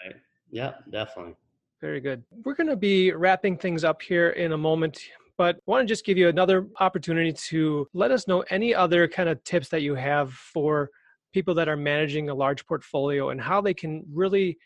Right. 0.05 0.17
Yeah, 0.51 0.73
definitely. 0.91 1.35
Very 1.81 2.01
good. 2.01 2.23
We're 2.45 2.55
going 2.55 2.69
to 2.69 2.77
be 2.77 3.13
wrapping 3.13 3.59
things 3.59 3.85
up 3.85 4.01
here 4.01 4.31
in 4.31 4.53
a 4.53 4.57
moment, 4.57 4.99
but 5.37 5.57
I 5.57 5.61
want 5.67 5.87
to 5.87 5.93
just 5.93 6.05
give 6.05 6.17
you 6.17 6.29
another 6.29 6.67
opportunity 6.81 7.33
to 7.33 7.87
let 7.93 8.11
us 8.11 8.27
know 8.27 8.45
any 8.51 8.75
other 8.75 9.07
kind 9.09 9.29
of 9.29 9.43
tips 9.45 9.69
that 9.69 9.83
you 9.83 9.95
have 9.95 10.33
for 10.33 10.91
people 11.37 11.53
that 11.53 11.69
are 11.69 11.77
managing 11.77 12.31
a 12.31 12.35
large 12.35 12.65
portfolio 12.65 13.29
and 13.29 13.39
how 13.39 13.61
they 13.61 13.75
can 13.75 14.03
really 14.11 14.57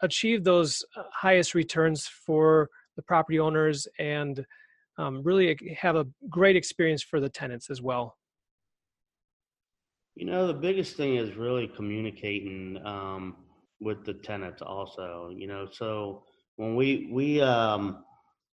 achieve 0.00 0.42
those 0.42 0.82
uh, 0.96 1.02
highest 1.12 1.54
returns 1.54 2.06
for 2.06 2.70
the 2.96 3.02
property 3.02 3.38
owners 3.38 3.86
and 3.98 4.46
um, 4.96 5.22
really 5.22 5.54
have 5.78 5.96
a 5.96 6.06
great 6.30 6.56
experience 6.56 7.02
for 7.02 7.20
the 7.20 7.28
tenants 7.28 7.68
as 7.68 7.82
well. 7.82 8.16
You 10.14 10.24
know, 10.24 10.46
the 10.46 10.54
biggest 10.54 10.96
thing 10.96 11.16
is 11.16 11.36
really 11.36 11.70
communicating 11.76 12.80
um, 12.86 13.36
with 13.78 14.06
the 14.06 14.14
tenants 14.14 14.62
also, 14.62 15.30
you 15.36 15.46
know, 15.46 15.68
so 15.70 16.22
when 16.56 16.74
we, 16.74 17.10
we, 17.12 17.42
um, 17.42 18.02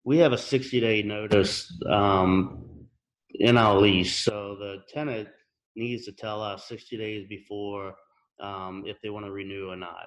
we 0.04 0.18
have 0.18 0.34
a 0.34 0.38
60 0.38 0.80
day 0.80 1.02
notice 1.02 1.72
um, 1.88 2.86
in 3.30 3.56
our 3.56 3.80
lease. 3.80 4.22
So 4.22 4.54
the 4.58 4.82
tenant 4.92 5.28
needs 5.76 6.04
to 6.06 6.12
tell 6.12 6.42
us 6.42 6.68
60 6.68 6.96
days 6.96 7.26
before 7.28 7.94
um, 8.40 8.84
if 8.86 9.00
they 9.02 9.10
want 9.10 9.26
to 9.26 9.32
renew 9.32 9.68
or 9.70 9.76
not. 9.76 10.06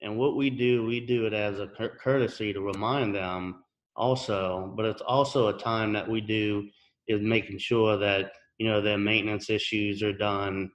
And 0.00 0.18
what 0.18 0.36
we 0.36 0.50
do, 0.50 0.84
we 0.84 1.00
do 1.00 1.26
it 1.26 1.32
as 1.32 1.60
a 1.60 1.68
courtesy 1.68 2.52
to 2.52 2.60
remind 2.60 3.14
them 3.14 3.62
also, 3.94 4.72
but 4.76 4.84
it's 4.84 5.02
also 5.02 5.48
a 5.48 5.58
time 5.58 5.92
that 5.92 6.08
we 6.08 6.20
do 6.20 6.68
is 7.06 7.20
making 7.20 7.58
sure 7.58 7.96
that, 7.98 8.32
you 8.58 8.68
know, 8.68 8.80
their 8.80 8.98
maintenance 8.98 9.48
issues 9.48 10.02
are 10.02 10.12
done 10.12 10.70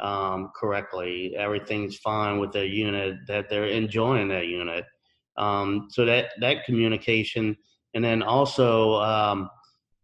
um, 0.00 0.50
correctly. 0.56 1.34
Everything's 1.36 1.96
fine 1.98 2.40
with 2.40 2.52
their 2.52 2.64
unit, 2.64 3.16
that 3.28 3.48
they're 3.48 3.66
enjoying 3.66 4.28
their 4.28 4.44
unit. 4.44 4.84
Um, 5.36 5.86
so 5.90 6.04
that, 6.04 6.30
that 6.40 6.64
communication, 6.64 7.56
and 7.94 8.04
then 8.04 8.22
also, 8.22 8.94
um, 8.96 9.48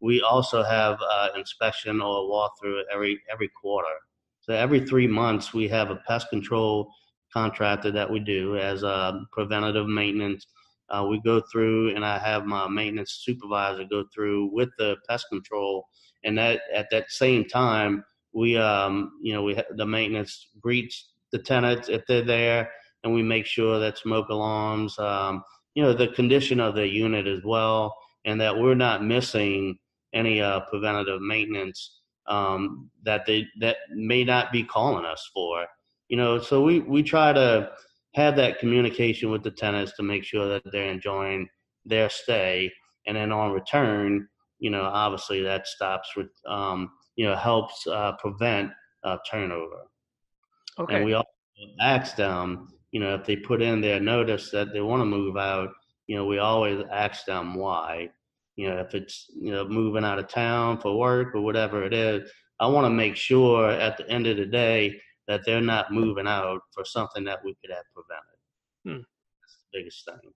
we 0.00 0.22
also 0.22 0.62
have 0.62 0.98
uh, 1.00 1.28
inspection 1.36 2.00
or 2.00 2.22
walkthrough 2.30 2.82
every 2.92 3.20
every 3.32 3.50
quarter. 3.60 3.94
So 4.40 4.54
every 4.54 4.86
three 4.86 5.06
months, 5.06 5.52
we 5.52 5.68
have 5.68 5.90
a 5.90 5.96
pest 6.06 6.28
control 6.30 6.90
contractor 7.32 7.90
that 7.92 8.10
we 8.10 8.20
do 8.20 8.56
as 8.56 8.82
a 8.82 9.20
preventative 9.32 9.86
maintenance. 9.86 10.46
Uh, 10.88 11.06
we 11.08 11.20
go 11.20 11.42
through, 11.52 11.94
and 11.94 12.04
I 12.04 12.18
have 12.18 12.46
my 12.46 12.66
maintenance 12.66 13.20
supervisor 13.22 13.84
go 13.84 14.04
through 14.14 14.50
with 14.52 14.70
the 14.78 14.96
pest 15.08 15.26
control, 15.30 15.86
and 16.24 16.38
that 16.38 16.62
at 16.74 16.88
that 16.90 17.10
same 17.10 17.44
time, 17.44 18.04
we 18.32 18.56
um, 18.56 19.12
you 19.22 19.32
know 19.32 19.42
we 19.42 19.54
ha- 19.54 19.74
the 19.76 19.86
maintenance 19.86 20.48
greets 20.60 21.12
the 21.30 21.38
tenants 21.38 21.88
if 21.88 22.06
they're 22.06 22.24
there, 22.24 22.70
and 23.04 23.12
we 23.12 23.22
make 23.22 23.46
sure 23.46 23.78
that 23.78 23.98
smoke 23.98 24.28
alarms, 24.28 24.98
um, 24.98 25.42
you 25.74 25.82
know, 25.82 25.92
the 25.92 26.08
condition 26.08 26.60
of 26.60 26.74
the 26.74 26.86
unit 26.86 27.26
as 27.26 27.44
well, 27.44 27.94
and 28.24 28.40
that 28.40 28.56
we're 28.58 28.74
not 28.74 29.04
missing 29.04 29.78
any 30.12 30.40
uh, 30.40 30.60
preventative 30.60 31.20
maintenance 31.20 32.00
um, 32.28 32.90
that 33.02 33.26
they 33.26 33.46
that 33.60 33.76
may 33.90 34.24
not 34.24 34.52
be 34.52 34.62
calling 34.62 35.04
us 35.04 35.30
for. 35.32 35.66
You 36.08 36.16
know, 36.16 36.38
so 36.38 36.62
we 36.62 36.80
we 36.80 37.02
try 37.02 37.32
to 37.32 37.70
have 38.14 38.36
that 38.36 38.58
communication 38.58 39.30
with 39.30 39.42
the 39.42 39.50
tenants 39.50 39.92
to 39.96 40.02
make 40.02 40.24
sure 40.24 40.48
that 40.48 40.62
they're 40.72 40.90
enjoying 40.90 41.48
their 41.84 42.08
stay, 42.08 42.72
and 43.06 43.16
then 43.16 43.32
on 43.32 43.52
return, 43.52 44.28
you 44.58 44.70
know, 44.70 44.82
obviously 44.82 45.42
that 45.42 45.66
stops 45.66 46.16
with 46.16 46.28
um, 46.46 46.90
you 47.16 47.26
know 47.26 47.36
helps 47.36 47.86
uh, 47.86 48.12
prevent 48.18 48.70
uh, 49.04 49.16
turnover. 49.30 49.88
Okay. 50.78 50.96
And 50.96 51.04
we 51.04 51.14
also 51.14 51.28
ask 51.80 52.16
them, 52.16 52.68
you 52.92 53.00
know, 53.00 53.14
if 53.14 53.24
they 53.24 53.36
put 53.36 53.62
in 53.62 53.80
their 53.80 54.00
notice 54.00 54.50
that 54.50 54.72
they 54.72 54.80
want 54.80 55.00
to 55.00 55.06
move 55.06 55.36
out, 55.36 55.70
you 56.06 56.16
know, 56.16 56.24
we 56.24 56.38
always 56.38 56.84
ask 56.92 57.24
them 57.24 57.54
why 57.54 58.08
you 58.58 58.68
know, 58.68 58.78
if 58.78 58.92
it's, 58.92 59.30
you 59.40 59.52
know, 59.52 59.66
moving 59.68 60.04
out 60.04 60.18
of 60.18 60.26
town 60.26 60.80
for 60.80 60.98
work 60.98 61.32
or 61.32 61.40
whatever 61.40 61.84
it 61.84 61.94
is, 61.94 62.28
I 62.58 62.66
want 62.66 62.86
to 62.86 62.90
make 62.90 63.14
sure 63.14 63.70
at 63.70 63.96
the 63.96 64.10
end 64.10 64.26
of 64.26 64.36
the 64.36 64.46
day 64.46 65.00
that 65.28 65.42
they're 65.46 65.60
not 65.60 65.92
moving 65.92 66.26
out 66.26 66.62
for 66.74 66.84
something 66.84 67.22
that 67.22 67.38
we 67.44 67.54
could 67.60 67.70
have 67.70 67.84
prevented. 67.94 68.34
Hmm. 68.84 69.04
That's 69.40 69.58
the 69.60 69.78
biggest 69.78 70.04
thing. 70.04 70.32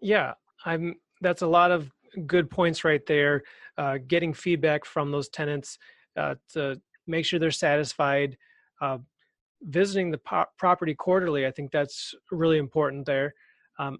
Yeah, 0.00 0.34
I'm. 0.64 0.94
That's 1.20 1.42
a 1.42 1.48
lot 1.48 1.72
of 1.72 1.90
good 2.28 2.48
points 2.48 2.84
right 2.84 3.04
there. 3.06 3.42
Uh, 3.76 3.98
getting 4.06 4.32
feedback 4.32 4.84
from 4.84 5.10
those 5.10 5.28
tenants 5.28 5.78
uh, 6.16 6.36
to 6.52 6.80
make 7.08 7.24
sure 7.24 7.40
they're 7.40 7.50
satisfied. 7.50 8.36
Uh, 8.80 8.98
visiting 9.62 10.12
the 10.12 10.18
po- 10.18 10.44
property 10.58 10.94
quarterly, 10.94 11.44
I 11.44 11.50
think 11.50 11.72
that's 11.72 12.14
really 12.30 12.58
important 12.58 13.04
there. 13.04 13.34
Um, 13.80 13.98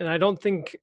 and 0.00 0.08
I 0.08 0.16
don't 0.16 0.40
think 0.40 0.74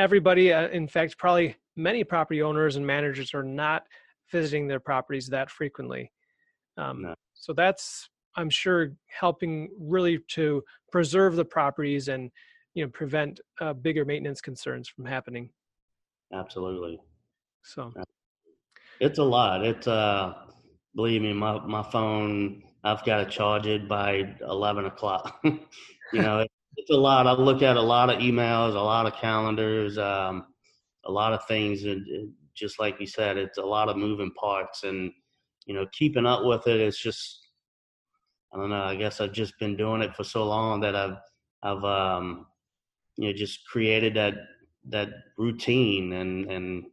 everybody, 0.00 0.52
uh, 0.52 0.68
in 0.68 0.88
fact, 0.88 1.18
probably 1.18 1.56
many 1.76 2.02
property 2.04 2.42
owners 2.42 2.76
and 2.76 2.86
managers 2.86 3.34
are 3.34 3.42
not 3.42 3.84
visiting 4.32 4.66
their 4.66 4.80
properties 4.80 5.26
that 5.28 5.50
frequently. 5.50 6.10
Um, 6.76 7.02
no. 7.02 7.14
So 7.34 7.52
that's, 7.52 8.08
I'm 8.36 8.50
sure, 8.50 8.92
helping 9.06 9.68
really 9.78 10.18
to 10.28 10.62
preserve 10.90 11.36
the 11.36 11.44
properties 11.44 12.08
and 12.08 12.30
you 12.74 12.84
know 12.84 12.90
prevent 12.90 13.40
uh, 13.60 13.72
bigger 13.72 14.04
maintenance 14.04 14.40
concerns 14.40 14.88
from 14.88 15.04
happening. 15.04 15.50
Absolutely. 16.32 17.00
So 17.62 17.92
it's 19.00 19.18
a 19.18 19.24
lot. 19.24 19.64
It's 19.64 19.86
uh, 19.88 20.34
believe 20.94 21.22
me, 21.22 21.32
my 21.32 21.58
my 21.66 21.82
phone. 21.82 22.62
I've 22.82 23.04
got 23.04 23.18
to 23.18 23.26
charge 23.26 23.66
it 23.66 23.88
by 23.88 24.36
eleven 24.40 24.86
o'clock. 24.86 25.40
you 25.44 26.22
know, 26.22 26.46
it's 26.76 26.90
a 26.90 26.96
lot. 26.96 27.26
I 27.26 27.32
look 27.32 27.62
at 27.62 27.76
a 27.76 27.82
lot 27.82 28.10
of 28.10 28.20
emails, 28.20 28.74
a 28.74 28.80
lot 28.80 29.06
of 29.06 29.14
calendars, 29.14 29.98
um, 29.98 30.46
a 31.04 31.12
lot 31.12 31.32
of 31.32 31.46
things, 31.46 31.84
and 31.84 32.32
just 32.54 32.78
like 32.78 33.00
you 33.00 33.06
said, 33.06 33.36
it's 33.36 33.58
a 33.58 33.62
lot 33.62 33.88
of 33.88 33.96
moving 33.96 34.32
parts, 34.32 34.84
and 34.84 35.12
you 35.66 35.74
know, 35.74 35.86
keeping 35.92 36.26
up 36.26 36.44
with 36.44 36.66
it 36.66 36.80
is 36.80 36.98
just. 36.98 37.46
I 38.52 38.56
don't 38.56 38.70
know. 38.70 38.82
I 38.82 38.96
guess 38.96 39.20
I've 39.20 39.30
just 39.32 39.56
been 39.60 39.76
doing 39.76 40.02
it 40.02 40.16
for 40.16 40.24
so 40.24 40.44
long 40.44 40.80
that 40.80 40.96
I've, 40.96 41.18
I've, 41.62 41.84
um, 41.84 42.46
you 43.16 43.28
know, 43.28 43.32
just 43.32 43.64
created 43.68 44.14
that 44.14 44.34
that 44.88 45.08
routine 45.38 46.14
and 46.14 46.50
and 46.50 46.86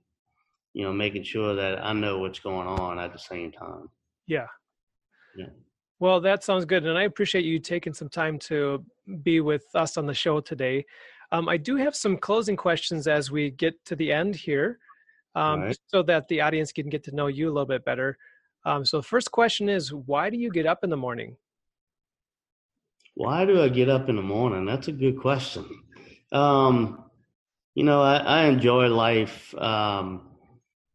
you 0.73 0.83
know 0.83 0.93
making 0.93 1.23
sure 1.23 1.55
that 1.55 1.83
I 1.83 1.93
know 1.93 2.19
what's 2.19 2.39
going 2.39 2.67
on 2.67 2.99
at 2.99 3.11
the 3.11 3.17
same 3.17 3.51
time. 3.51 3.89
Yeah. 4.27 4.45
Yeah. 5.35 5.47
Well, 5.99 6.21
that 6.21 6.43
sounds 6.43 6.65
good. 6.65 6.85
And 6.85 6.97
I 6.97 7.03
appreciate 7.03 7.45
you 7.45 7.59
taking 7.59 7.93
some 7.93 8.09
time 8.09 8.37
to 8.39 8.83
be 9.23 9.41
with 9.41 9.65
us 9.73 9.97
on 9.97 10.05
the 10.05 10.13
show 10.13 10.39
today. 10.39 10.85
Um, 11.31 11.49
I 11.49 11.57
do 11.57 11.75
have 11.75 11.95
some 11.95 12.17
closing 12.17 12.55
questions 12.55 13.07
as 13.07 13.31
we 13.31 13.51
get 13.51 13.83
to 13.85 13.95
the 13.95 14.11
end 14.11 14.35
here, 14.35 14.79
um, 15.35 15.61
right. 15.61 15.77
so 15.87 16.03
that 16.03 16.27
the 16.27 16.41
audience 16.41 16.71
can 16.71 16.87
get 16.89 17.03
to 17.05 17.15
know 17.15 17.27
you 17.27 17.47
a 17.47 17.51
little 17.51 17.65
bit 17.65 17.83
better. 17.83 18.17
Um, 18.63 18.85
so, 18.85 18.97
the 18.97 19.03
first 19.03 19.31
question 19.31 19.69
is 19.69 19.93
why 19.93 20.29
do 20.29 20.37
you 20.37 20.49
get 20.49 20.65
up 20.65 20.83
in 20.83 20.89
the 20.89 20.97
morning? 20.97 21.35
Why 23.15 23.45
do 23.45 23.61
I 23.61 23.69
get 23.69 23.89
up 23.89 24.09
in 24.09 24.15
the 24.15 24.21
morning? 24.21 24.65
That's 24.65 24.87
a 24.87 24.91
good 24.91 25.19
question. 25.19 25.65
Um, 26.31 27.05
you 27.73 27.83
know, 27.83 28.01
I, 28.01 28.17
I 28.17 28.45
enjoy 28.45 28.87
life. 28.87 29.55
Um, 29.55 30.29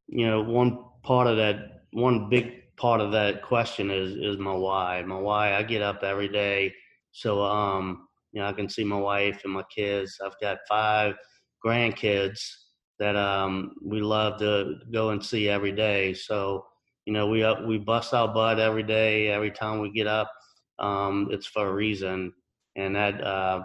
you 0.07 0.26
know, 0.26 0.42
one 0.42 0.78
part 1.03 1.26
of 1.26 1.36
that, 1.38 1.84
one 1.92 2.28
big 2.28 2.61
part 2.77 3.01
of 3.01 3.12
that 3.12 3.43
question 3.43 3.91
is 3.91 4.12
is 4.12 4.39
my 4.39 4.55
why. 4.55 5.03
My 5.03 5.18
why. 5.18 5.55
I 5.55 5.62
get 5.62 5.83
up 5.83 6.03
every 6.03 6.29
day 6.29 6.75
so 7.12 7.43
um 7.43 8.09
you 8.33 8.41
know 8.41 8.49
I 8.49 8.53
can 8.53 8.68
see 8.68 8.85
my 8.85 8.97
wife 8.99 9.43
and 9.45 9.53
my 9.53 9.64
kids. 9.75 10.18
I've 10.25 10.39
got 10.41 10.59
five 10.68 11.14
grandkids 11.64 12.41
that 12.99 13.16
um 13.16 13.75
we 13.83 14.01
love 14.01 14.39
to 14.41 14.77
go 14.93 15.11
and 15.11 15.25
see 15.25 15.49
every 15.49 15.73
day. 15.73 16.14
So 16.14 16.66
you 17.07 17.12
know 17.12 17.27
we 17.27 17.43
up 17.45 17.64
we 17.66 17.79
bust 17.79 18.14
our 18.14 18.29
butt 18.33 18.59
every 18.59 18.83
day. 18.83 19.29
Every 19.29 19.51
time 19.51 19.81
we 19.81 19.91
get 19.91 20.07
up, 20.07 20.31
um, 20.79 21.29
it's 21.31 21.47
for 21.47 21.68
a 21.68 21.73
reason, 21.73 22.33
and 22.77 22.97
that 22.97 23.23
uh, 23.23 23.64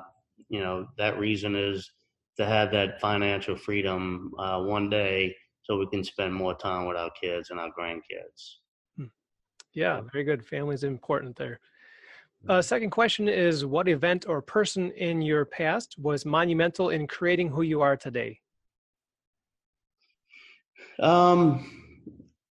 you 0.49 0.59
know 0.59 0.87
that 0.97 1.17
reason 1.19 1.55
is 1.55 1.89
to 2.37 2.45
have 2.45 2.71
that 2.71 3.01
financial 3.01 3.55
freedom 3.55 4.31
uh, 4.37 4.61
one 4.61 4.89
day 4.89 5.35
so 5.63 5.77
we 5.77 5.87
can 5.87 6.03
spend 6.03 6.33
more 6.33 6.55
time 6.55 6.85
with 6.85 6.97
our 6.97 7.11
kids 7.21 7.49
and 7.49 7.59
our 7.59 7.71
grandkids. 7.77 8.57
Yeah, 9.77 10.01
very 10.11 10.23
good. 10.23 10.43
Family 10.43 10.73
is 10.73 10.83
important 10.83 11.35
there. 11.35 11.59
Uh, 12.49 12.63
second 12.63 12.89
question 12.89 13.29
is 13.29 13.63
What 13.63 13.87
event 13.87 14.25
or 14.27 14.41
person 14.41 14.89
in 14.93 15.21
your 15.21 15.45
past 15.45 15.99
was 15.99 16.25
monumental 16.25 16.89
in 16.89 17.05
creating 17.05 17.49
who 17.49 17.61
you 17.61 17.81
are 17.81 17.95
today? 17.95 18.39
Um, 20.99 22.03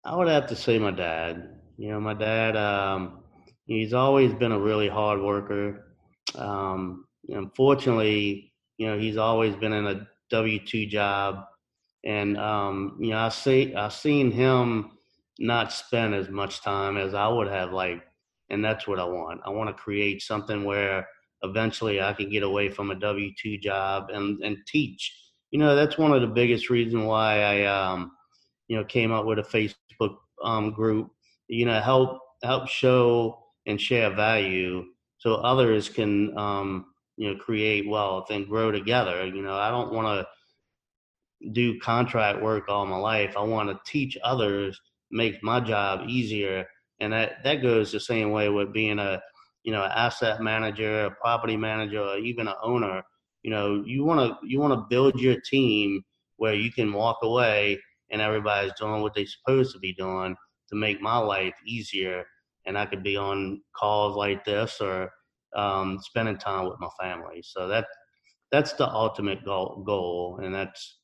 I 0.04 0.14
would 0.14 0.28
have 0.28 0.46
to 0.46 0.54
say 0.54 0.78
my 0.78 0.92
dad. 0.92 1.58
You 1.76 1.90
know, 1.90 2.00
my 2.00 2.14
dad, 2.14 2.56
um, 2.56 3.24
he's 3.64 3.92
always 3.92 4.32
been 4.32 4.52
a 4.52 4.60
really 4.60 4.88
hard 4.88 5.20
worker. 5.20 5.96
Um, 6.36 7.06
unfortunately, 7.28 8.52
you 8.78 8.86
know, 8.86 8.96
he's 8.96 9.16
always 9.16 9.56
been 9.56 9.72
in 9.72 9.88
a 9.88 10.06
W 10.30 10.64
two 10.64 10.86
job, 10.86 11.44
and 12.04 12.38
um, 12.38 12.98
you 13.00 13.10
know, 13.10 13.18
I 13.18 13.30
see 13.30 13.74
I've 13.74 13.94
seen 13.94 14.30
him 14.30 14.95
not 15.38 15.72
spend 15.72 16.14
as 16.14 16.28
much 16.28 16.62
time 16.62 16.96
as 16.96 17.14
I 17.14 17.28
would 17.28 17.48
have 17.48 17.72
like 17.72 18.02
and 18.50 18.64
that's 18.64 18.86
what 18.86 18.98
I 18.98 19.04
want. 19.04 19.40
I 19.44 19.50
want 19.50 19.68
to 19.68 19.74
create 19.82 20.22
something 20.22 20.64
where 20.64 21.06
eventually 21.42 22.00
I 22.00 22.12
can 22.12 22.30
get 22.30 22.42
away 22.42 22.70
from 22.70 22.90
a 22.90 22.94
W 22.94 23.30
two 23.40 23.58
job 23.58 24.10
and 24.12 24.42
and 24.42 24.58
teach. 24.66 25.14
You 25.50 25.58
know, 25.58 25.74
that's 25.74 25.98
one 25.98 26.12
of 26.12 26.20
the 26.20 26.26
biggest 26.26 26.70
reasons 26.70 27.04
why 27.04 27.40
I 27.42 27.64
um, 27.64 28.12
you 28.68 28.76
know 28.76 28.84
came 28.84 29.12
up 29.12 29.26
with 29.26 29.38
a 29.38 29.42
Facebook 29.42 30.16
um, 30.42 30.72
group. 30.72 31.10
You 31.48 31.66
know, 31.66 31.80
help 31.80 32.20
help 32.42 32.68
show 32.68 33.38
and 33.66 33.80
share 33.80 34.10
value 34.14 34.84
so 35.18 35.36
others 35.36 35.88
can 35.88 36.36
um, 36.38 36.86
you 37.16 37.32
know 37.32 37.38
create 37.40 37.88
wealth 37.88 38.30
and 38.30 38.48
grow 38.48 38.70
together. 38.70 39.26
You 39.26 39.42
know, 39.42 39.54
I 39.54 39.70
don't 39.70 39.92
want 39.92 40.26
to 41.42 41.50
do 41.50 41.78
contract 41.80 42.42
work 42.42 42.68
all 42.68 42.86
my 42.86 42.96
life. 42.96 43.34
I 43.36 43.42
want 43.42 43.68
to 43.68 43.90
teach 43.90 44.16
others, 44.24 44.80
make 45.16 45.42
my 45.42 45.60
job 45.60 46.08
easier, 46.08 46.66
and 47.00 47.12
that 47.12 47.42
that 47.44 47.62
goes 47.62 47.92
the 47.92 48.00
same 48.00 48.30
way 48.30 48.48
with 48.48 48.72
being 48.72 48.98
a 48.98 49.20
you 49.66 49.72
know, 49.72 49.82
asset 49.82 50.40
manager, 50.40 51.06
a 51.06 51.10
property 51.10 51.56
manager, 51.56 52.00
or 52.00 52.18
even 52.18 52.46
an 52.46 52.54
owner, 52.62 53.02
you 53.42 53.50
know, 53.50 53.82
you 53.84 54.04
want 54.04 54.20
to 54.20 54.46
you 54.46 54.60
want 54.60 54.72
to 54.72 54.86
build 54.88 55.20
your 55.20 55.36
team 55.40 56.02
where 56.36 56.54
you 56.54 56.70
can 56.72 56.92
walk 56.92 57.18
away 57.22 57.78
and 58.10 58.22
everybody's 58.22 58.72
doing 58.78 59.02
what 59.02 59.12
they're 59.14 59.26
supposed 59.26 59.72
to 59.72 59.80
be 59.80 59.92
doing 59.92 60.36
to 60.68 60.76
make 60.76 61.00
my 61.00 61.18
life 61.18 61.54
easier, 61.66 62.24
and 62.64 62.78
I 62.78 62.86
could 62.86 63.02
be 63.02 63.16
on 63.16 63.60
calls 63.76 64.16
like 64.16 64.44
this 64.44 64.80
or 64.80 65.10
um, 65.56 65.98
spending 66.00 66.38
time 66.38 66.66
with 66.66 66.78
my 66.78 66.88
family. 67.00 67.42
So 67.42 67.66
that 67.66 67.86
that's 68.52 68.72
the 68.74 68.88
ultimate 68.88 69.44
goal, 69.44 69.82
goal 69.84 70.38
and 70.44 70.54
that's 70.54 71.00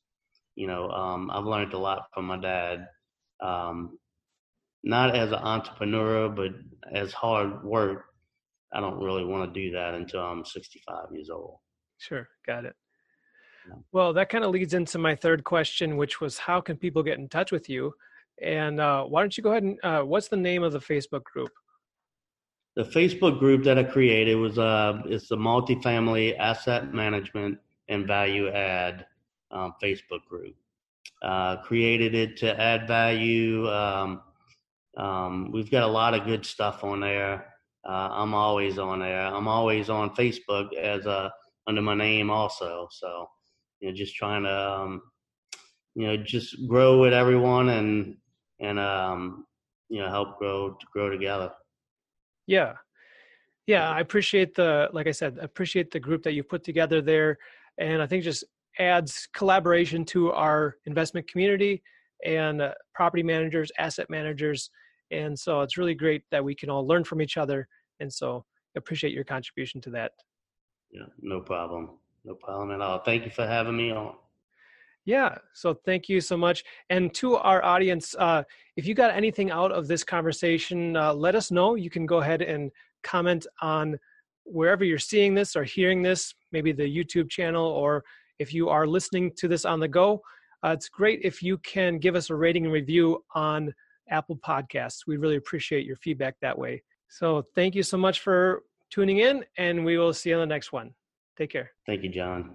you 0.55 0.67
know 0.67 0.89
um, 0.89 1.29
I've 1.33 1.43
learned 1.43 1.73
a 1.73 1.79
lot 1.79 2.03
from 2.13 2.25
my 2.27 2.37
dad. 2.37 2.87
Um, 3.41 3.97
not 4.83 5.15
as 5.15 5.29
an 5.29 5.39
entrepreneur, 5.39 6.29
but 6.29 6.51
as 6.91 7.13
hard 7.13 7.63
work 7.63 8.05
I 8.73 8.79
don't 8.79 8.99
really 8.99 9.23
want 9.23 9.53
to 9.53 9.59
do 9.59 9.71
that 9.71 9.93
until 9.93 10.21
I'm 10.21 10.43
65 10.43 11.05
years 11.11 11.29
old. 11.29 11.57
Sure, 11.99 12.27
got 12.45 12.65
it. 12.65 12.75
Yeah. 13.67 13.75
Well, 13.91 14.13
that 14.13 14.29
kind 14.29 14.43
of 14.43 14.51
leads 14.51 14.73
into 14.73 14.97
my 14.97 15.15
third 15.15 15.43
question, 15.43 15.95
which 15.95 16.19
was 16.19 16.37
how 16.37 16.59
can 16.59 16.75
people 16.75 17.03
get 17.03 17.19
in 17.19 17.29
touch 17.29 17.51
with 17.51 17.69
you? 17.69 17.93
And 18.41 18.81
uh, 18.81 19.03
why 19.03 19.21
don't 19.21 19.37
you 19.37 19.43
go 19.43 19.51
ahead 19.51 19.63
and 19.63 19.77
uh, 19.83 20.01
what's 20.01 20.27
the 20.27 20.37
name 20.37 20.63
of 20.63 20.73
the 20.73 20.79
Facebook 20.79 21.23
group? 21.23 21.51
The 22.75 22.83
Facebook 22.83 23.37
group 23.37 23.63
that 23.63 23.77
I 23.77 23.83
created 23.83 24.35
was 24.35 24.57
uh, 24.57 25.03
it's 25.05 25.29
the 25.29 25.37
multifamily 25.37 26.37
asset 26.39 26.93
management 26.93 27.59
and 27.89 28.07
value 28.07 28.49
add 28.49 29.05
um, 29.51 29.75
Facebook 29.81 30.25
group. 30.27 30.55
Uh, 31.21 31.57
created 31.57 32.15
it 32.15 32.35
to 32.37 32.59
add 32.59 32.87
value. 32.87 33.69
Um, 33.69 34.23
um, 34.97 35.51
we've 35.51 35.71
got 35.71 35.83
a 35.83 35.87
lot 35.87 36.13
of 36.13 36.25
good 36.25 36.45
stuff 36.45 36.83
on 36.83 36.99
there 36.99 37.45
uh, 37.87 38.09
I'm 38.11 38.33
always 38.33 38.79
on 38.79 38.99
there. 38.99 39.25
I'm 39.25 39.47
always 39.47 39.89
on 39.89 40.15
Facebook 40.15 40.73
as 40.75 41.05
a 41.05 41.09
uh, 41.09 41.29
under 41.67 41.81
my 41.81 41.95
name 41.95 42.29
also. 42.29 42.87
So 42.91 43.27
you 43.79 43.89
know, 43.89 43.95
just 43.95 44.15
trying 44.15 44.43
to 44.43 44.71
um, 44.71 45.01
you 45.95 46.07
know 46.07 46.17
just 46.17 46.55
grow 46.67 46.99
with 46.99 47.13
everyone 47.13 47.69
and 47.69 48.15
and 48.59 48.79
um, 48.79 49.45
you 49.89 49.99
know 49.99 50.09
help 50.09 50.39
grow 50.39 50.77
grow 50.93 51.09
together. 51.09 51.51
Yeah, 52.47 52.73
yeah. 53.67 53.89
I 53.89 53.99
appreciate 53.99 54.55
the 54.55 54.89
like 54.93 55.07
I 55.07 55.11
said, 55.11 55.37
appreciate 55.41 55.91
the 55.91 55.99
group 55.99 56.23
that 56.23 56.33
you 56.33 56.43
put 56.43 56.63
together 56.63 57.01
there, 57.01 57.37
and 57.77 58.01
I 58.01 58.07
think 58.07 58.23
just 58.23 58.45
adds 58.79 59.27
collaboration 59.33 60.05
to 60.05 60.31
our 60.31 60.77
investment 60.85 61.27
community 61.27 61.83
and 62.25 62.61
uh, 62.61 62.71
property 62.95 63.23
managers, 63.23 63.71
asset 63.77 64.09
managers 64.09 64.69
and 65.13 65.37
so 65.37 65.61
it's 65.61 65.77
really 65.77 65.93
great 65.93 66.23
that 66.31 66.43
we 66.43 66.55
can 66.55 66.69
all 66.69 66.85
learn 66.85 67.03
from 67.03 67.21
each 67.21 67.37
other 67.37 67.67
and 67.99 68.11
so 68.11 68.45
appreciate 68.75 69.13
your 69.13 69.23
contribution 69.23 69.79
to 69.81 69.89
that. 69.91 70.11
Yeah 70.91 71.05
no 71.21 71.39
problem 71.41 71.91
no 72.25 72.35
problem 72.35 72.71
at 72.71 72.81
all. 72.81 72.99
Thank 72.99 73.25
you 73.25 73.31
for 73.31 73.45
having 73.45 73.77
me 73.77 73.91
on. 73.91 74.15
Yeah 75.05 75.37
so 75.53 75.73
thank 75.85 76.09
you 76.09 76.21
so 76.21 76.37
much 76.37 76.63
and 76.89 77.13
to 77.15 77.35
our 77.35 77.63
audience 77.63 78.15
uh, 78.17 78.43
if 78.75 78.87
you 78.87 78.93
got 78.93 79.13
anything 79.13 79.51
out 79.51 79.71
of 79.71 79.87
this 79.87 80.03
conversation 80.03 80.97
uh, 80.97 81.13
let 81.13 81.35
us 81.35 81.51
know. 81.51 81.75
You 81.75 81.89
can 81.89 82.05
go 82.05 82.19
ahead 82.19 82.41
and 82.41 82.71
comment 83.03 83.45
on 83.61 83.97
wherever 84.45 84.83
you're 84.83 84.99
seeing 84.99 85.33
this 85.33 85.55
or 85.55 85.63
hearing 85.63 86.01
this 86.01 86.33
maybe 86.51 86.73
the 86.73 86.83
youtube 86.83 87.29
channel 87.29 87.65
or 87.65 88.03
if 88.39 88.53
you 88.53 88.69
are 88.69 88.87
listening 88.87 89.31
to 89.37 89.47
this 89.47 89.65
on 89.65 89.79
the 89.79 89.87
go. 89.87 90.21
Uh, 90.63 90.69
it's 90.69 90.89
great 90.89 91.19
if 91.23 91.41
you 91.41 91.57
can 91.59 91.97
give 91.97 92.15
us 92.15 92.29
a 92.29 92.35
rating 92.35 92.65
and 92.65 92.73
review 92.73 93.23
on 93.35 93.73
Apple 94.13 94.37
Podcasts. 94.37 95.05
We 95.05 95.17
really 95.17 95.35
appreciate 95.35 95.85
your 95.85 95.97
feedback 95.97 96.35
that 96.41 96.57
way. 96.57 96.83
So 97.09 97.45
thank 97.55 97.75
you 97.75 97.83
so 97.83 97.97
much 97.97 98.21
for 98.21 98.63
tuning 98.89 99.17
in, 99.17 99.43
and 99.57 99.83
we 99.83 99.97
will 99.97 100.13
see 100.13 100.29
you 100.29 100.35
on 100.35 100.41
the 100.41 100.45
next 100.45 100.71
one. 100.71 100.93
Take 101.37 101.49
care. 101.49 101.71
Thank 101.85 102.03
you, 102.03 102.09
John. 102.09 102.51